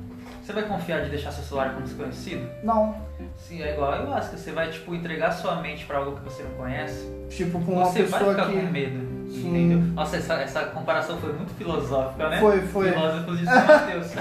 você 0.42 0.54
vai 0.54 0.62
confiar 0.62 1.04
de 1.04 1.10
deixar 1.10 1.32
seu 1.32 1.44
celular 1.44 1.74
com 1.74 1.80
um 1.80 1.84
desconhecido? 1.84 2.48
Não. 2.62 2.96
Sim, 3.36 3.62
é 3.62 3.74
igual 3.74 3.92
a 3.92 3.96
ayahuasca, 3.96 4.38
você 4.38 4.52
vai, 4.52 4.70
tipo, 4.70 4.94
entregar 4.94 5.32
sua 5.32 5.56
mente 5.56 5.84
pra 5.84 5.98
algo 5.98 6.16
que 6.16 6.22
você 6.22 6.42
não 6.42 6.52
conhece? 6.52 7.12
Tipo, 7.28 7.60
com 7.62 7.72
uma 7.72 7.84
Você 7.84 8.04
vai 8.04 8.20
pessoa 8.20 8.34
ficar 8.34 8.50
que. 8.50 8.60
com 8.60 8.72
medo, 8.72 9.13
Sim. 9.28 9.48
entendeu? 9.48 9.78
Nossa, 9.94 10.16
essa, 10.16 10.34
essa 10.34 10.60
comparação 10.66 11.18
foi 11.18 11.32
muito 11.32 11.54
filosófica, 11.54 12.28
né? 12.28 12.40
Foi, 12.40 12.60
foi. 12.62 12.90
Filósofos 12.92 13.38
de 13.38 13.44
São 13.44 13.66
Mateus. 13.66 14.12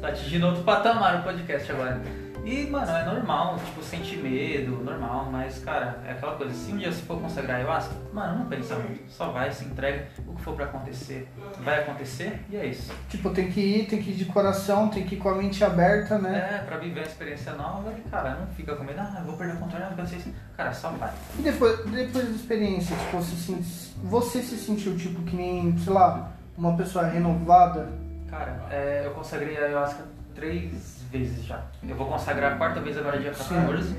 tá 0.00 0.08
atingindo 0.08 0.46
outro 0.46 0.62
patamar 0.62 1.20
o 1.20 1.22
podcast 1.22 1.72
agora. 1.72 2.00
E, 2.44 2.66
mano, 2.70 2.90
é 2.90 3.04
normal, 3.04 3.56
tipo, 3.64 3.82
sentir 3.82 4.16
medo, 4.16 4.82
normal, 4.82 5.28
mas, 5.30 5.58
cara, 5.62 6.00
é 6.06 6.12
aquela 6.12 6.36
coisa, 6.36 6.54
se 6.54 6.72
um 6.72 6.78
dia 6.78 6.90
você 6.90 7.02
for 7.02 7.20
consagrar 7.20 7.56
ayahuasca, 7.58 7.94
mano, 8.14 8.38
não 8.40 8.46
pensa 8.46 8.76
muito, 8.76 9.10
só 9.10 9.30
vai, 9.30 9.50
se 9.52 9.66
entrega, 9.66 10.06
o 10.26 10.34
que 10.34 10.40
for 10.42 10.54
pra 10.54 10.64
acontecer, 10.64 11.28
vai 11.60 11.80
acontecer, 11.82 12.40
e 12.50 12.56
é 12.56 12.64
isso. 12.66 12.92
Tipo, 13.10 13.30
tem 13.30 13.50
que 13.52 13.60
ir, 13.60 13.86
tem 13.88 14.02
que 14.02 14.10
ir 14.10 14.14
de 14.14 14.24
coração, 14.24 14.88
tem 14.88 15.04
que 15.04 15.16
ir 15.16 15.18
com 15.18 15.28
a 15.28 15.34
mente 15.34 15.62
aberta, 15.62 16.18
né? 16.18 16.54
É, 16.54 16.58
pra 16.64 16.78
viver 16.78 17.00
uma 17.00 17.06
experiência 17.06 17.52
nova, 17.52 17.92
e, 17.96 18.00
cara, 18.08 18.34
não 18.36 18.46
fica 18.48 18.74
com 18.74 18.84
medo, 18.84 19.00
ah, 19.00 19.16
eu 19.18 19.24
vou 19.26 19.36
perder 19.36 19.54
o 19.54 19.58
controle, 19.58 19.84
não 19.96 20.06
sei 20.06 20.18
isso. 20.18 20.32
Cara, 20.56 20.72
só 20.72 20.88
vai. 20.90 21.12
E 21.38 21.42
depois, 21.42 21.84
depois 21.90 22.24
da 22.26 22.34
experiência, 22.34 22.96
tipo, 22.96 23.18
você, 23.18 23.36
se- 23.36 23.94
você 24.02 24.42
se 24.42 24.56
sentiu, 24.56 24.96
tipo, 24.96 25.22
que 25.24 25.36
nem, 25.36 25.76
sei 25.76 25.92
lá, 25.92 26.32
uma 26.56 26.74
pessoa 26.74 27.06
renovada? 27.06 27.86
Cara, 28.30 28.64
é, 28.70 29.02
eu 29.04 29.10
consagrei 29.10 29.58
a 29.58 29.66
ayahuasca 29.66 30.04
três 30.34 30.99
vezes 31.10 31.44
já. 31.44 31.60
Eu 31.86 31.96
vou 31.96 32.06
consagrar 32.06 32.52
a 32.52 32.56
quarta 32.56 32.80
vez 32.80 32.96
agora 32.96 33.18
dia 33.18 33.32
14. 33.32 33.94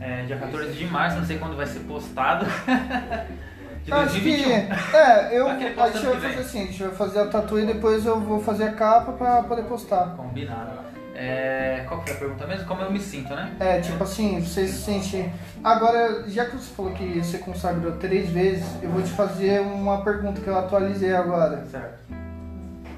É, 0.00 0.22
dia 0.24 0.38
14 0.38 0.72
de 0.72 0.86
março, 0.86 1.18
não 1.18 1.26
sei 1.26 1.38
quando 1.38 1.56
vai 1.56 1.66
ser 1.66 1.80
postado. 1.80 2.46
de 3.84 3.90
Eu 3.90 3.96
acho 3.96 4.14
que. 4.14 4.20
2021. 4.20 4.96
É, 4.96 5.38
eu. 5.38 5.48
A 5.48 5.58
gente 5.58 5.74
vai 5.74 5.90
que 5.90 5.98
fazer 5.98 6.40
assim, 6.40 6.62
a 6.62 6.66
gente 6.66 6.82
vai 6.82 6.92
fazer 6.92 7.20
a 7.20 7.26
tatu 7.26 7.58
e 7.58 7.66
depois 7.66 8.06
eu 8.06 8.20
vou 8.20 8.40
fazer 8.40 8.64
a 8.64 8.72
capa 8.72 9.12
pra 9.12 9.42
poder 9.42 9.64
postar. 9.64 10.14
Combinado. 10.16 10.86
É, 11.18 11.84
qual 11.88 12.02
que 12.02 12.10
foi 12.10 12.16
a 12.16 12.20
pergunta 12.20 12.46
mesmo? 12.46 12.66
Como 12.66 12.82
eu 12.82 12.92
me 12.92 13.00
sinto, 13.00 13.34
né? 13.34 13.50
É, 13.58 13.80
tipo 13.80 14.04
assim, 14.04 14.38
você 14.38 14.66
se 14.66 14.82
sente. 14.82 15.32
Agora, 15.64 16.28
já 16.28 16.44
que 16.44 16.56
você 16.56 16.74
falou 16.74 16.92
que 16.92 17.20
você 17.20 17.38
consagrou 17.38 17.92
três 17.92 18.28
vezes, 18.28 18.66
eu 18.82 18.90
vou 18.90 19.02
te 19.02 19.10
fazer 19.10 19.60
uma 19.60 20.02
pergunta 20.02 20.42
que 20.42 20.46
eu 20.46 20.58
atualizei 20.58 21.14
agora. 21.14 21.64
Certo. 21.70 22.25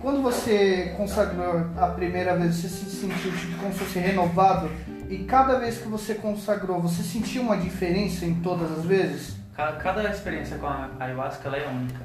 Quando 0.00 0.22
você 0.22 0.94
consagrou 0.96 1.66
a 1.76 1.88
primeira 1.88 2.36
vez, 2.36 2.54
você 2.54 2.68
se 2.68 2.84
sentiu 2.90 3.32
tipo, 3.32 3.58
como 3.58 3.72
se 3.72 3.78
fosse 3.80 3.98
renovado? 3.98 4.70
E 5.10 5.18
cada 5.24 5.58
vez 5.58 5.78
que 5.78 5.88
você 5.88 6.14
consagrou, 6.14 6.80
você 6.80 7.02
sentiu 7.02 7.42
uma 7.42 7.56
diferença 7.56 8.24
em 8.24 8.34
todas 8.36 8.70
as 8.78 8.84
vezes? 8.84 9.36
Ca- 9.54 9.72
Cada 9.72 10.08
experiência 10.08 10.56
com 10.58 10.66
a 10.66 10.88
ayahuasca 11.00 11.48
é 11.48 11.66
única. 11.66 11.98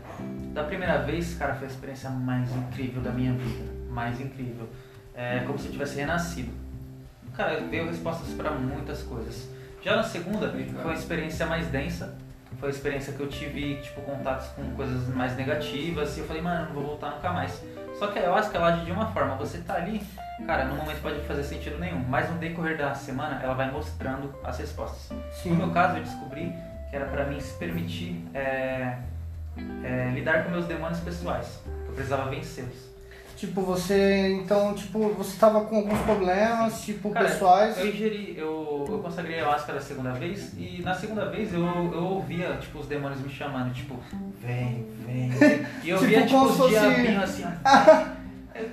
Da 0.53 0.63
primeira 0.63 0.99
vez, 1.03 1.35
cara, 1.35 1.53
foi 1.55 1.67
a 1.67 1.69
experiência 1.71 2.09
mais 2.09 2.49
incrível 2.55 3.01
da 3.01 3.11
minha 3.11 3.33
vida. 3.33 3.71
Mais 3.91 4.19
incrível. 4.19 4.67
É 5.15 5.39
como 5.45 5.59
se 5.59 5.67
eu 5.67 5.71
tivesse 5.71 5.97
renascido. 5.97 6.51
Cara, 7.35 7.59
veio 7.61 7.85
respostas 7.87 8.29
para 8.33 8.51
muitas 8.51 9.03
coisas. 9.03 9.47
Já 9.83 9.95
na 9.97 10.03
segunda, 10.03 10.49
foi 10.51 10.83
uma 10.83 10.93
experiência 10.93 11.45
mais 11.45 11.67
densa. 11.67 12.15
Foi 12.59 12.69
a 12.69 12.71
experiência 12.71 13.11
que 13.13 13.19
eu 13.19 13.27
tive, 13.27 13.81
tipo, 13.81 14.01
contatos 14.01 14.47
com 14.49 14.63
coisas 14.75 15.07
mais 15.13 15.35
negativas. 15.35 16.15
E 16.15 16.21
eu 16.21 16.27
falei, 16.27 16.41
mano, 16.41 16.67
não 16.67 16.73
vou 16.73 16.83
voltar 16.85 17.11
nunca 17.15 17.31
mais. 17.33 17.61
Só 18.03 18.11
que 18.11 18.19
a 18.19 18.23
ayahuasca, 18.23 18.57
ela 18.57 18.67
age 18.67 18.83
de 18.83 18.91
uma 18.91 19.05
forma. 19.05 19.35
Você 19.35 19.59
tá 19.59 19.75
ali, 19.75 20.05
cara, 20.45 20.65
no 20.65 20.75
momento 20.75 21.01
pode 21.01 21.21
fazer 21.21 21.41
sentido 21.41 21.79
nenhum. 21.79 22.03
Mas 22.09 22.29
no 22.29 22.37
decorrer 22.37 22.77
da 22.77 22.93
semana, 22.93 23.39
ela 23.41 23.53
vai 23.53 23.71
mostrando 23.71 24.29
as 24.43 24.59
respostas. 24.59 25.17
No 25.45 25.55
meu 25.55 25.71
caso, 25.71 25.95
eu 25.95 26.03
descobri 26.03 26.53
que 26.89 26.97
era 26.97 27.05
pra 27.05 27.23
mim 27.23 27.39
se 27.39 27.57
permitir 27.57 28.27
é, 28.33 28.97
é, 29.85 30.11
lidar 30.13 30.43
com 30.43 30.51
meus 30.51 30.65
demônios 30.65 30.99
pessoais. 30.99 31.61
que 31.63 31.91
Eu 31.91 31.93
precisava 31.93 32.29
vencê-los. 32.29 32.92
Tipo, 33.35 33.61
você. 33.61 34.29
Então, 34.41 34.73
tipo, 34.73 35.09
você 35.09 35.37
tava 35.37 35.61
com 35.65 35.75
alguns 35.77 35.99
problemas, 35.99 36.81
tipo, 36.81 37.09
Cara, 37.09 37.25
pessoais. 37.25 37.77
Eu 37.77 37.87
ingeri, 37.89 38.35
eu, 38.37 38.85
eu 38.87 38.99
consagrei 38.99 39.35
a 39.35 39.43
ayahuasca 39.43 39.73
da 39.73 39.81
segunda 39.81 40.11
vez 40.11 40.53
e 40.57 40.81
na 40.81 40.93
segunda 40.93 41.25
vez 41.29 41.53
eu, 41.53 41.61
eu 41.65 42.03
ouvia, 42.05 42.55
tipo, 42.61 42.79
os 42.79 42.87
demônios 42.87 43.19
me 43.21 43.29
chamando, 43.29 43.73
tipo, 43.73 43.97
vem, 44.39 44.87
vem, 45.05 45.29
vem. 45.29 45.65
E 45.83 45.89
eu 45.89 45.97
Tipo, 45.97 46.09
via, 46.09 46.25
tipo, 46.25 46.43
os 46.45 46.57
fosse- 46.57 46.69
diabinhos 46.69 47.23
assim. 47.23 47.43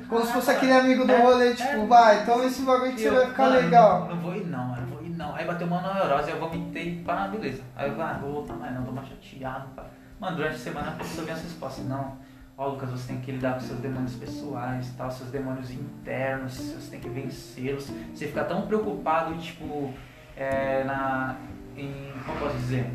Como 0.09 0.25
se 0.27 0.33
fosse 0.35 0.51
aquele 0.51 0.73
amigo 0.73 1.07
do 1.07 1.13
É, 1.13 1.23
rolê, 1.23 1.49
é. 1.53 1.55
tipo, 1.55 1.87
vai, 1.87 2.25
toma 2.27 2.45
esse 2.45 2.61
bagulho 2.63 2.93
que 2.93 3.01
você 3.01 3.11
vai 3.11 3.27
ficar 3.29 3.45
mano, 3.49 3.55
legal. 3.61 4.01
Não, 4.01 4.09
não 4.17 4.23
vou 4.23 4.37
ir 4.37 4.47
não, 4.47 4.75
eu 4.77 4.83
não 4.83 4.89
vou 4.89 5.03
ir 5.03 5.09
não. 5.17 5.35
Aí 5.35 5.47
bateu 5.47 5.67
uma 5.67 5.81
neurose, 5.95 6.31
eu 6.31 6.39
vomitei, 6.39 7.03
pá, 7.05 7.27
beleza. 7.29 7.63
Aí 7.75 7.89
eu, 7.91 8.01
ah, 8.03 8.19
vou 8.21 8.33
voltar 8.35 8.55
mais 8.55 8.75
não, 8.75 8.85
tô 8.85 8.93
mais 8.93 9.09
chateado, 9.09 9.69
pá. 9.75 9.87
Mano, 10.21 10.37
durante 10.37 10.57
a 10.57 10.59
semana 10.59 10.95
eu 10.99 11.05
recebi 11.05 11.31
as 11.31 11.43
respostas, 11.43 11.87
não. 11.87 12.13
Ó, 12.61 12.69
Lucas, 12.69 12.91
você 12.91 13.07
tem 13.15 13.21
que 13.23 13.33
lidar 13.33 13.55
com 13.55 13.61
seus 13.61 13.81
demônios 13.81 14.17
pessoais, 14.17 14.93
tal, 14.95 15.11
seus 15.11 15.31
demônios 15.31 15.71
internos, 15.71 16.53
você 16.59 16.91
tem 16.91 17.01
que 17.01 17.09
vencê-los. 17.09 17.91
Você 18.15 18.27
fica 18.27 18.45
tão 18.45 18.67
preocupado, 18.67 19.35
tipo, 19.39 19.95
é, 20.37 20.85
na, 20.85 21.37
em, 21.75 22.13
como 22.27 22.39
posso 22.39 22.59
dizer? 22.59 22.91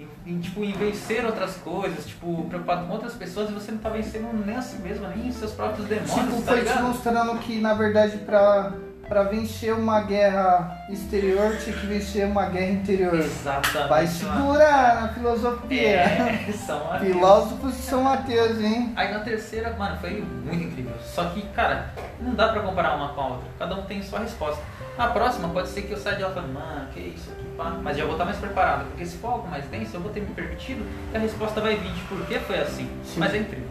Em, 0.00 0.08
em, 0.26 0.40
tipo, 0.40 0.64
em 0.64 0.72
vencer 0.72 1.24
outras 1.24 1.56
coisas, 1.58 2.04
tipo, 2.04 2.42
preocupado 2.48 2.88
com 2.88 2.92
outras 2.94 3.14
pessoas 3.14 3.50
e 3.50 3.52
você 3.52 3.70
não 3.70 3.78
tá 3.78 3.90
vencendo 3.90 4.32
nem 4.44 4.56
a 4.56 4.60
si 4.60 4.82
mesmo, 4.82 5.06
nem 5.06 5.28
os 5.28 5.36
seus 5.36 5.52
próprios 5.52 5.86
demônios, 5.86 6.12
Tipo, 6.12 6.42
tá 6.42 6.50
foi 6.52 6.56
te 6.56 6.64
ligado? 6.64 6.82
mostrando 6.88 7.38
que, 7.38 7.60
na 7.60 7.74
verdade, 7.74 8.18
pra, 8.18 8.72
pra 9.10 9.24
vencer 9.24 9.74
uma 9.74 10.02
guerra 10.02 10.84
exterior 10.88 11.56
tinha 11.56 11.76
que 11.76 11.84
vencer 11.84 12.24
uma 12.24 12.46
guerra 12.46 12.70
interior. 12.70 13.14
Exatamente. 13.16 13.88
Vai 13.88 14.06
mano. 14.06 14.18
segurar 14.18 15.02
na 15.02 15.08
filosofia. 15.08 15.88
É, 15.88 16.52
são 16.54 16.92
ateus. 16.92 17.12
Filósofos 17.12 17.76
de 17.76 17.82
São 17.82 18.02
Mateus, 18.04 18.60
hein? 18.60 18.92
Aí 18.94 19.12
na 19.12 19.18
terceira, 19.18 19.74
mano, 19.76 19.98
foi 20.00 20.24
muito 20.44 20.64
incrível. 20.64 20.92
Só 21.02 21.24
que, 21.30 21.42
cara, 21.48 21.90
não 22.20 22.34
dá 22.36 22.50
pra 22.50 22.62
comparar 22.62 22.94
uma 22.94 23.08
com 23.08 23.20
a 23.20 23.26
outra. 23.26 23.48
Cada 23.58 23.74
um 23.74 23.82
tem 23.82 24.00
sua 24.00 24.20
resposta. 24.20 24.62
A 24.96 25.08
próxima 25.08 25.48
pode 25.48 25.68
ser 25.70 25.82
que 25.82 25.92
eu 25.92 25.98
saia 25.98 26.14
de 26.14 26.22
lá 26.22 26.30
falando, 26.30 26.52
mano, 26.52 26.86
que 26.94 27.00
isso 27.00 27.32
aqui, 27.32 27.46
pá. 27.56 27.76
Mas 27.82 27.96
já 27.96 28.04
vou 28.04 28.12
estar 28.12 28.24
mais 28.24 28.36
preparado. 28.36 28.84
Porque 28.90 29.04
se 29.04 29.16
for 29.16 29.32
algo 29.32 29.48
mais 29.48 29.64
denso, 29.64 29.96
eu 29.96 30.00
vou 30.00 30.12
ter 30.12 30.20
me 30.20 30.32
permitido 30.34 30.86
e 31.12 31.16
a 31.16 31.18
resposta 31.18 31.60
vai 31.60 31.74
vir 31.74 31.92
de 31.92 32.00
por 32.02 32.24
que 32.26 32.38
foi 32.38 32.60
assim. 32.60 32.88
Sim. 33.02 33.18
Mas 33.18 33.34
é 33.34 33.38
incrível. 33.38 33.70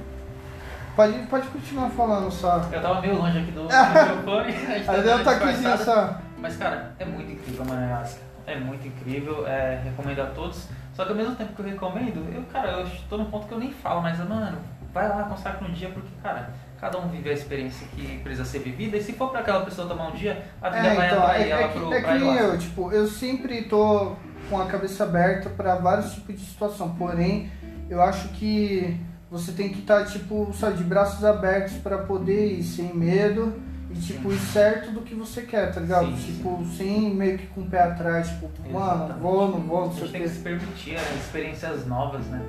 Pode, 0.95 1.13
pode 1.27 1.47
continuar 1.47 1.89
falando 1.91 2.29
só. 2.31 2.67
Eu 2.71 2.81
tava 2.81 3.01
meio 3.01 3.17
longe 3.17 3.37
aqui 3.37 3.51
do, 3.51 3.67
do 3.67 3.69
microfone. 3.69 4.53
Aí 4.87 5.01
deu 5.01 5.13
um 5.13 5.15
uma 5.15 5.23
toquezinho 5.23 5.77
disfarçada. 5.77 6.07
só. 6.13 6.21
Mas, 6.37 6.57
cara, 6.57 6.93
é 6.99 7.05
muito 7.05 7.31
incrível 7.31 7.63
a 7.63 7.65
Madagascar. 7.65 8.23
É 8.45 8.55
muito 8.59 8.87
incrível, 8.87 9.47
é, 9.47 9.79
recomendo 9.83 10.19
a 10.21 10.25
todos. 10.27 10.67
Só 10.93 11.05
que 11.05 11.11
ao 11.11 11.17
mesmo 11.17 11.35
tempo 11.35 11.53
que 11.53 11.61
eu 11.61 11.65
recomendo, 11.65 12.27
eu, 12.33 12.43
cara, 12.51 12.71
eu 12.71 12.87
tô 13.07 13.17
num 13.17 13.25
ponto 13.25 13.47
que 13.47 13.53
eu 13.53 13.59
nem 13.59 13.71
falo, 13.71 14.01
mas, 14.01 14.17
mano, 14.19 14.57
vai 14.93 15.07
lá, 15.07 15.23
consacra 15.23 15.65
um 15.67 15.71
dia, 15.71 15.89
porque, 15.89 16.09
cara, 16.21 16.49
cada 16.79 16.97
um 16.97 17.07
vive 17.09 17.29
a 17.29 17.33
experiência 17.33 17.87
que 17.95 18.19
precisa 18.19 18.43
ser 18.43 18.59
vivida. 18.59 18.97
E 18.97 19.03
se 19.03 19.13
for 19.13 19.29
pra 19.29 19.41
aquela 19.41 19.63
pessoa 19.63 19.87
tomar 19.87 20.07
um 20.07 20.11
dia, 20.13 20.43
a 20.61 20.69
vida 20.69 20.87
É, 20.87 20.95
vai 20.95 21.07
então, 21.07 21.23
atrair 21.23 21.43
é, 21.43 21.49
ela 21.49 21.61
é 21.61 21.67
pro 21.67 21.87
que, 21.87 21.93
é 21.93 22.01
pra 22.01 22.13
que 22.13 22.19
nem 22.19 22.35
eu, 22.35 22.57
tipo, 22.57 22.91
eu 22.91 23.07
sempre 23.07 23.61
tô 23.63 24.15
com 24.49 24.59
a 24.59 24.65
cabeça 24.65 25.03
aberta 25.03 25.49
pra 25.49 25.75
vários 25.75 26.13
tipos 26.13 26.35
de 26.35 26.45
situação, 26.45 26.95
porém, 26.95 27.51
eu 27.89 28.01
acho 28.01 28.29
que 28.29 28.99
você 29.31 29.51
tem 29.51 29.69
que 29.69 29.79
estar, 29.79 30.05
tipo, 30.05 30.51
sabe, 30.53 30.77
de 30.77 30.83
braços 30.83 31.23
abertos 31.23 31.73
pra 31.77 31.99
poder 31.99 32.53
ir 32.53 32.63
sem 32.63 32.93
medo 32.93 33.53
e, 33.91 33.95
tipo, 33.95 34.31
ir 34.31 34.39
certo 34.39 34.91
do 34.91 35.01
que 35.01 35.13
você 35.13 35.43
quer, 35.43 35.71
tá 35.71 35.79
ligado? 35.79 36.15
Sim, 36.15 36.33
tipo, 36.33 36.65
sem 36.75 37.13
meio 37.13 37.37
que 37.37 37.47
com 37.47 37.61
o 37.61 37.69
pé 37.69 37.81
atrás, 37.81 38.27
tipo, 38.29 38.49
mano, 38.71 39.05
Exatamente. 39.05 39.19
vou, 39.21 39.47
não 39.47 39.59
vou, 39.61 39.85
não 39.85 39.93
sei 39.93 40.07
o 40.07 40.11
tem 40.11 40.21
que 40.23 40.29
se 40.29 40.39
permitir 40.39 40.95
é, 40.95 41.15
experiências 41.15 41.85
novas, 41.85 42.25
né? 42.25 42.41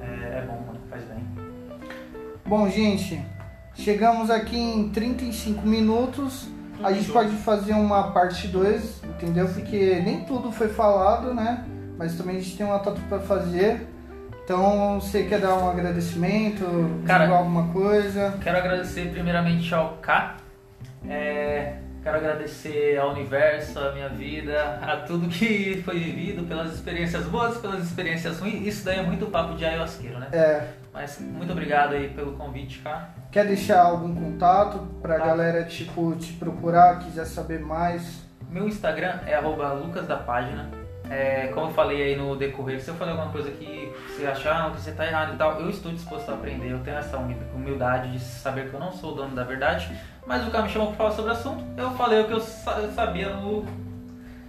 É, 0.00 0.38
é 0.38 0.46
bom, 0.46 0.62
mano, 0.66 0.80
faz 0.90 1.02
bem. 1.04 1.24
Bom, 2.46 2.68
gente, 2.68 3.24
chegamos 3.74 4.30
aqui 4.30 4.58
em 4.58 4.90
35 4.90 5.66
minutos. 5.66 6.48
A 6.82 6.92
gente 6.92 7.10
pode 7.10 7.30
fazer 7.36 7.72
uma 7.72 8.10
parte 8.10 8.48
2, 8.48 9.02
entendeu? 9.04 9.48
Porque 9.48 10.00
nem 10.04 10.24
tudo 10.24 10.52
foi 10.52 10.68
falado, 10.68 11.32
né? 11.32 11.64
Mas 11.96 12.16
também 12.16 12.36
a 12.36 12.40
gente 12.40 12.56
tem 12.56 12.66
uma 12.66 12.80
tatu 12.80 13.00
pra 13.08 13.20
fazer. 13.20 13.93
Então, 14.44 15.00
você 15.00 15.22
quer 15.24 15.40
dar 15.40 15.54
um 15.54 15.70
agradecimento, 15.70 17.00
Cara, 17.06 17.26
alguma 17.28 17.72
coisa? 17.72 18.38
Quero 18.42 18.58
agradecer 18.58 19.10
primeiramente 19.10 19.74
ao 19.74 19.96
K. 20.02 20.36
É, 21.08 21.76
quero 22.02 22.18
agradecer 22.18 22.98
ao 22.98 23.12
universo, 23.12 23.78
à 23.78 23.92
minha 23.92 24.10
vida, 24.10 24.78
a 24.82 24.98
tudo 24.98 25.28
que 25.28 25.80
foi 25.82 25.98
vivido, 25.98 26.46
pelas 26.46 26.74
experiências 26.74 27.24
boas, 27.24 27.56
pelas 27.56 27.82
experiências 27.82 28.38
ruins. 28.38 28.66
Isso 28.66 28.84
daí 28.84 28.98
é 28.98 29.02
muito 29.02 29.26
papo 29.26 29.54
de 29.54 29.64
ayahuasqueiro, 29.64 30.18
né? 30.18 30.28
É, 30.30 30.62
Mas 30.92 31.18
muito 31.18 31.50
obrigado 31.52 31.94
aí 31.94 32.10
pelo 32.10 32.32
convite, 32.32 32.80
K. 32.80 33.08
quer 33.32 33.46
deixar 33.46 33.80
algum 33.82 34.14
contato 34.14 34.78
pra 35.00 35.18
Tá. 35.18 35.26
galera, 35.26 35.64
tipo, 35.64 36.14
te 36.16 36.34
procurar, 36.34 36.98
quiser 36.98 37.24
saber 37.24 37.60
mais? 37.60 38.22
Meu 38.50 38.68
Instagram 38.68 39.20
é 39.26 39.34
arroba. 39.34 39.74
É, 41.14 41.46
como 41.54 41.66
eu 41.66 41.70
falei 41.72 42.02
aí 42.02 42.16
no 42.16 42.34
decorrer, 42.36 42.80
se 42.82 42.88
eu 42.88 42.94
falei 42.94 43.12
alguma 43.14 43.30
coisa 43.30 43.50
que 43.50 43.92
você 44.08 44.26
achar 44.26 44.70
que 44.72 44.80
você 44.80 44.92
tá 44.92 45.06
errado 45.06 45.34
e 45.34 45.36
tal, 45.36 45.60
eu 45.60 45.70
estou 45.70 45.92
disposto 45.92 46.28
a 46.30 46.34
aprender. 46.34 46.70
Eu 46.72 46.80
tenho 46.80 46.96
essa 46.96 47.16
humi- 47.16 47.36
humildade 47.54 48.10
de 48.12 48.18
saber 48.20 48.68
que 48.68 48.74
eu 48.74 48.80
não 48.80 48.90
sou 48.92 49.12
o 49.12 49.14
dono 49.14 49.34
da 49.34 49.44
verdade. 49.44 49.96
Mas 50.26 50.46
o 50.46 50.50
cara 50.50 50.64
me 50.64 50.70
chamou 50.70 50.88
pra 50.88 50.96
falar 50.96 51.10
sobre 51.12 51.30
o 51.30 51.34
assunto, 51.34 51.64
eu 51.76 51.90
falei 51.92 52.20
o 52.20 52.26
que 52.26 52.32
eu 52.32 52.40
sa- 52.40 52.88
sabia 52.94 53.28
no. 53.36 53.64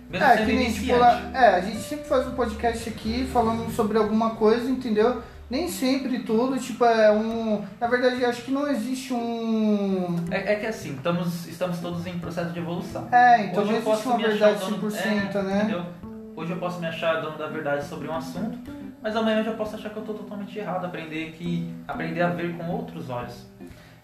Mesmo 0.09 0.25
É, 0.25 0.37
que 0.37 0.53
nem, 0.53 0.71
tipo, 0.71 0.95
lá, 0.97 1.19
é, 1.33 1.55
a 1.55 1.61
gente 1.61 1.79
sempre 1.79 2.05
faz 2.05 2.27
um 2.27 2.31
podcast 2.31 2.87
aqui 2.89 3.27
falando 3.33 3.69
sobre 3.71 3.97
alguma 3.97 4.31
coisa, 4.31 4.69
entendeu? 4.69 5.21
Nem 5.49 5.67
sempre 5.67 6.19
tudo, 6.19 6.57
tipo, 6.59 6.85
é 6.85 7.11
um. 7.11 7.63
Na 7.79 7.87
verdade, 7.87 8.23
acho 8.25 8.43
que 8.43 8.51
não 8.51 8.67
existe 8.67 9.13
um. 9.13 10.15
É, 10.31 10.53
é 10.53 10.55
que 10.55 10.65
assim, 10.65 10.93
estamos, 10.95 11.47
estamos 11.47 11.79
todos 11.79 12.05
em 12.07 12.17
processo 12.19 12.51
de 12.51 12.59
evolução. 12.59 13.07
É, 13.11 13.45
então 13.45 13.61
Hoje 13.63 13.71
não 13.73 13.77
eu 13.79 13.83
posso 13.83 14.09
existe 14.09 14.23
uma 14.23 14.27
verdade 14.27 14.63
o 14.63 14.67
dono- 14.77 14.91
100%, 14.91 15.35
é, 15.35 15.41
né? 15.43 15.57
Entendeu? 15.63 15.85
Hoje 16.35 16.51
eu 16.51 16.57
posso 16.57 16.79
me 16.79 16.87
achar 16.87 17.21
dono 17.21 17.37
da 17.37 17.47
verdade 17.47 17.85
sobre 17.85 18.07
um 18.07 18.15
assunto, 18.15 18.57
mas 19.01 19.15
amanhã 19.15 19.39
eu 19.39 19.45
já 19.45 19.53
posso 19.53 19.75
achar 19.75 19.89
que 19.89 19.97
eu 19.97 20.03
tô 20.03 20.13
totalmente 20.13 20.57
errado, 20.59 20.85
aprender 20.85 21.31
que 21.31 21.73
aprender 21.87 22.21
a 22.21 22.29
ver 22.29 22.55
com 22.57 22.67
outros 22.69 23.09
olhos. 23.09 23.45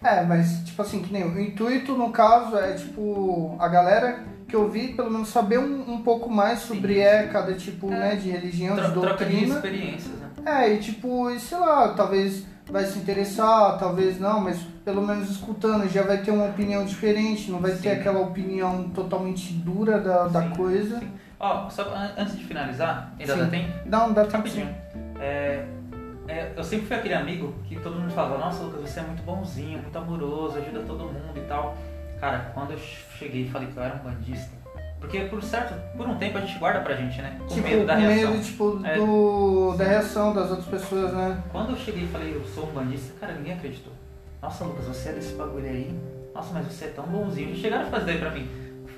É, 0.02 0.22
mas, 0.22 0.64
tipo 0.64 0.80
assim, 0.82 1.02
que 1.02 1.12
nem 1.12 1.24
o 1.24 1.38
intuito, 1.40 1.92
no 1.94 2.10
caso, 2.10 2.56
é, 2.56 2.72
tipo, 2.72 3.54
a 3.60 3.68
galera 3.68 4.24
que 4.48 4.56
eu 4.56 4.68
vi, 4.68 4.88
pelo 4.88 5.10
menos, 5.10 5.28
saber 5.28 5.58
um, 5.58 5.92
um 5.92 6.02
pouco 6.02 6.28
mais 6.30 6.60
sobre 6.60 6.94
Sim. 6.94 7.00
é, 7.00 7.26
cada 7.28 7.54
tipo, 7.54 7.86
É. 7.92 7.98
né, 7.98 8.16
de 8.16 8.30
religião, 8.30 8.74
Tro- 8.76 8.86
de 8.88 8.92
troca 8.92 9.24
de 9.24 9.30
doutrina. 9.36 9.54
experiências, 9.54 10.14
né? 10.18 10.28
É, 10.44 10.72
e 10.74 10.78
tipo, 10.78 11.30
e 11.30 11.38
sei 11.38 11.58
lá, 11.58 11.90
talvez 11.94 12.44
vai 12.68 12.84
se 12.84 12.98
interessar, 12.98 13.78
talvez 13.78 14.18
não, 14.18 14.40
mas 14.40 14.58
pelo 14.84 15.06
menos 15.06 15.30
escutando 15.30 15.88
já 15.88 16.02
vai 16.02 16.18
ter 16.18 16.30
uma 16.32 16.46
opinião 16.46 16.84
diferente, 16.84 17.50
não 17.50 17.60
vai 17.60 17.72
ter 17.72 17.90
Sim. 17.94 18.00
aquela 18.00 18.20
opinião 18.20 18.88
totalmente 18.90 19.52
dura 19.52 20.00
da, 20.00 20.26
da 20.26 20.42
Sim, 20.42 20.50
coisa. 20.50 20.98
sim. 20.98 21.12
Ó, 21.42 21.68
só 21.68 21.82
an- 21.92 22.12
antes 22.16 22.38
de 22.38 22.44
finalizar, 22.44 23.12
ainda 23.18 23.34
Sim. 23.36 23.50
tempo? 23.50 23.72
Não, 23.84 24.12
dá 24.12 24.22
tempo 24.22 24.36
Rapidinho. 24.36 24.72
É, 25.18 25.64
é, 26.28 26.52
eu 26.56 26.62
sempre 26.62 26.86
fui 26.86 26.96
aquele 26.96 27.14
amigo 27.14 27.52
que 27.68 27.74
todo 27.80 27.96
mundo 27.98 28.12
falava, 28.12 28.38
nossa 28.38 28.62
Lucas, 28.62 28.88
você 28.88 29.00
é 29.00 29.02
muito 29.02 29.22
bonzinho, 29.24 29.80
muito 29.82 29.98
amoroso, 29.98 30.58
ajuda 30.58 30.80
todo 30.86 31.00
mundo 31.04 31.36
e 31.36 31.40
tal. 31.42 31.76
Cara, 32.20 32.52
quando 32.54 32.70
eu 32.72 32.78
cheguei 32.78 33.42
e 33.46 33.50
falei 33.50 33.66
que 33.68 33.76
eu 33.76 33.82
era 33.82 33.96
um 33.96 33.98
bandista, 33.98 34.52
porque 35.00 35.18
por 35.22 35.42
certo, 35.42 35.74
por 35.96 36.08
um 36.08 36.14
tempo 36.16 36.38
a 36.38 36.40
gente 36.42 36.56
guarda 36.60 36.78
pra 36.80 36.94
gente, 36.94 37.20
né? 37.20 37.36
Com 37.40 37.46
Tipo, 37.48 37.68
medo 37.68 37.86
da 37.86 37.94
com 37.96 38.00
reação. 38.02 38.30
medo, 38.30 38.44
tipo, 38.44 38.80
É. 38.84 38.94
do, 38.96 39.74
da 39.76 39.84
reação 39.84 40.32
das 40.32 40.48
outras 40.50 40.68
pessoas, 40.68 41.12
né? 41.12 41.42
Quando 41.50 41.70
eu 41.70 41.76
cheguei 41.76 42.04
e 42.04 42.06
falei, 42.06 42.36
eu 42.36 42.44
sou 42.46 42.68
um 42.68 42.72
bandista, 42.72 43.14
cara, 43.18 43.32
ninguém 43.32 43.54
acreditou. 43.54 43.92
Nossa, 44.40 44.62
Lucas, 44.64 44.84
você 44.86 45.08
é 45.08 45.12
desse 45.14 45.34
bagulho 45.34 45.66
aí? 45.66 45.92
Nossa, 46.32 46.54
mas 46.54 46.66
você 46.66 46.84
é 46.84 46.88
tão 46.88 47.04
bonzinho. 47.04 47.54
Chegaram 47.56 47.82
a 47.88 47.90
fazer 47.90 48.18
pra 48.20 48.30
mim. 48.30 48.48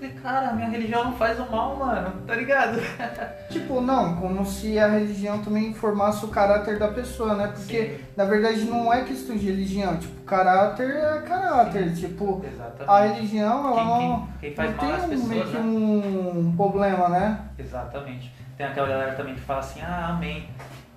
Falei, 0.05 0.11
cara, 0.22 0.52
minha 0.52 0.68
religião 0.68 1.05
não 1.05 1.12
faz 1.16 1.38
o 1.40 1.50
mal, 1.50 1.76
mano, 1.76 2.12
tá 2.26 2.34
ligado? 2.34 2.78
Tipo, 3.48 3.80
não, 3.80 4.16
como 4.16 4.44
se 4.44 4.78
a 4.78 4.88
religião 4.88 5.38
também 5.40 5.72
formasse 5.72 6.24
o 6.24 6.28
caráter 6.28 6.78
da 6.78 6.88
pessoa, 6.88 7.34
né? 7.34 7.52
Porque, 7.55 8.00
na 8.16 8.24
verdade, 8.24 8.64
não 8.64 8.92
é 8.92 9.05
questão 9.05 9.36
de 9.36 9.46
religião, 9.46 9.96
tipo, 9.96 10.22
caráter 10.22 10.90
é 10.90 11.20
caráter, 11.20 11.94
tipo, 11.94 12.44
Exatamente. 12.44 12.90
a 12.90 13.00
religião, 13.14 13.66
ela 13.68 13.74
Quem- 13.76 14.09
não, 14.09 14.28
quem, 14.40 14.50
quem 14.50 14.55
faz 14.55 14.70
não 14.70 14.78
tem 14.78 15.09
pessoas, 15.09 15.28
meio 15.28 15.44
que 15.46 15.57
né? 15.57 15.61
um 15.61 16.55
problema, 16.57 17.09
né? 17.09 17.38
Exatamente. 17.59 18.32
Tem 18.59 18.66
aquela 18.66 18.88
galera 18.88 19.12
também 19.12 19.34
que 19.34 19.40
fala 19.40 19.61
assim, 19.61 19.80
ah, 19.82 20.09
amém. 20.11 20.48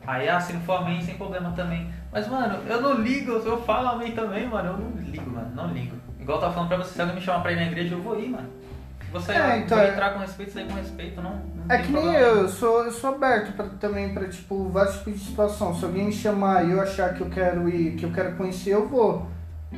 Aí, 0.06 0.28
ah, 0.28 0.40
se 0.40 0.54
não 0.54 0.62
for 0.62 0.82
amém, 0.82 1.02
sem 1.02 1.16
problema 1.16 1.52
também. 1.52 1.90
Mas, 2.12 2.28
mano, 2.28 2.60
eu 2.68 2.82
não 2.82 2.94
ligo, 2.96 3.32
eu 3.34 3.62
falo 3.64 3.90
amém 3.90 4.14
também, 4.14 4.48
mano. 4.48 4.70
Eu 4.70 4.78
não 4.78 5.02
ligo, 5.12 5.30
mano, 5.30 5.52
não 5.54 5.68
ligo. 5.68 5.96
Igual 6.20 6.38
eu 6.38 6.42
tava 6.42 6.54
falando 6.54 6.70
pra 6.70 6.78
você, 6.78 6.94
se 6.94 7.02
alguém 7.02 7.16
me 7.16 7.22
chamar 7.22 7.42
pra 7.42 7.52
ir 7.52 7.56
na 7.58 7.64
igreja, 7.64 7.94
eu 7.96 8.02
vou 8.02 8.20
ir, 8.20 8.30
mano. 8.30 8.48
Você 9.12 9.32
É, 9.32 9.58
então, 9.60 9.82
entrar 9.84 10.14
com 10.14 10.20
respeito, 10.20 10.52
sair 10.52 10.68
com 10.68 10.74
respeito, 10.74 11.22
não, 11.22 11.32
não 11.32 11.66
É 11.70 11.78
que 11.82 11.92
nem 11.92 12.02
problema. 12.04 12.20
eu, 12.20 12.38
eu 12.42 12.50
sou, 12.50 12.84
eu 12.84 12.92
sou 12.92 13.12
aberto 13.16 13.54
pra, 13.54 13.66
também 13.80 14.14
pra, 14.14 14.28
tipo, 14.28 14.70
vários 14.70 14.98
tipos 14.98 15.14
de 15.20 15.26
situação. 15.26 15.74
Se 15.76 15.86
alguém 15.86 16.06
me 16.06 16.12
chamar 16.14 16.66
e 16.66 16.72
eu 16.72 16.82
achar 16.82 17.14
que 17.14 17.22
eu 17.22 17.30
quero 17.30 17.70
ir, 17.70 17.96
que 17.96 18.06
eu 18.06 18.12
quero 18.12 18.36
conhecer, 18.36 18.72
eu 18.72 18.88
vou. 18.88 19.28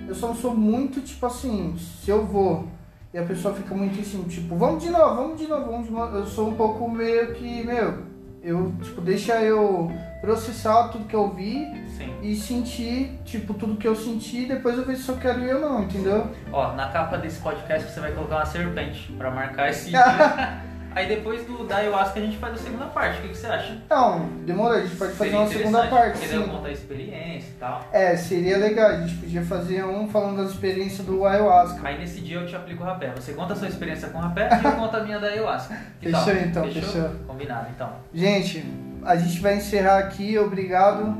Eu 0.07 0.13
só 0.15 0.27
não 0.27 0.36
sou 0.36 0.55
muito, 0.55 1.01
tipo 1.01 1.25
assim, 1.25 1.75
se 1.77 2.09
eu 2.09 2.25
vou 2.25 2.67
e 3.13 3.17
a 3.17 3.23
pessoa 3.23 3.53
fica 3.55 3.73
muito 3.73 3.99
em 3.99 4.03
cima, 4.03 4.23
tipo, 4.25 4.55
vamos 4.55 4.84
de 4.84 4.89
novo, 4.91 5.15
vamos 5.15 5.39
de 5.39 5.47
novo, 5.47 5.71
vamos 5.71 5.88
de 5.88 5.91
novo. 5.93 6.15
Eu 6.17 6.25
sou 6.25 6.49
um 6.49 6.53
pouco 6.55 6.89
meio 6.89 7.34
que, 7.34 7.63
meu, 7.63 8.03
eu, 8.43 8.71
tipo, 8.82 9.01
deixa 9.01 9.41
eu 9.41 9.91
processar 10.22 10.89
tudo 10.89 11.05
que 11.05 11.15
eu 11.15 11.30
vi 11.30 11.65
Sim. 11.97 12.13
e 12.22 12.36
sentir, 12.36 13.20
tipo, 13.24 13.53
tudo 13.53 13.78
que 13.78 13.88
eu 13.88 13.95
senti, 13.95 14.45
depois 14.45 14.78
eu 14.78 14.86
vejo 14.86 15.01
se 15.01 15.09
eu 15.09 15.17
quero 15.17 15.39
ir 15.41 15.55
ou 15.55 15.61
não, 15.61 15.84
entendeu? 15.84 16.28
Ó, 16.51 16.74
na 16.74 16.89
capa 16.89 17.17
desse 17.17 17.39
podcast 17.39 17.89
você 17.89 17.99
vai 17.99 18.11
colocar 18.11 18.38
uma 18.38 18.45
serpente 18.45 19.11
pra 19.13 19.32
marcar 19.32 19.70
esse 19.70 19.89
dia. 19.91 20.70
Aí 20.91 21.07
depois 21.07 21.45
do 21.45 21.65
da 21.65 21.78
ayahuasca 21.78 22.20
a 22.20 22.24
gente 22.24 22.38
faz 22.38 22.55
a 22.55 22.57
segunda 22.57 22.86
parte, 22.86 23.20
o 23.20 23.22
que, 23.22 23.28
que 23.30 23.38
você 23.38 23.47
acha? 23.47 23.74
Então, 23.74 24.28
demorou, 24.43 24.78
a 24.78 24.82
gente 24.82 24.95
pode 24.95 25.13
fazer 25.13 25.36
uma 25.36 25.47
segunda 25.47 25.88
parte, 25.88 26.17
sim. 26.28 26.47
contar 26.47 26.67
a 26.67 26.72
experiência 26.72 27.47
e 27.47 27.59
tal. 27.59 27.88
É, 27.91 28.17
seria 28.17 28.57
legal. 28.57 28.89
A 28.89 29.01
gente 29.01 29.15
podia 29.17 29.43
fazer 29.43 29.86
um 29.86 30.07
falando 30.09 30.38
das 30.38 30.51
experiências 30.51 31.05
do 31.05 31.26
ayahuasca. 31.26 31.88
Aí 31.88 31.99
nesse 31.99 32.22
dia 32.22 32.39
eu 32.39 32.47
te 32.47 32.55
aplico 32.55 32.84
o 32.84 32.86
rapé. 32.86 33.11
Você 33.15 33.34
conta 33.34 33.53
a 33.53 33.55
sua 33.55 33.67
experiência 33.67 34.09
com 34.09 34.17
o 34.17 34.22
rapé 34.22 34.49
e 34.61 34.65
eu 34.65 34.72
conto 34.72 34.97
a 34.97 35.03
minha 35.03 35.20
da 35.20 35.28
ayahuasca. 35.28 35.78
Que 36.01 36.11
Fechou, 36.11 36.26
tal? 36.26 36.36
então, 36.36 36.72
fechou. 36.72 37.09
Combinado, 37.28 37.67
então. 37.76 37.91
Gente, 38.13 38.65
a 39.04 39.16
gente 39.16 39.39
vai 39.39 39.58
encerrar 39.58 40.00
aqui. 40.00 40.38
Obrigado 40.38 41.18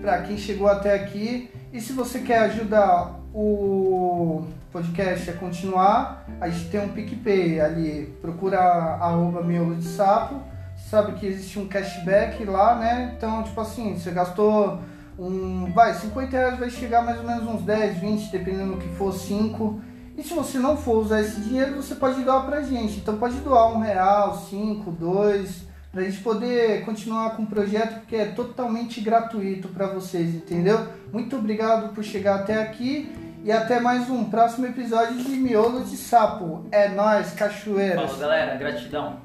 para 0.00 0.22
quem 0.22 0.36
chegou 0.36 0.68
até 0.68 0.94
aqui. 0.94 1.50
E 1.72 1.80
se 1.80 1.92
você 1.92 2.20
quer 2.20 2.38
ajudar 2.40 3.20
o 3.34 4.44
podcast 4.70 5.30
a 5.30 5.32
continuar, 5.34 6.26
a 6.40 6.48
gente 6.48 6.70
tem 6.70 6.80
um 6.80 6.88
PicPay 6.88 7.60
ali. 7.60 8.14
Procura 8.20 8.58
arroba 8.58 9.42
miolo 9.42 9.76
de 9.76 9.84
sapo. 9.84 10.40
Sabe 10.90 11.12
que 11.12 11.26
existe 11.26 11.58
um 11.58 11.68
cashback 11.68 12.44
lá, 12.44 12.74
né? 12.74 13.14
Então, 13.16 13.42
tipo 13.42 13.60
assim, 13.60 13.94
você 13.94 14.10
gastou 14.10 14.80
um. 15.18 15.72
Vai, 15.72 15.94
50 15.94 16.30
reais 16.30 16.58
vai 16.58 16.70
chegar 16.70 17.02
mais 17.02 17.18
ou 17.18 17.24
menos 17.24 17.46
uns 17.46 17.62
10, 17.62 17.98
20, 17.98 18.30
dependendo 18.30 18.72
do 18.72 18.78
que 18.78 18.88
for 18.96 19.12
5. 19.12 19.80
E 20.16 20.22
se 20.22 20.34
você 20.34 20.58
não 20.58 20.76
for 20.76 20.98
usar 20.98 21.20
esse 21.20 21.40
dinheiro, 21.40 21.76
você 21.76 21.94
pode 21.94 22.22
doar 22.22 22.44
pra 22.44 22.62
gente. 22.62 22.98
Então 22.98 23.16
pode 23.16 23.36
doar 23.36 23.72
um 23.72 23.78
real, 23.78 24.36
cinco, 24.36 24.90
dois, 24.90 25.66
pra 25.92 26.02
gente 26.02 26.20
poder 26.22 26.84
continuar 26.84 27.36
com 27.36 27.42
o 27.42 27.46
projeto, 27.46 28.00
porque 28.00 28.16
é 28.16 28.24
totalmente 28.24 29.00
gratuito 29.00 29.68
para 29.68 29.86
vocês, 29.86 30.34
entendeu? 30.34 30.88
Muito 31.12 31.36
obrigado 31.36 31.94
por 31.94 32.02
chegar 32.02 32.36
até 32.36 32.62
aqui 32.62 33.12
e 33.44 33.52
até 33.52 33.78
mais 33.78 34.08
um 34.08 34.24
próximo 34.24 34.66
episódio 34.66 35.16
de 35.16 35.32
Miolo 35.32 35.84
de 35.84 35.96
Sapo. 35.96 36.66
É 36.72 36.88
nós, 36.88 37.32
cachoeiras. 37.34 38.04
Falou, 38.06 38.18
galera. 38.18 38.56
Gratidão. 38.56 39.20